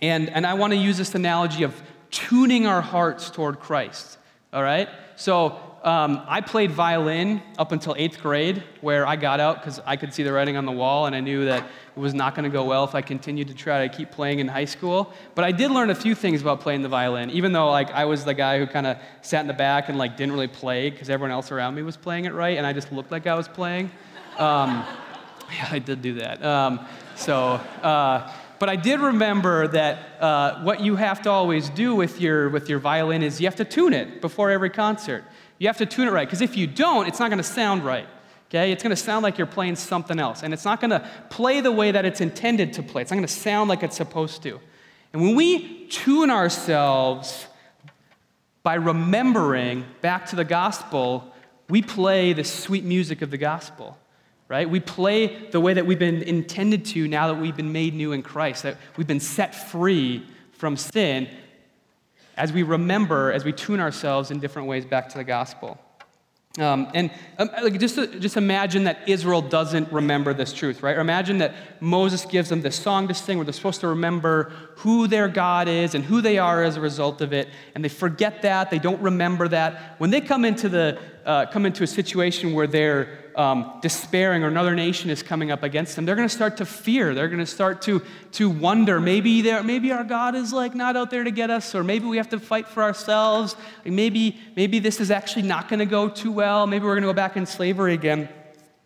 and, 0.03 0.31
and 0.31 0.47
I 0.47 0.55
want 0.55 0.73
to 0.73 0.79
use 0.79 0.97
this 0.97 1.15
analogy 1.15 1.63
of 1.63 1.81
tuning 2.11 2.67
our 2.67 2.81
hearts 2.81 3.31
toward 3.31 3.61
Christ. 3.61 4.19
All 4.53 4.63
right? 4.63 4.89
So 5.17 5.61
um, 5.83 6.23
I 6.27 6.41
played 6.41 6.73
violin 6.73 7.43
up 7.59 7.73
until 7.73 7.95
eighth 7.97 8.21
grade, 8.21 8.63
where 8.81 9.07
I 9.07 9.17
got 9.17 9.41
out 9.41 9.61
because 9.61 9.81
I 9.87 9.97
could 9.97 10.13
see 10.13 10.23
the 10.23 10.33
writing 10.33 10.57
on 10.57 10.67
the 10.67 10.73
wall, 10.73 11.07
and 11.07 11.15
I 11.15 11.21
knew 11.21 11.47
that 11.47 11.65
it 11.97 12.01
was 12.01 12.13
not 12.13 12.35
going 12.35 12.45
to 12.45 12.51
go 12.51 12.65
well 12.65 12.85
if 12.85 12.95
I 12.95 13.01
continued 13.01 13.49
to 13.49 13.55
try 13.55 13.87
to 13.87 13.95
keep 13.95 14.11
playing 14.11 14.41
in 14.41 14.49
high 14.49 14.67
school. 14.67 15.13
But 15.35 15.45
I 15.45 15.53
did 15.53 15.71
learn 15.71 15.91
a 15.91 15.95
few 15.95 16.15
things 16.15 16.43
about 16.43 16.61
playing 16.61 16.83
the 16.83 16.89
violin, 16.89 17.31
even 17.31 17.53
though 17.53 17.71
like 17.71 17.91
I 17.93 18.05
was 18.05 18.25
the 18.25 18.35
guy 18.35 18.59
who 18.59 18.67
kind 18.67 18.87
of 18.87 18.99
sat 19.23 19.41
in 19.41 19.47
the 19.47 19.55
back 19.55 19.89
and 19.89 19.97
like 19.97 20.17
didn't 20.17 20.33
really 20.33 20.49
play 20.49 20.91
because 20.91 21.09
everyone 21.09 21.31
else 21.31 21.51
around 21.51 21.75
me 21.75 21.83
was 21.83 21.97
playing 21.97 22.27
it 22.27 22.35
right, 22.35 22.59
and 22.59 22.67
I 22.67 22.73
just 22.73 22.93
looked 22.93 23.11
like 23.11 23.27
I 23.27 23.35
was 23.35 23.49
playing. 23.49 23.91
Um, 24.39 24.85
yeah, 25.53 25.69
I 25.71 25.79
did 25.79 26.03
do 26.03 26.15
that. 26.15 26.45
Um, 26.45 26.81
so. 27.17 27.61
Uh, 27.83 28.31
but 28.61 28.69
I 28.69 28.77
did 28.77 29.01
remember 29.01 29.67
that 29.69 30.21
uh, 30.21 30.63
what 30.63 30.81
you 30.81 30.95
have 30.97 31.23
to 31.23 31.31
always 31.31 31.71
do 31.71 31.95
with 31.95 32.21
your, 32.21 32.51
with 32.51 32.69
your 32.69 32.79
violin 32.79 33.23
is 33.23 33.41
you 33.41 33.47
have 33.47 33.57
to 33.57 33.65
tune 33.65 33.95
it 33.95 34.21
before 34.21 34.51
every 34.51 34.69
concert. 34.69 35.25
You 35.59 35.67
have 35.67 35.79
to 35.79 35.87
tune 35.87 36.07
it 36.07 36.11
right, 36.13 36.29
because 36.29 36.43
if 36.43 36.59
you 36.59 36.67
don't, 36.67 37.09
it's 37.09 37.19
not 37.19 37.31
going 37.31 37.39
to 37.39 37.43
sound 37.43 37.87
right. 37.87 38.07
Okay? 38.49 38.71
It's 38.71 38.83
going 38.83 38.95
to 38.95 39.03
sound 39.03 39.23
like 39.23 39.39
you're 39.39 39.47
playing 39.47 39.77
something 39.77 40.21
else, 40.21 40.43
and 40.43 40.53
it's 40.53 40.67
not 40.67 40.79
going 40.79 40.91
to 40.91 41.09
play 41.31 41.63
the 41.63 41.73
way 41.73 41.91
that 41.91 42.05
it's 42.05 42.21
intended 42.21 42.75
to 42.75 42.83
play. 42.83 43.01
It's 43.01 43.11
not 43.11 43.17
going 43.17 43.27
to 43.27 43.33
sound 43.33 43.71
like 43.71 43.83
it's 43.83 43.97
supposed 43.97 44.43
to. 44.43 44.61
And 45.15 45.23
when 45.23 45.35
we 45.35 45.87
tune 45.87 46.31
ourselves 46.31 47.47
by 48.63 48.75
remembering 48.75 49.87
back 50.03 50.27
to 50.27 50.37
the 50.37 50.45
gospel, 50.45 51.33
we 51.71 51.81
play 51.81 52.35
the 52.35 52.45
sweet 52.45 52.85
music 52.85 53.23
of 53.23 53.31
the 53.31 53.39
gospel, 53.39 53.97
right? 54.51 54.69
We 54.69 54.81
play 54.81 55.47
the 55.51 55.61
way 55.61 55.75
that 55.75 55.87
we've 55.87 55.99
been 55.99 56.23
intended 56.23 56.85
to 56.87 57.07
now 57.07 57.29
that 57.29 57.41
we've 57.41 57.57
been 57.57 57.73
made 57.73 57.95
new 57.95 58.11
in 58.11 58.23
Christ, 58.23 58.65
that 58.65 58.77
we've 58.97 59.07
been 59.07 59.21
set 59.21 59.55
free 59.55 60.27
from 60.51 60.77
sin, 60.77 61.29
as 62.37 62.53
we 62.53 62.65
remember, 62.65 63.31
as 63.31 63.45
we 63.45 63.53
tune 63.53 63.79
ourselves 63.79 64.33
in 64.33 64.41
different 64.41 64.67
ways 64.67 64.85
back 64.85 65.09
to 65.11 65.19
the 65.19 65.25
gospel. 65.25 65.79
Um, 66.59 66.91
and 66.95 67.13
um, 67.39 67.49
like 67.63 67.79
just, 67.79 67.95
just 68.19 68.37
imagine 68.37 68.83
that 68.85 69.09
Israel 69.09 69.41
doesn't 69.41 69.93
remember 69.93 70.35
this 70.35 70.53
truth, 70.53 70.83
right? 70.83 70.97
Or 70.97 71.01
imagine 71.01 71.39
that 71.39 71.55
Moses 71.81 72.25
gives 72.25 72.49
them 72.49 72.61
this 72.61 72.75
song 72.75 73.07
to 73.07 73.15
sing 73.15 73.39
where 73.39 73.45
they're 73.45 73.53
supposed 73.53 73.81
to 73.83 73.89
remember 73.89 74.53
who 74.79 75.07
their 75.07 75.29
God 75.29 75.69
is 75.69 75.95
and 75.95 76.05
who 76.05 76.21
they 76.21 76.39
are 76.39 76.65
as 76.65 76.77
a 76.77 76.81
result 76.81 77.21
of 77.21 77.33
it, 77.33 77.49
and 77.77 77.85
they 77.85 77.89
forget 77.89 78.43
that, 78.43 78.69
they 78.69 78.81
don't 78.81 79.01
remember 79.01 79.47
that. 79.47 79.95
When 79.99 80.11
they 80.11 80.21
come 80.21 80.45
into, 80.45 80.69
the, 80.69 80.99
uh, 81.25 81.47
come 81.47 81.67
into 81.67 81.85
a 81.85 81.87
situation 81.87 82.53
where 82.53 82.67
they're 82.67 83.30
um, 83.41 83.79
despairing 83.81 84.45
or 84.45 84.49
another 84.49 84.75
nation 84.75 85.09
is 85.09 85.23
coming 85.23 85.51
up 85.51 85.63
against 85.63 85.97
them, 85.97 86.05
they're 86.05 86.15
going 86.15 86.29
to 86.29 86.35
start 86.35 86.59
to 86.59 86.67
fear. 86.67 87.15
They're 87.15 87.29
going 87.29 87.41
to 87.41 87.47
start 87.47 87.81
to, 87.83 88.03
to 88.33 88.51
wonder 88.51 89.01
maybe, 89.01 89.43
maybe 89.63 89.93
our 89.93 90.05
God 90.05 90.35
is 90.35 90.53
like 90.53 90.75
not 90.75 90.95
out 90.95 91.11
there 91.11 91.25
to 91.25 91.31
get 91.31 91.49
us, 91.49 91.75
or 91.75 91.83
maybe 91.83 92.05
we 92.05 92.19
have 92.19 92.29
to 92.31 92.39
fight 92.39 92.69
for 92.69 92.83
ourselves. 92.83 93.57
Maybe, 93.83 94.39
maybe 94.57 94.79
this 94.79 95.01
is 95.01 95.11
actually 95.11 95.43
not 95.43 95.71
going 95.71 95.79
to 95.79 95.87
go 95.87 96.11
too 96.11 96.31
well. 96.31 96.67
Maybe 96.67 96.85
we're 96.85 96.95
going 96.95 97.05
to 97.05 97.09
go 97.09 97.15
back 97.15 97.39
in 97.39 97.47
slavery 97.47 97.95
again. 97.95 98.29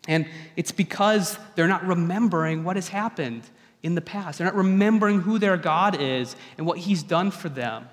And 0.06 0.28
it's 0.54 0.70
because 0.70 1.36
they're 1.56 1.66
not 1.66 1.84
remembering 1.84 2.62
what 2.62 2.76
has 2.76 2.86
happened 2.86 3.42
in 3.82 3.96
the 3.96 4.02
past. 4.02 4.38
They're 4.38 4.46
not 4.46 4.54
remembering 4.54 5.22
who 5.22 5.40
their 5.40 5.56
God 5.56 6.00
is 6.00 6.36
and 6.58 6.64
what 6.64 6.78
He's 6.78 7.02
done 7.02 7.32
for 7.32 7.48
them. 7.48 7.88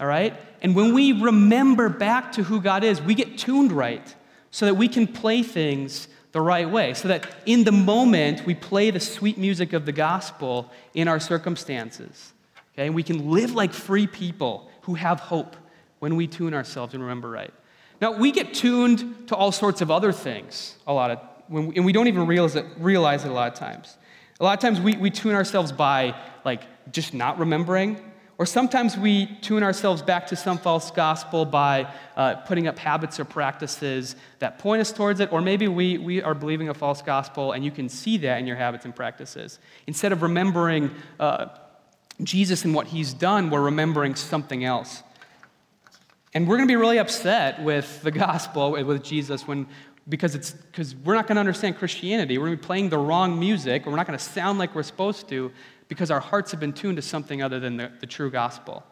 All 0.00 0.06
right? 0.06 0.34
And 0.62 0.74
when 0.74 0.94
we 0.94 1.12
remember 1.12 1.90
back 1.90 2.32
to 2.32 2.42
who 2.42 2.62
God 2.62 2.82
is, 2.82 3.02
we 3.02 3.14
get 3.14 3.36
tuned 3.36 3.72
right 3.72 4.14
so 4.52 4.66
that 4.66 4.74
we 4.74 4.86
can 4.86 5.08
play 5.08 5.42
things 5.42 6.06
the 6.30 6.40
right 6.40 6.70
way, 6.70 6.94
so 6.94 7.08
that 7.08 7.26
in 7.44 7.64
the 7.64 7.72
moment 7.72 8.46
we 8.46 8.54
play 8.54 8.90
the 8.90 9.00
sweet 9.00 9.36
music 9.36 9.72
of 9.72 9.84
the 9.84 9.92
gospel 9.92 10.70
in 10.94 11.08
our 11.08 11.18
circumstances. 11.18 12.32
Okay? 12.74 12.86
And 12.86 12.94
we 12.94 13.02
can 13.02 13.30
live 13.30 13.52
like 13.52 13.72
free 13.72 14.06
people 14.06 14.70
who 14.82 14.94
have 14.94 15.20
hope 15.20 15.56
when 15.98 16.16
we 16.16 16.26
tune 16.26 16.54
ourselves 16.54 16.94
and 16.94 17.02
remember 17.02 17.28
right. 17.28 17.52
Now, 18.00 18.12
we 18.12 18.32
get 18.32 18.54
tuned 18.54 19.28
to 19.28 19.36
all 19.36 19.52
sorts 19.52 19.80
of 19.80 19.90
other 19.90 20.12
things 20.12 20.76
a 20.86 20.92
lot 20.92 21.10
of, 21.10 21.20
when, 21.48 21.72
and 21.76 21.84
we 21.84 21.92
don't 21.92 22.08
even 22.08 22.26
realize 22.26 22.56
it, 22.56 22.66
realize 22.78 23.24
it 23.24 23.30
a 23.30 23.34
lot 23.34 23.52
of 23.52 23.58
times. 23.58 23.96
A 24.40 24.44
lot 24.44 24.54
of 24.54 24.60
times 24.60 24.80
we, 24.80 24.96
we 24.96 25.10
tune 25.10 25.34
ourselves 25.34 25.70
by 25.70 26.14
like 26.44 26.62
just 26.92 27.14
not 27.14 27.38
remembering 27.38 28.11
or 28.42 28.46
sometimes 28.46 28.96
we 28.96 29.26
tune 29.40 29.62
ourselves 29.62 30.02
back 30.02 30.26
to 30.26 30.34
some 30.34 30.58
false 30.58 30.90
gospel 30.90 31.44
by 31.44 31.86
uh, 32.16 32.34
putting 32.34 32.66
up 32.66 32.76
habits 32.76 33.20
or 33.20 33.24
practices 33.24 34.16
that 34.40 34.58
point 34.58 34.80
us 34.80 34.90
towards 34.90 35.20
it. 35.20 35.32
Or 35.32 35.40
maybe 35.40 35.68
we, 35.68 35.96
we 35.96 36.20
are 36.20 36.34
believing 36.34 36.68
a 36.68 36.74
false 36.74 37.02
gospel 37.02 37.52
and 37.52 37.64
you 37.64 37.70
can 37.70 37.88
see 37.88 38.16
that 38.16 38.40
in 38.40 38.48
your 38.48 38.56
habits 38.56 38.84
and 38.84 38.96
practices. 38.96 39.60
Instead 39.86 40.10
of 40.10 40.22
remembering 40.22 40.90
uh, 41.20 41.50
Jesus 42.24 42.64
and 42.64 42.74
what 42.74 42.88
he's 42.88 43.14
done, 43.14 43.48
we're 43.48 43.60
remembering 43.60 44.16
something 44.16 44.64
else. 44.64 45.04
And 46.34 46.48
we're 46.48 46.56
going 46.56 46.66
to 46.66 46.72
be 46.72 46.74
really 46.74 46.98
upset 46.98 47.62
with 47.62 48.02
the 48.02 48.10
gospel, 48.10 48.72
with 48.72 49.04
Jesus, 49.04 49.46
when, 49.46 49.68
because, 50.08 50.34
it's, 50.34 50.50
because 50.50 50.96
we're 50.96 51.14
not 51.14 51.28
going 51.28 51.36
to 51.36 51.40
understand 51.40 51.78
Christianity. 51.78 52.38
We're 52.38 52.46
going 52.46 52.58
to 52.58 52.60
be 52.60 52.66
playing 52.66 52.88
the 52.88 52.98
wrong 52.98 53.38
music, 53.38 53.86
or 53.86 53.90
we're 53.90 53.98
not 53.98 54.08
going 54.08 54.18
to 54.18 54.24
sound 54.24 54.58
like 54.58 54.74
we're 54.74 54.82
supposed 54.82 55.28
to 55.28 55.52
because 55.92 56.10
our 56.10 56.20
hearts 56.20 56.50
have 56.52 56.58
been 56.58 56.72
tuned 56.72 56.96
to 56.96 57.02
something 57.02 57.42
other 57.42 57.60
than 57.60 57.76
the, 57.76 57.92
the 58.00 58.06
true 58.06 58.30
gospel. 58.30 58.82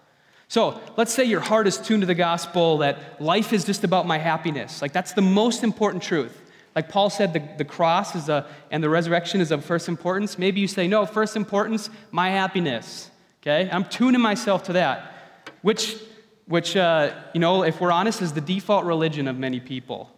So 0.48 0.78
let's 0.98 1.14
say 1.14 1.24
your 1.24 1.40
heart 1.40 1.66
is 1.66 1.78
tuned 1.78 2.02
to 2.02 2.06
the 2.06 2.14
gospel 2.14 2.76
that 2.78 3.22
life 3.22 3.54
is 3.54 3.64
just 3.64 3.84
about 3.84 4.06
my 4.06 4.18
happiness. 4.18 4.82
Like 4.82 4.92
that's 4.92 5.14
the 5.14 5.22
most 5.22 5.64
important 5.64 6.02
truth. 6.02 6.38
Like 6.76 6.90
Paul 6.90 7.08
said, 7.08 7.32
the, 7.32 7.42
the 7.56 7.64
cross 7.64 8.14
is 8.14 8.28
a, 8.28 8.46
and 8.70 8.84
the 8.84 8.90
resurrection 8.90 9.40
is 9.40 9.50
of 9.50 9.64
first 9.64 9.88
importance. 9.88 10.36
Maybe 10.36 10.60
you 10.60 10.68
say, 10.68 10.88
no, 10.88 11.06
first 11.06 11.36
importance, 11.36 11.88
my 12.10 12.28
happiness. 12.28 13.10
Okay? 13.40 13.70
I'm 13.72 13.86
tuning 13.86 14.20
myself 14.20 14.64
to 14.64 14.74
that, 14.74 15.14
which, 15.62 15.96
which 16.44 16.76
uh, 16.76 17.14
you 17.32 17.40
know, 17.40 17.62
if 17.62 17.80
we're 17.80 17.92
honest, 17.92 18.20
is 18.20 18.34
the 18.34 18.42
default 18.42 18.84
religion 18.84 19.26
of 19.26 19.38
many 19.38 19.58
people 19.58 20.10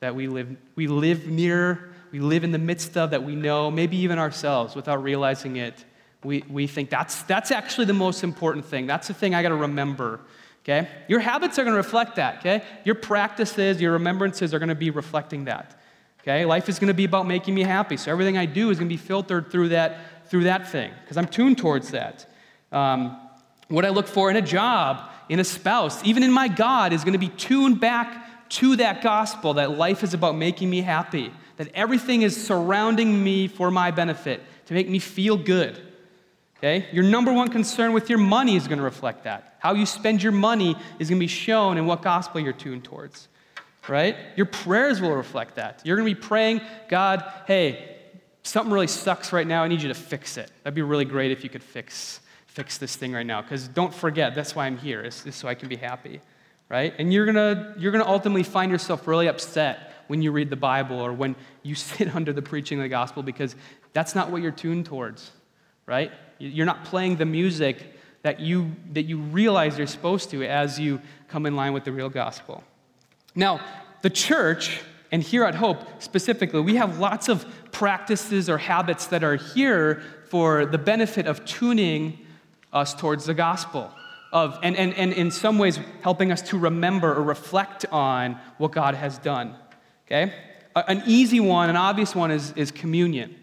that 0.00 0.14
we 0.14 0.28
live, 0.28 0.56
we 0.76 0.86
live 0.86 1.26
near, 1.26 1.92
we 2.10 2.20
live 2.20 2.42
in 2.42 2.52
the 2.52 2.58
midst 2.58 2.96
of, 2.96 3.10
that 3.10 3.22
we 3.22 3.36
know, 3.36 3.70
maybe 3.70 3.98
even 3.98 4.18
ourselves 4.18 4.74
without 4.74 5.02
realizing 5.02 5.56
it 5.56 5.84
we, 6.24 6.44
we 6.48 6.66
think 6.66 6.90
that's, 6.90 7.22
that's 7.24 7.50
actually 7.50 7.86
the 7.86 7.92
most 7.92 8.22
important 8.22 8.64
thing. 8.64 8.86
That's 8.86 9.08
the 9.08 9.14
thing 9.14 9.34
I 9.34 9.42
got 9.42 9.50
to 9.50 9.56
remember. 9.56 10.20
Okay? 10.62 10.88
Your 11.08 11.20
habits 11.20 11.58
are 11.58 11.64
going 11.64 11.72
to 11.72 11.78
reflect 11.78 12.16
that. 12.16 12.38
Okay? 12.38 12.62
Your 12.84 12.94
practices, 12.94 13.80
your 13.80 13.92
remembrances 13.92 14.54
are 14.54 14.58
going 14.58 14.68
to 14.68 14.74
be 14.74 14.90
reflecting 14.90 15.44
that. 15.44 15.80
Okay? 16.20 16.44
Life 16.44 16.68
is 16.68 16.78
going 16.78 16.88
to 16.88 16.94
be 16.94 17.04
about 17.04 17.26
making 17.26 17.54
me 17.54 17.62
happy. 17.62 17.96
So 17.96 18.12
everything 18.12 18.38
I 18.38 18.46
do 18.46 18.70
is 18.70 18.78
going 18.78 18.88
to 18.88 18.92
be 18.92 19.02
filtered 19.02 19.50
through 19.50 19.70
that, 19.70 20.28
through 20.28 20.44
that 20.44 20.68
thing 20.68 20.92
because 21.02 21.16
I'm 21.16 21.26
tuned 21.26 21.58
towards 21.58 21.90
that. 21.90 22.26
Um, 22.70 23.18
what 23.68 23.84
I 23.84 23.88
look 23.88 24.06
for 24.06 24.30
in 24.30 24.36
a 24.36 24.42
job, 24.42 25.10
in 25.28 25.40
a 25.40 25.44
spouse, 25.44 26.02
even 26.04 26.22
in 26.22 26.30
my 26.30 26.46
God, 26.46 26.92
is 26.92 27.02
going 27.02 27.14
to 27.14 27.18
be 27.18 27.28
tuned 27.28 27.80
back 27.80 28.48
to 28.50 28.76
that 28.76 29.02
gospel 29.02 29.54
that 29.54 29.76
life 29.78 30.04
is 30.04 30.14
about 30.14 30.36
making 30.36 30.68
me 30.68 30.82
happy, 30.82 31.32
that 31.56 31.68
everything 31.74 32.22
is 32.22 32.46
surrounding 32.46 33.24
me 33.24 33.48
for 33.48 33.70
my 33.70 33.90
benefit, 33.90 34.42
to 34.66 34.74
make 34.74 34.88
me 34.88 34.98
feel 34.98 35.36
good. 35.36 35.91
Okay? 36.62 36.86
Your 36.92 37.02
number 37.02 37.32
one 37.32 37.48
concern 37.48 37.92
with 37.92 38.08
your 38.08 38.18
money 38.18 38.54
is 38.54 38.68
going 38.68 38.78
to 38.78 38.84
reflect 38.84 39.24
that. 39.24 39.56
How 39.58 39.74
you 39.74 39.84
spend 39.84 40.22
your 40.22 40.32
money 40.32 40.76
is 41.00 41.08
going 41.08 41.18
to 41.18 41.24
be 41.24 41.26
shown 41.26 41.76
in 41.76 41.86
what 41.86 42.02
gospel 42.02 42.40
you're 42.40 42.52
tuned 42.52 42.84
towards. 42.84 43.28
Right? 43.88 44.16
Your 44.36 44.46
prayers 44.46 45.00
will 45.00 45.14
reflect 45.14 45.56
that. 45.56 45.82
You're 45.84 45.96
going 45.96 46.08
to 46.08 46.14
be 46.14 46.20
praying, 46.20 46.60
God, 46.88 47.24
hey, 47.46 47.96
something 48.44 48.72
really 48.72 48.86
sucks 48.86 49.32
right 49.32 49.46
now. 49.46 49.64
I 49.64 49.68
need 49.68 49.82
you 49.82 49.88
to 49.88 49.94
fix 49.94 50.36
it. 50.36 50.52
That'd 50.62 50.76
be 50.76 50.82
really 50.82 51.04
great 51.04 51.32
if 51.32 51.42
you 51.42 51.50
could 51.50 51.64
fix 51.64 52.20
fix 52.52 52.76
this 52.76 52.96
thing 52.96 53.14
right 53.14 53.24
now 53.24 53.40
because 53.40 53.66
don't 53.68 53.94
forget 53.94 54.34
that's 54.34 54.54
why 54.54 54.66
i'm 54.66 54.76
here 54.76 55.00
is, 55.00 55.24
is 55.24 55.34
so 55.34 55.48
i 55.48 55.54
can 55.54 55.70
be 55.70 55.76
happy 55.76 56.20
right 56.68 56.92
and 56.98 57.10
you're 57.10 57.24
gonna 57.24 57.74
you're 57.78 57.90
gonna 57.90 58.06
ultimately 58.06 58.42
find 58.42 58.70
yourself 58.70 59.06
really 59.08 59.26
upset 59.26 59.90
when 60.08 60.20
you 60.20 60.30
read 60.30 60.50
the 60.50 60.56
bible 60.56 61.00
or 61.00 61.14
when 61.14 61.34
you 61.62 61.74
sit 61.90 62.14
under 62.14 62.30
the 62.30 62.42
preaching 62.42 62.78
of 62.78 62.82
the 62.82 62.90
gospel 62.90 63.22
because 63.22 63.56
that's 63.94 64.14
not 64.14 64.30
what 64.30 64.42
you're 64.42 64.52
tuned 64.52 64.84
towards 64.84 65.30
right 65.86 66.12
you're 66.48 66.66
not 66.66 66.84
playing 66.84 67.16
the 67.16 67.26
music 67.26 67.76
that 68.22 68.40
you, 68.40 68.72
that 68.92 69.04
you 69.04 69.18
realize 69.18 69.78
you're 69.78 69.86
supposed 69.86 70.30
to 70.30 70.44
as 70.44 70.78
you 70.78 71.00
come 71.28 71.46
in 71.46 71.56
line 71.56 71.72
with 71.72 71.84
the 71.84 71.92
real 71.92 72.08
gospel. 72.08 72.62
Now, 73.34 73.60
the 74.02 74.10
church 74.10 74.80
And 75.12 75.22
here 75.22 75.44
at 75.44 75.54
Hope, 75.54 76.02
specifically, 76.02 76.60
we 76.62 76.76
have 76.76 76.98
lots 76.98 77.28
of 77.28 77.44
practices 77.70 78.48
or 78.48 78.56
habits 78.56 79.06
that 79.08 79.22
are 79.22 79.36
here 79.36 80.02
for 80.30 80.64
the 80.64 80.78
benefit 80.78 81.26
of 81.26 81.44
tuning 81.44 82.18
us 82.72 82.94
towards 82.94 83.26
the 83.26 83.34
gospel. 83.34 83.92
Of, 84.32 84.58
and, 84.62 84.74
and, 84.74 84.94
and 84.94 85.12
in 85.12 85.30
some 85.30 85.58
ways, 85.58 85.78
helping 86.00 86.32
us 86.32 86.40
to 86.48 86.58
remember 86.58 87.12
or 87.14 87.22
reflect 87.22 87.84
on 87.92 88.40
what 88.56 88.72
God 88.72 88.94
has 88.94 89.18
done. 89.18 89.54
Okay? 90.06 90.32
An 90.74 91.02
easy 91.06 91.40
one, 91.40 91.68
an 91.68 91.76
obvious 91.76 92.14
one 92.14 92.30
is, 92.30 92.52
is 92.56 92.70
communion. 92.70 93.36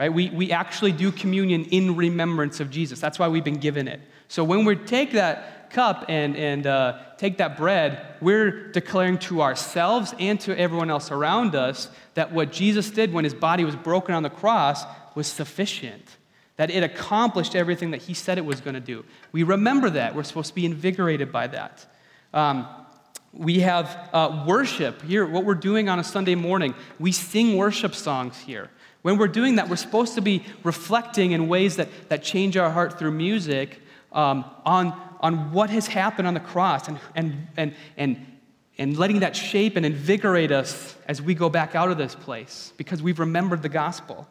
Right? 0.00 0.12
We, 0.12 0.30
we 0.30 0.50
actually 0.50 0.92
do 0.92 1.12
communion 1.12 1.66
in 1.66 1.94
remembrance 1.94 2.58
of 2.58 2.70
Jesus. 2.70 3.00
That's 3.00 3.18
why 3.18 3.28
we've 3.28 3.44
been 3.44 3.60
given 3.60 3.86
it. 3.86 4.00
So 4.28 4.42
when 4.42 4.64
we 4.64 4.74
take 4.74 5.12
that 5.12 5.70
cup 5.70 6.06
and, 6.08 6.34
and 6.36 6.66
uh, 6.66 6.98
take 7.18 7.36
that 7.36 7.58
bread, 7.58 8.16
we're 8.22 8.72
declaring 8.72 9.18
to 9.18 9.42
ourselves 9.42 10.14
and 10.18 10.40
to 10.40 10.58
everyone 10.58 10.88
else 10.88 11.10
around 11.10 11.54
us 11.54 11.90
that 12.14 12.32
what 12.32 12.50
Jesus 12.50 12.88
did 12.90 13.12
when 13.12 13.24
his 13.24 13.34
body 13.34 13.62
was 13.62 13.76
broken 13.76 14.14
on 14.14 14.22
the 14.22 14.30
cross 14.30 14.84
was 15.14 15.26
sufficient 15.26 16.16
that 16.56 16.70
it 16.70 16.82
accomplished 16.82 17.54
everything 17.54 17.90
that 17.92 18.02
he 18.02 18.12
said 18.12 18.36
it 18.36 18.44
was 18.44 18.60
going 18.60 18.74
to 18.74 18.80
do. 18.80 19.02
We 19.32 19.44
remember 19.44 19.88
that. 19.90 20.14
We're 20.14 20.24
supposed 20.24 20.48
to 20.48 20.54
be 20.54 20.66
invigorated 20.66 21.32
by 21.32 21.46
that. 21.46 21.86
Um, 22.34 22.66
we 23.32 23.60
have 23.60 24.10
uh, 24.12 24.44
worship 24.46 25.00
here, 25.02 25.26
what 25.26 25.44
we're 25.44 25.54
doing 25.54 25.88
on 25.88 25.98
a 25.98 26.04
Sunday 26.04 26.34
morning. 26.34 26.74
We 26.98 27.12
sing 27.12 27.56
worship 27.56 27.94
songs 27.94 28.38
here. 28.38 28.68
When 29.02 29.16
we're 29.16 29.28
doing 29.28 29.56
that, 29.56 29.68
we're 29.68 29.76
supposed 29.76 30.14
to 30.14 30.20
be 30.20 30.44
reflecting 30.62 31.32
in 31.32 31.48
ways 31.48 31.76
that, 31.76 31.88
that 32.08 32.22
change 32.22 32.56
our 32.56 32.70
heart 32.70 32.98
through 32.98 33.12
music 33.12 33.80
um, 34.12 34.44
on, 34.64 34.98
on 35.20 35.52
what 35.52 35.70
has 35.70 35.86
happened 35.86 36.28
on 36.28 36.34
the 36.34 36.40
cross 36.40 36.88
and, 36.88 36.98
and, 37.14 37.46
and, 37.56 37.74
and, 37.96 38.26
and 38.78 38.98
letting 38.98 39.20
that 39.20 39.34
shape 39.34 39.76
and 39.76 39.86
invigorate 39.86 40.52
us 40.52 40.96
as 41.06 41.22
we 41.22 41.34
go 41.34 41.48
back 41.48 41.74
out 41.74 41.90
of 41.90 41.98
this 41.98 42.14
place 42.14 42.72
because 42.76 43.02
we've 43.02 43.18
remembered 43.18 43.62
the 43.62 43.68
gospel. 43.68 44.28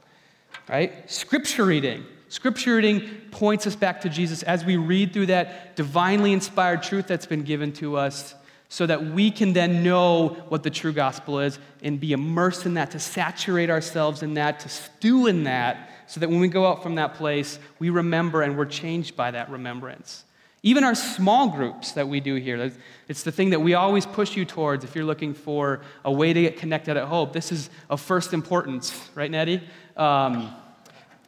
Right? 0.67 1.09
Scripture 1.09 1.65
reading. 1.65 2.05
Scripture 2.27 2.75
reading 2.75 3.09
points 3.31 3.65
us 3.65 3.75
back 3.75 4.01
to 4.01 4.09
Jesus 4.09 4.43
as 4.43 4.63
we 4.63 4.77
read 4.77 5.13
through 5.13 5.27
that 5.27 5.75
divinely 5.75 6.31
inspired 6.31 6.83
truth 6.83 7.07
that's 7.07 7.25
been 7.25 7.41
given 7.41 7.73
to 7.73 7.97
us 7.97 8.35
so 8.69 8.85
that 8.85 9.03
we 9.03 9.31
can 9.31 9.53
then 9.53 9.83
know 9.83 10.29
what 10.49 10.61
the 10.61 10.69
true 10.69 10.93
gospel 10.93 11.39
is 11.39 11.57
and 11.81 11.99
be 11.99 12.13
immersed 12.13 12.67
in 12.67 12.75
that, 12.75 12.91
to 12.91 12.99
saturate 12.99 13.69
ourselves 13.69 14.21
in 14.21 14.35
that, 14.35 14.59
to 14.59 14.69
stew 14.69 15.25
in 15.25 15.43
that, 15.43 15.89
so 16.05 16.19
that 16.19 16.29
when 16.29 16.39
we 16.39 16.47
go 16.47 16.67
out 16.67 16.83
from 16.83 16.95
that 16.95 17.15
place, 17.15 17.59
we 17.79 17.89
remember 17.89 18.43
and 18.43 18.57
we're 18.57 18.65
changed 18.65 19.15
by 19.15 19.31
that 19.31 19.49
remembrance. 19.49 20.23
Even 20.61 20.83
our 20.83 20.93
small 20.93 21.49
groups 21.49 21.93
that 21.93 22.07
we 22.07 22.19
do 22.19 22.35
here, 22.35 22.71
it's 23.07 23.23
the 23.23 23.31
thing 23.31 23.51
that 23.51 23.61
we 23.61 23.73
always 23.73 24.05
push 24.05 24.35
you 24.35 24.45
towards 24.45 24.83
if 24.83 24.93
you're 24.93 25.05
looking 25.05 25.33
for 25.33 25.81
a 26.05 26.11
way 26.11 26.33
to 26.33 26.41
get 26.41 26.57
connected 26.57 26.97
at 26.97 27.05
Hope. 27.05 27.33
This 27.33 27.51
is 27.51 27.69
of 27.89 28.01
first 28.01 28.33
importance, 28.33 29.09
right, 29.15 29.31
Nettie? 29.31 29.61
Um, 29.95 30.53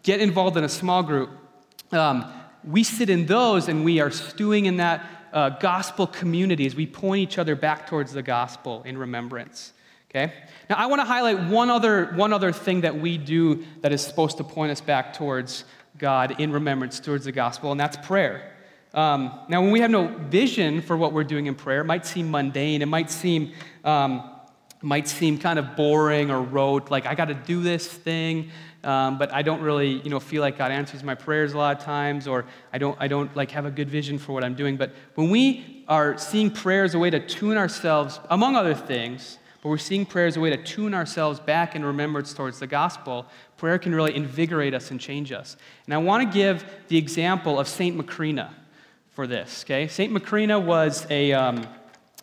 get 0.04 0.20
involved 0.20 0.58
in 0.58 0.64
a 0.64 0.70
small 0.70 1.02
group. 1.02 1.30
Um, 1.92 2.32
we 2.64 2.84
sit 2.84 3.10
in 3.10 3.26
those 3.26 3.68
and 3.68 3.84
we 3.86 4.00
are 4.00 4.12
stewing 4.12 4.66
in 4.66 4.78
that 4.78 5.06
uh, 5.34 5.50
gospel 5.50 6.08
community 6.08 6.66
as 6.66 6.76
we 6.76 6.86
point 6.86 7.22
each 7.22 7.38
other 7.38 7.56
back 7.56 7.88
towards 7.88 8.14
the 8.14 8.24
gospel 8.24 8.84
in 8.84 8.98
remembrance. 8.98 9.74
Okay? 10.10 10.34
Now, 10.70 10.76
I 10.76 10.88
want 10.88 11.00
to 11.00 11.06
highlight 11.06 11.40
one 11.50 11.70
other, 11.70 12.08
one 12.16 12.34
other 12.34 12.52
thing 12.52 12.82
that 12.82 13.00
we 13.00 13.18
do 13.18 13.64
that 13.80 13.94
is 13.94 14.02
supposed 14.02 14.38
to 14.38 14.44
point 14.44 14.72
us 14.72 14.82
back 14.82 15.14
towards 15.14 15.64
God 15.98 16.40
in 16.40 16.52
remembrance 16.52 17.00
towards 17.00 17.26
the 17.26 17.32
gospel, 17.32 17.72
and 17.72 17.80
that's 17.80 17.96
prayer. 17.98 18.52
Um, 18.94 19.40
now, 19.48 19.62
when 19.62 19.72
we 19.72 19.80
have 19.80 19.92
no 19.92 20.08
vision 20.08 20.82
for 20.82 20.98
what 20.98 21.14
we're 21.14 21.24
doing 21.24 21.46
in 21.46 21.56
prayer, 21.56 21.82
it 21.82 21.86
might 21.86 22.06
seem 22.06 22.30
mundane, 22.30 22.82
it 22.82 22.88
might 22.88 23.10
seem, 23.10 23.54
um, 23.86 24.31
might 24.82 25.08
seem 25.08 25.38
kind 25.38 25.60
of 25.60 25.76
boring 25.76 26.32
or 26.32 26.42
rote, 26.42 26.90
like 26.90 27.06
I 27.06 27.16
got 27.16 27.26
to 27.26 27.34
do 27.34 27.62
this 27.62 27.88
thing 27.88 28.52
um, 28.84 29.18
but 29.20 29.32
I 29.32 29.42
don't 29.44 29.62
really, 29.62 30.02
you 30.02 30.10
know, 30.10 30.20
feel 30.20 30.42
like 30.42 30.58
God 30.58 30.72
answers 30.72 31.04
my 31.04 31.14
prayers 31.14 31.54
a 31.54 31.58
lot 31.58 31.78
of 31.78 31.84
times, 31.84 32.28
or 32.28 32.46
I 32.74 32.80
don't, 32.80 32.98
I 33.00 33.08
don't 33.08 33.34
like 33.36 33.52
have 33.52 33.66
a 33.66 33.72
good 33.72 33.90
vision 33.90 34.18
for 34.18 34.34
what 34.34 34.44
I'm 34.44 34.56
doing. 34.56 34.76
But 34.76 34.94
when 35.16 35.30
we 35.30 35.84
are 35.88 36.18
seeing 36.18 36.50
prayer 36.50 36.84
as 36.84 36.96
a 36.96 37.00
way 37.00 37.10
to 37.12 37.20
tune 37.20 37.58
ourselves, 37.58 38.20
among 38.30 38.56
other 38.56 38.74
things, 38.74 39.38
but 39.62 39.70
we're 39.70 39.78
seeing 39.78 40.08
prayer 40.08 40.26
as 40.26 40.36
a 40.36 40.40
way 40.40 40.50
to 40.50 40.58
tune 40.58 40.96
ourselves 40.96 41.40
back 41.40 41.76
in 41.76 41.86
remembrance 41.86 42.34
towards 42.34 42.58
the 42.58 42.66
gospel, 42.66 43.28
prayer 43.58 43.78
can 43.78 43.94
really 43.94 44.16
invigorate 44.16 44.74
us 44.74 44.90
and 44.90 45.00
change 45.00 45.32
us. 45.32 45.58
And 45.86 45.94
I 45.94 45.98
want 45.98 46.28
to 46.28 46.36
give 46.36 46.66
the 46.88 46.98
example 46.98 47.60
of 47.60 47.68
Saint 47.68 47.96
Macrina 47.96 48.50
for 49.12 49.28
this. 49.28 49.64
Okay, 49.64 49.88
Saint 49.88 50.12
Macrina 50.12 50.60
was 50.60 51.06
a 51.12 51.34
um, 51.34 51.68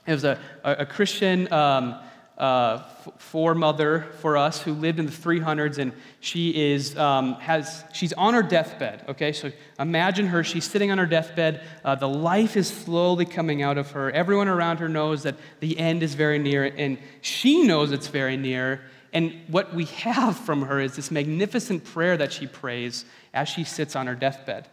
it 0.07 0.13
was 0.13 0.25
a, 0.25 0.41
a, 0.65 0.87
Christian. 0.87 1.53
Um, 1.53 1.95
uh, 2.39 2.79
foremother 3.19 4.07
for 4.21 4.37
us 4.37 4.63
who 4.63 4.73
lived 4.73 5.01
in 5.01 5.07
the 5.07 5.13
300s, 5.13 5.79
and 5.79 5.93
she 6.21 6.73
is 6.73 6.97
um, 6.97 7.35
has 7.35 7.85
she's 7.93 8.13
on 8.13 8.33
her 8.33 8.43
deathbed. 8.43 9.05
Okay, 9.09 9.33
so 9.33 9.51
imagine 9.79 10.29
her. 10.29 10.45
She's 10.45 10.65
sitting 10.65 10.93
on 10.93 10.99
her 10.99 11.07
deathbed. 11.07 11.63
Uh, 11.85 11.97
the 11.97 12.09
life 12.09 12.57
is 12.57 12.69
slowly 12.69 13.25
coming 13.25 13.63
out 13.63 13.77
of 13.77 13.91
her. 13.91 14.11
Everyone 14.13 14.47
around 14.47 14.79
her 14.79 14.89
knows 14.89 15.25
that 15.25 15.35
the 15.59 15.77
end 15.79 16.05
is 16.05 16.15
very 16.15 16.39
near, 16.39 16.65
and 16.65 16.99
she 17.23 17.65
knows 17.65 17.91
it's 17.91 18.09
very 18.09 18.37
near. 18.37 18.83
And 19.13 19.41
what 19.49 19.75
we 19.75 19.87
have 19.87 20.37
from 20.37 20.63
her 20.63 20.81
is 20.81 20.95
this 20.95 21.11
magnificent 21.11 21.83
prayer 21.83 22.17
that 22.17 22.33
she 22.33 22.47
prays 22.47 23.05
as 23.35 23.49
she 23.49 23.65
sits 23.65 23.97
on 23.97 24.07
her 24.07 24.15
deathbed. 24.15 24.69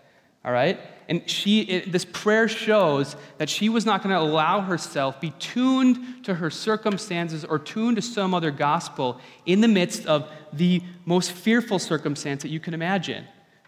All 0.45 0.51
right? 0.51 0.79
And 1.09 1.27
she, 1.29 1.61
it, 1.61 1.91
this 1.91 2.05
prayer 2.05 2.47
shows 2.47 3.15
that 3.37 3.49
she 3.49 3.67
was 3.67 3.85
not 3.85 4.03
going 4.03 4.13
to 4.13 4.21
allow 4.21 4.61
herself 4.61 5.19
be 5.19 5.31
tuned 5.31 6.23
to 6.25 6.35
her 6.35 6.49
circumstances 6.49 7.43
or 7.43 7.59
tuned 7.59 7.97
to 7.97 8.01
some 8.01 8.33
other 8.33 8.51
gospel 8.51 9.19
in 9.45 9.61
the 9.61 9.67
midst 9.67 10.05
of 10.05 10.31
the 10.53 10.81
most 11.05 11.31
fearful 11.31 11.79
circumstance 11.79 12.43
that 12.43 12.49
you 12.49 12.59
can 12.59 12.73
imagine 12.73 13.25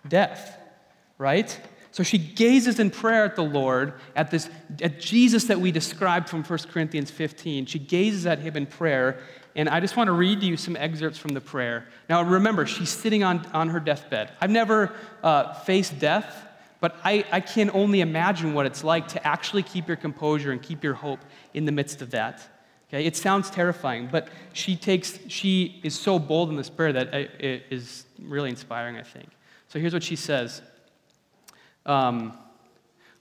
death. 0.08 0.58
Right? 1.18 1.60
So 1.92 2.04
she 2.04 2.20
gazes 2.20 2.80
in 2.80 2.92
prayer 2.92 3.26
at 3.26 3.36
the 3.36 3.44
Lord, 3.44 3.94
at 4.16 4.30
this 4.30 4.50
at 4.84 5.00
Jesus 5.00 5.46
that 5.46 5.60
we 5.60 5.72
described 5.72 6.30
from 6.30 6.44
1 6.44 6.60
Corinthians 6.72 7.10
15. 7.10 7.66
She 7.66 7.80
gazes 7.80 8.28
at 8.28 8.38
him 8.38 8.56
in 8.56 8.68
prayer, 8.68 9.20
and 9.56 9.68
I 9.68 9.80
just 9.80 9.98
want 9.98 10.08
to 10.08 10.12
read 10.12 10.42
to 10.42 10.46
you 10.46 10.58
some 10.58 10.76
excerpts 10.76 11.18
from 11.18 11.34
the 11.34 11.42
prayer. 11.42 11.88
Now 12.08 12.22
remember, 12.22 12.68
she's 12.68 12.92
sitting 12.92 13.24
on, 13.24 13.44
on 13.48 13.70
her 13.70 13.80
deathbed. 13.80 14.32
I've 14.40 14.52
never 14.52 14.94
uh, 15.24 15.54
faced 15.54 15.98
death, 15.98 16.47
but 16.80 17.00
I, 17.04 17.26
I 17.32 17.40
can 17.40 17.72
only 17.72 18.02
imagine 18.02 18.54
what 18.54 18.66
it's 18.66 18.84
like 18.84 19.08
to 19.10 19.28
actually 19.28 19.64
keep 19.64 19.88
your 19.88 19.98
composure 19.98 20.52
and 20.52 20.62
keep 20.62 20.84
your 20.84 20.94
hope 20.94 21.20
in 21.54 21.66
the 21.66 21.72
midst 21.72 22.02
of 22.02 22.12
that. 22.12 22.48
Okay, 22.90 23.06
it 23.06 23.18
sounds 23.18 23.50
terrifying, 23.50 24.08
but 24.10 24.30
she 24.54 24.76
takes 24.76 25.20
she 25.28 25.82
is 25.84 25.98
so 25.98 26.18
bold 26.20 26.50
in 26.50 26.56
this 26.56 26.70
prayer 26.70 26.94
that 26.94 27.14
it 27.14 27.64
is 27.70 28.06
really 28.22 28.50
inspiring, 28.50 28.96
I 28.98 29.04
think. 29.04 29.30
So 29.68 29.80
here's 29.80 29.94
what 29.94 30.04
she 30.04 30.16
says. 30.16 30.62
Um, 31.86 32.38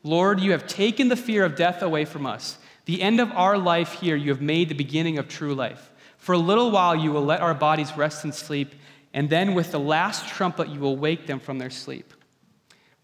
Lord, 0.05 0.39
you 0.39 0.53
have 0.53 0.69
taken 0.69 1.09
the 1.09 1.17
fear 1.17 1.45
of 1.45 1.57
death 1.57 1.83
away 1.83 2.05
from 2.05 2.27
us. 2.27 2.59
The 2.85 3.03
end 3.03 3.19
of 3.19 3.33
our 3.33 3.59
life 3.59 3.95
here, 3.95 4.15
you 4.15 4.31
have 4.31 4.41
made 4.41 4.69
the 4.69 4.75
beginning 4.75 5.19
of 5.19 5.27
true 5.27 5.55
life. 5.55 5.91
For 6.19 6.33
a 6.33 6.39
little 6.39 6.71
while, 6.71 6.95
you 6.95 7.11
will 7.11 7.25
let 7.25 7.41
our 7.41 7.55
bodies 7.55 7.97
rest 7.97 8.23
and 8.23 8.33
sleep, 8.33 8.75
and 9.13 9.29
then 9.29 9.55
with 9.55 9.73
the 9.73 9.81
last 9.81 10.29
trumpet, 10.29 10.69
you 10.69 10.79
will 10.79 10.97
wake 10.97 11.27
them 11.27 11.41
from 11.41 11.59
their 11.59 11.71
sleep. 11.71 12.13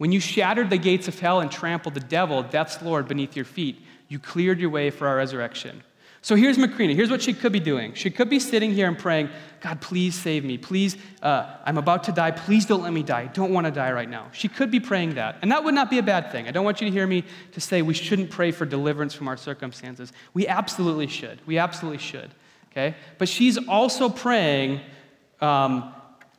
When 0.03 0.11
you 0.11 0.19
shattered 0.19 0.69
the 0.69 0.79
gates 0.79 1.07
of 1.07 1.17
hell 1.21 1.39
and 1.39 1.49
trampled 1.49 1.95
the 1.95 2.01
devil, 2.01 2.43
death's 2.43 2.83
Lord, 2.83 3.07
beneath 3.07 3.37
your 3.37 3.45
feet, 3.45 3.81
you 4.09 4.19
cleared 4.19 4.59
your 4.59 4.69
way 4.69 4.91
for 4.91 5.07
our 5.07 5.15
resurrection. 5.15 5.81
So 6.23 6.35
here's 6.35 6.59
Macrina. 6.59 6.97
Here's 6.97 7.09
what 7.09 7.23
she 7.23 7.33
could 7.33 7.53
be 7.53 7.61
doing. 7.61 7.95
She 7.95 8.11
could 8.11 8.29
be 8.29 8.41
sitting 8.41 8.73
here 8.73 8.89
and 8.89 8.99
praying, 8.99 9.29
God, 9.61 9.81
please 9.81 10.17
save 10.17 10.45
me. 10.45 10.59
Please, 10.59 10.97
uh, 11.23 11.55
I'm 11.65 11.79
about 11.79 12.03
to 12.03 12.13
die. 12.13 12.33
Please 12.33 12.67
don't 12.67 12.83
let 12.83 12.93
me 12.93 13.05
die. 13.05 13.21
I 13.21 13.27
don't 13.27 13.53
want 13.53 13.69
to 13.69 13.71
die 13.71 13.93
right 13.93 14.11
now. 14.11 14.27
She 14.33 14.49
could 14.49 14.73
be 14.73 14.81
praying 14.81 15.15
that. 15.15 15.39
And 15.41 15.53
that 15.53 15.63
would 15.63 15.73
not 15.73 15.89
be 15.89 15.99
a 15.99 16.03
bad 16.03 16.33
thing. 16.33 16.49
I 16.49 16.51
don't 16.51 16.65
want 16.65 16.81
you 16.81 16.89
to 16.89 16.93
hear 16.93 17.07
me 17.07 17.23
to 17.53 17.61
say 17.61 17.81
we 17.81 17.95
shouldn't 17.95 18.33
pray 18.33 18.51
for 18.51 18.67
deliverance 18.67 19.15
from 19.15 19.29
our 19.29 19.37
circumstances. 19.37 20.13
We 20.35 20.49
absolutely 20.49 21.07
should. 21.07 21.39
We 21.47 21.59
absolutely 21.59 21.99
should. 21.99 22.33
Okay? 22.73 22.97
But 23.19 23.29
she's 23.29 23.57
also 23.69 24.09
praying 24.09 24.81
um, 25.41 25.95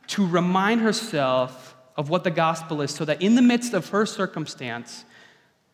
to 0.08 0.26
remind 0.26 0.82
herself 0.82 1.73
of 1.96 2.08
what 2.08 2.24
the 2.24 2.30
gospel 2.30 2.82
is 2.82 2.90
so 2.90 3.04
that 3.04 3.22
in 3.22 3.34
the 3.34 3.42
midst 3.42 3.72
of 3.72 3.88
her 3.90 4.04
circumstance, 4.04 5.04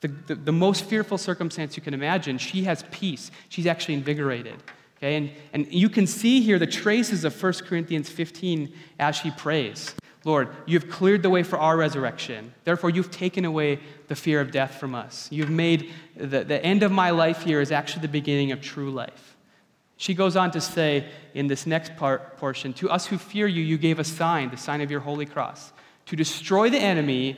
the, 0.01 0.09
the, 0.09 0.35
the, 0.35 0.53
most 0.53 0.85
fearful 0.85 1.19
circumstance 1.19 1.77
you 1.77 1.83
can 1.83 1.95
imagine, 1.95 2.39
she 2.39 2.65
has 2.65 2.85
peace. 2.91 3.31
She's 3.49 3.67
actually 3.67 3.95
invigorated. 3.95 4.63
Okay? 4.99 5.17
And, 5.17 5.31
and 5.53 5.73
you 5.73 5.89
can 5.89 6.07
see 6.07 6.41
here 6.41 6.59
the 6.59 6.67
traces 6.67 7.25
of 7.25 7.43
1 7.43 7.53
Corinthians 7.67 8.09
15 8.09 8.73
as 8.99 9.17
she 9.17 9.31
prays. 9.31 9.95
Lord, 10.25 10.49
you 10.67 10.79
have 10.79 10.91
cleared 10.91 11.23
the 11.23 11.31
way 11.31 11.43
for 11.43 11.59
our 11.59 11.77
resurrection. 11.79 12.53
Therefore, 12.65 12.91
you've 12.91 13.11
taken 13.11 13.47
away 13.47 13.81
the 14.09 14.15
fear 14.15 14.41
of 14.43 14.51
death 14.51 14.75
from 14.75 14.95
us. 14.95 15.29
You've 15.31 15.51
made 15.51 15.93
the, 16.15 16.45
the 16.45 16.63
end 16.63 16.83
of 16.83 16.93
my 16.93 17.11
life 17.11 17.43
here 17.43 17.63
is 17.63 17.73
actually 17.73 18.03
the 18.03 18.09
beginning 18.09 18.53
of 18.53 18.61
true 18.61 18.91
life. 18.91 19.37
She 19.97 20.15
goes 20.15 20.37
on 20.37 20.51
to 20.53 20.61
say 20.61 21.07
in 21.35 21.47
this 21.47 21.67
next 21.67 21.97
part, 21.97 22.37
portion, 22.37 22.75
To 22.75 22.91
us 22.91 23.07
who 23.07 23.17
fear 23.17 23.47
you, 23.47 23.63
you 23.63 23.79
gave 23.79 23.99
a 23.99 24.05
sign, 24.05 24.51
the 24.51 24.57
sign 24.59 24.83
of 24.83 24.91
your 24.91 25.01
holy 25.01 25.27
cross 25.27 25.73
to 26.11 26.17
destroy 26.17 26.69
the 26.69 26.79
enemy 26.79 27.37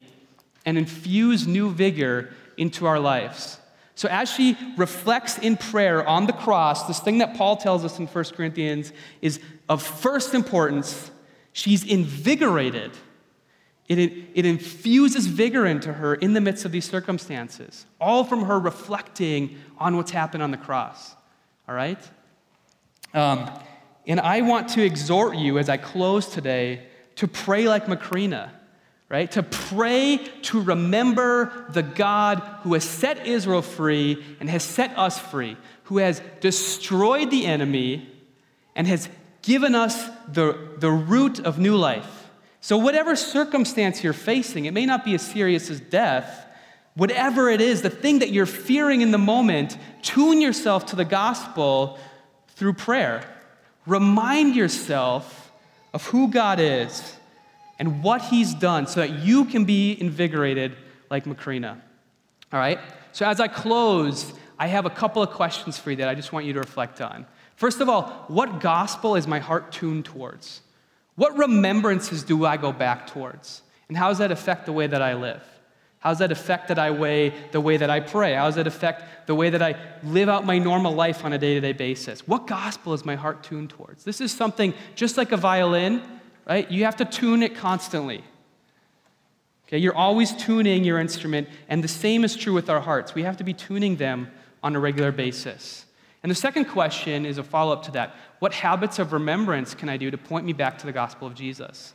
and 0.65 0.79
infuse 0.79 1.47
new 1.47 1.71
vigor 1.71 2.31
into 2.57 2.87
our 2.87 2.99
lives. 2.99 3.59
So, 3.95 4.09
as 4.09 4.31
she 4.31 4.57
reflects 4.79 5.37
in 5.37 5.59
prayer 5.59 6.07
on 6.09 6.27
the 6.27 6.33
cross, 6.33 6.87
this 6.87 6.99
thing 6.99 7.19
that 7.19 7.37
Paul 7.37 7.59
tells 7.59 7.85
us 7.85 7.99
in 7.99 8.07
1 8.07 8.25
Corinthians 8.35 8.95
is 9.21 9.41
of 9.69 9.83
first 9.83 10.33
importance. 10.33 11.11
She's 11.53 11.85
invigorated. 11.85 12.93
It, 13.89 13.99
it, 14.33 14.47
infuses 14.47 15.27
vigor 15.27 15.67
into 15.67 15.93
her 15.93 16.15
in 16.15 16.33
the 16.33 16.41
midst 16.41 16.65
of 16.65 16.73
these 16.73 16.87
circumstances, 16.87 17.85
all 18.01 18.25
from 18.25 18.47
her 18.47 18.59
reflecting 18.59 19.59
on 19.77 19.99
what's 19.99 20.13
happened 20.13 20.43
on 20.43 20.51
the 20.51 20.57
cross. 20.57 21.15
All 21.69 21.75
right? 21.75 21.99
Um, 23.13 23.51
and 24.07 24.19
I 24.19 24.41
want 24.41 24.71
to 24.71 24.83
exhort 24.83 25.37
you 25.37 25.59
as 25.59 25.69
I 25.69 25.77
close 25.77 26.27
today 26.27 26.87
to 27.17 27.29
pray 27.29 27.69
like 27.69 27.85
Macrina 27.85 28.49
right? 29.13 29.31
To 29.33 29.43
pray 29.43 30.17
to 30.45 30.63
remember 30.63 31.67
the 31.69 31.83
God 31.83 32.39
who 32.63 32.73
has 32.73 32.83
set 32.83 33.27
Israel 33.27 33.61
free 33.61 34.25
and 34.41 34.49
has 34.49 34.65
set 34.65 34.99
us 34.99 35.19
free, 35.19 35.59
who 35.85 35.99
has 35.99 36.23
destroyed 36.41 37.31
the 37.31 37.45
enemy 37.45 38.09
and 38.75 38.87
has 38.87 39.11
given 39.43 39.75
us 39.75 40.09
the, 40.29 40.77
the 40.79 40.91
root 40.91 41.41
of 41.41 41.59
new 41.59 41.77
life. 41.77 42.31
So, 42.63 42.79
whatever 42.79 43.15
circumstance 43.15 44.03
you're 44.03 44.15
facing, 44.15 44.65
it 44.65 44.73
may 44.73 44.87
not 44.87 45.05
be 45.05 45.15
as 45.15 45.23
serious 45.23 45.69
as 45.69 45.79
death. 45.79 46.47
Whatever 46.95 47.51
it 47.51 47.61
is, 47.61 47.83
the 47.83 47.91
thing 47.91 48.21
that 48.21 48.31
you're 48.31 48.47
fearing 48.47 49.03
in 49.03 49.11
the 49.11 49.19
moment, 49.19 49.77
tune 50.01 50.41
yourself 50.41 50.87
to 50.87 50.97
the 50.97 51.05
gospel 51.05 51.99
through 52.49 52.75
prayer. 52.75 53.25
Remind 53.87 54.57
yourself 54.57 55.53
of 55.93 56.07
who 56.07 56.29
God 56.29 56.61
is 56.61 57.17
and 57.79 58.03
what 58.03 58.23
he's 58.23 58.55
done 58.55 58.87
so 58.87 59.01
that 59.01 59.11
you 59.11 59.45
can 59.45 59.65
be 59.65 60.01
invigorated 60.01 60.77
like 61.11 61.25
Macrina. 61.25 61.81
All 62.53 62.59
right? 62.59 62.79
So 63.13 63.27
as 63.27 63.41
I 63.41 63.49
close, 63.49 64.33
I 64.59 64.67
have 64.67 64.87
a 64.87 64.91
couple 64.91 65.23
of 65.23 65.31
questions 65.31 65.79
for 65.79 65.91
you 65.91 65.97
that 65.97 66.09
I 66.09 66.15
just 66.15 66.33
want 66.33 66.47
you 66.47 66.53
to 66.53 66.61
reflect 66.61 67.01
on. 67.01 67.27
First 67.57 67.81
of 67.81 67.89
all, 67.89 68.25
what 68.29 68.61
gospel 68.61 69.17
is 69.17 69.27
my 69.27 69.39
heart 69.39 69.73
tuned 69.73 70.05
towards? 70.05 70.63
What 71.17 71.37
remembrances 71.37 72.23
do 72.23 72.47
I 72.47 72.57
go 72.57 72.73
back 72.73 73.07
towards? 73.07 73.63
And 73.89 73.97
how 73.97 74.09
does 74.09 74.19
that 74.19 74.33
affect 74.33 74.67
the 74.67 74.73
way 74.73 74.87
that 74.87 75.03
I 75.03 75.15
live? 75.15 75.43
How 75.99 76.11
does 76.11 76.19
that 76.19 76.33
affect 76.33 76.69
that 76.69 76.79
I 76.79 76.91
weigh 76.91 77.33
the 77.53 77.61
way 77.61 77.77
that 77.77 77.89
I 77.89 78.01
pray? 78.01 78.35
How 78.35 78.47
does 78.47 78.57
that 78.57 78.67
affect 78.67 79.29
the 79.29 79.35
way 79.35 79.51
that 79.51 79.63
I 79.63 79.77
live 80.03 80.29
out 80.29 80.45
my 80.45 80.59
normal 80.59 80.93
life 80.93 81.25
on 81.25 81.33
a 81.33 81.39
day 81.39 81.55
to 81.55 81.61
day 81.61 81.73
basis? 81.73 82.27
What 82.27 82.49
gospel 82.49 82.93
is 82.93 83.05
my 83.05 83.15
heart 83.15 83.45
tuned 83.45 83.71
towards? 83.71 84.03
This 84.03 84.21
is 84.21 84.33
something 84.33 84.75
just 84.97 85.17
like 85.17 85.31
a 85.31 85.37
violin 85.37 86.03
right? 86.47 86.71
You 86.71 86.85
have 86.85 86.97
to 86.97 87.05
tune 87.05 87.43
it 87.43 87.55
constantly. 87.55 88.25
Okay, 89.67 89.79
you're 89.79 89.97
always 89.97 90.33
tuning 90.33 90.85
your 90.85 90.99
instrument, 90.99 91.49
and 91.69 91.83
the 91.83 91.89
same 91.89 92.25
is 92.25 92.37
true 92.37 92.53
with 92.53 92.69
our 92.69 92.81
hearts. 92.81 93.15
We 93.15 93.23
have 93.23 93.39
to 93.39 93.45
be 93.45 93.55
tuning 93.55 93.97
them 93.97 94.31
on 94.63 94.77
a 94.77 94.81
regular 94.81 95.13
basis. 95.13 95.87
And 96.23 96.31
the 96.31 96.37
second 96.37 96.67
question 96.67 97.27
is 97.27 97.39
a 97.39 97.43
follow 97.43 97.73
up 97.73 97.83
to 97.85 97.91
that. 97.93 98.15
What 98.39 98.53
habits 98.53 98.99
of 98.99 99.13
remembrance 99.13 99.75
can 99.75 99.89
I 99.89 99.97
do 99.97 100.11
to 100.11 100.19
point 100.19 100.47
me 100.47 100.53
back 100.53 100.79
to 100.79 100.87
the 100.87 100.93
gospel 100.93 101.27
of 101.27 101.35
Jesus? 101.35 101.95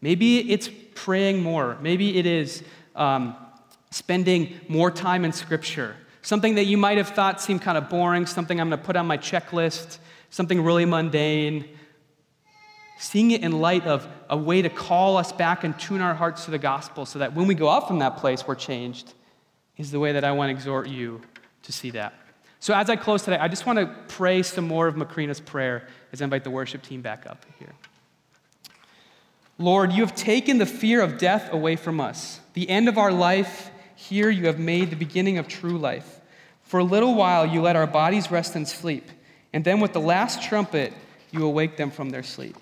Maybe 0.00 0.50
it's 0.52 0.68
praying 0.94 1.42
more. 1.42 1.78
Maybe 1.80 2.18
it 2.18 2.26
is 2.26 2.62
um, 2.94 3.34
spending 3.90 4.60
more 4.68 4.90
time 4.90 5.24
in 5.24 5.32
Scripture. 5.32 5.96
Something 6.22 6.54
that 6.56 6.64
you 6.64 6.76
might 6.76 6.98
have 6.98 7.08
thought 7.08 7.40
seemed 7.40 7.62
kind 7.62 7.78
of 7.78 7.88
boring, 7.88 8.26
something 8.26 8.60
I'm 8.60 8.68
going 8.68 8.80
to 8.80 8.86
put 8.86 8.96
on 8.96 9.06
my 9.06 9.18
checklist, 9.18 9.98
something 10.30 10.62
really 10.62 10.84
mundane 10.84 11.68
seeing 12.98 13.30
it 13.32 13.42
in 13.42 13.60
light 13.60 13.86
of 13.86 14.06
a 14.30 14.36
way 14.36 14.62
to 14.62 14.68
call 14.68 15.16
us 15.16 15.32
back 15.32 15.64
and 15.64 15.78
tune 15.78 16.00
our 16.00 16.14
hearts 16.14 16.44
to 16.44 16.50
the 16.50 16.58
gospel 16.58 17.06
so 17.06 17.18
that 17.18 17.34
when 17.34 17.46
we 17.46 17.54
go 17.54 17.68
out 17.68 17.88
from 17.88 17.98
that 17.98 18.16
place, 18.16 18.46
we're 18.46 18.54
changed, 18.54 19.12
is 19.76 19.90
the 19.90 19.98
way 19.98 20.12
that 20.12 20.24
I 20.24 20.32
want 20.32 20.50
to 20.50 20.52
exhort 20.52 20.88
you 20.88 21.20
to 21.62 21.72
see 21.72 21.90
that. 21.90 22.14
So, 22.60 22.72
as 22.74 22.88
I 22.88 22.96
close 22.96 23.22
today, 23.22 23.36
I 23.36 23.48
just 23.48 23.66
want 23.66 23.78
to 23.78 23.94
pray 24.08 24.42
some 24.42 24.66
more 24.66 24.86
of 24.86 24.96
Macrina's 24.96 25.40
prayer 25.40 25.86
as 26.12 26.22
I 26.22 26.24
invite 26.24 26.44
the 26.44 26.50
worship 26.50 26.82
team 26.82 27.02
back 27.02 27.26
up 27.26 27.44
here. 27.58 27.74
Lord, 29.58 29.92
you 29.92 30.00
have 30.00 30.14
taken 30.14 30.58
the 30.58 30.66
fear 30.66 31.02
of 31.02 31.18
death 31.18 31.52
away 31.52 31.76
from 31.76 32.00
us. 32.00 32.40
The 32.54 32.68
end 32.68 32.88
of 32.88 32.96
our 32.96 33.12
life, 33.12 33.70
here 33.94 34.30
you 34.30 34.46
have 34.46 34.58
made 34.58 34.90
the 34.90 34.96
beginning 34.96 35.38
of 35.38 35.46
true 35.46 35.76
life. 35.76 36.20
For 36.62 36.80
a 36.80 36.84
little 36.84 37.14
while, 37.14 37.46
you 37.46 37.60
let 37.60 37.76
our 37.76 37.86
bodies 37.86 38.30
rest 38.30 38.56
and 38.56 38.66
sleep, 38.66 39.10
and 39.52 39.64
then 39.64 39.80
with 39.80 39.92
the 39.92 40.00
last 40.00 40.42
trumpet, 40.42 40.92
you 41.30 41.44
awake 41.44 41.76
them 41.76 41.90
from 41.90 42.10
their 42.10 42.22
sleep. 42.22 42.56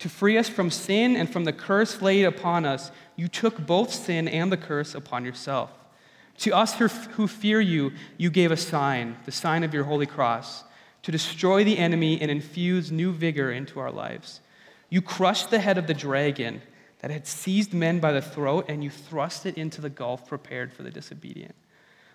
To 0.00 0.08
free 0.08 0.38
us 0.38 0.48
from 0.48 0.70
sin 0.70 1.14
and 1.14 1.30
from 1.30 1.44
the 1.44 1.52
curse 1.52 2.02
laid 2.02 2.24
upon 2.24 2.64
us, 2.64 2.90
you 3.16 3.28
took 3.28 3.66
both 3.66 3.92
sin 3.92 4.28
and 4.28 4.50
the 4.50 4.56
curse 4.56 4.94
upon 4.94 5.24
yourself. 5.24 5.70
To 6.38 6.52
us 6.52 6.74
who 6.74 7.28
fear 7.28 7.60
you, 7.60 7.92
you 8.16 8.30
gave 8.30 8.50
a 8.50 8.56
sign, 8.56 9.18
the 9.26 9.32
sign 9.32 9.62
of 9.62 9.74
your 9.74 9.84
holy 9.84 10.06
cross, 10.06 10.64
to 11.02 11.12
destroy 11.12 11.64
the 11.64 11.76
enemy 11.76 12.20
and 12.20 12.30
infuse 12.30 12.90
new 12.90 13.12
vigor 13.12 13.52
into 13.52 13.78
our 13.78 13.90
lives. 13.90 14.40
You 14.88 15.02
crushed 15.02 15.50
the 15.50 15.58
head 15.58 15.76
of 15.76 15.86
the 15.86 15.94
dragon 15.94 16.62
that 17.00 17.10
had 17.10 17.26
seized 17.26 17.74
men 17.74 18.00
by 18.00 18.12
the 18.12 18.22
throat, 18.22 18.66
and 18.68 18.82
you 18.82 18.88
thrust 18.88 19.44
it 19.44 19.58
into 19.58 19.82
the 19.82 19.90
gulf 19.90 20.26
prepared 20.26 20.72
for 20.72 20.82
the 20.82 20.90
disobedient. 20.90 21.54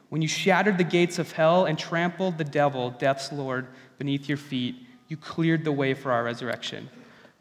When 0.09 0.23
you 0.23 0.27
shattered 0.27 0.79
the 0.79 0.83
gates 0.83 1.19
of 1.19 1.31
hell 1.31 1.65
and 1.65 1.77
trampled 1.77 2.39
the 2.39 2.43
devil, 2.43 2.89
death's 2.89 3.31
Lord, 3.31 3.67
beneath 3.99 4.27
your 4.27 4.37
feet, 4.39 4.75
you 5.07 5.17
cleared 5.17 5.63
the 5.63 5.71
way 5.71 5.93
for 5.93 6.11
our 6.11 6.23
resurrection. 6.23 6.89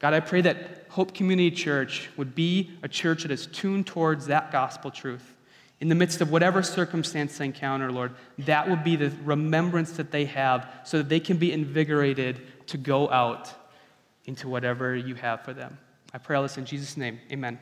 God, 0.04 0.12
I 0.12 0.20
pray 0.20 0.42
that 0.42 0.84
Hope 0.90 1.14
Community 1.14 1.50
Church 1.50 2.10
would 2.18 2.34
be 2.34 2.72
a 2.82 2.88
church 2.88 3.22
that 3.22 3.30
is 3.30 3.46
tuned 3.46 3.86
towards 3.86 4.26
that 4.26 4.52
gospel 4.52 4.90
truth. 4.90 5.34
In 5.80 5.88
the 5.88 5.94
midst 5.94 6.20
of 6.20 6.30
whatever 6.30 6.62
circumstance 6.62 7.38
they 7.38 7.46
encounter, 7.46 7.90
Lord, 7.90 8.12
that 8.40 8.68
would 8.68 8.84
be 8.84 8.96
the 8.96 9.10
remembrance 9.24 9.92
that 9.92 10.10
they 10.10 10.26
have 10.26 10.68
so 10.84 10.98
that 10.98 11.08
they 11.08 11.20
can 11.20 11.38
be 11.38 11.54
invigorated 11.54 12.42
to 12.66 12.76
go 12.76 13.08
out 13.08 13.50
into 14.26 14.46
whatever 14.46 14.94
you 14.94 15.14
have 15.14 15.40
for 15.40 15.54
them. 15.54 15.78
I 16.12 16.18
pray 16.18 16.36
all 16.36 16.42
this 16.42 16.58
in 16.58 16.66
Jesus' 16.66 16.98
name. 16.98 17.18
Amen. 17.32 17.58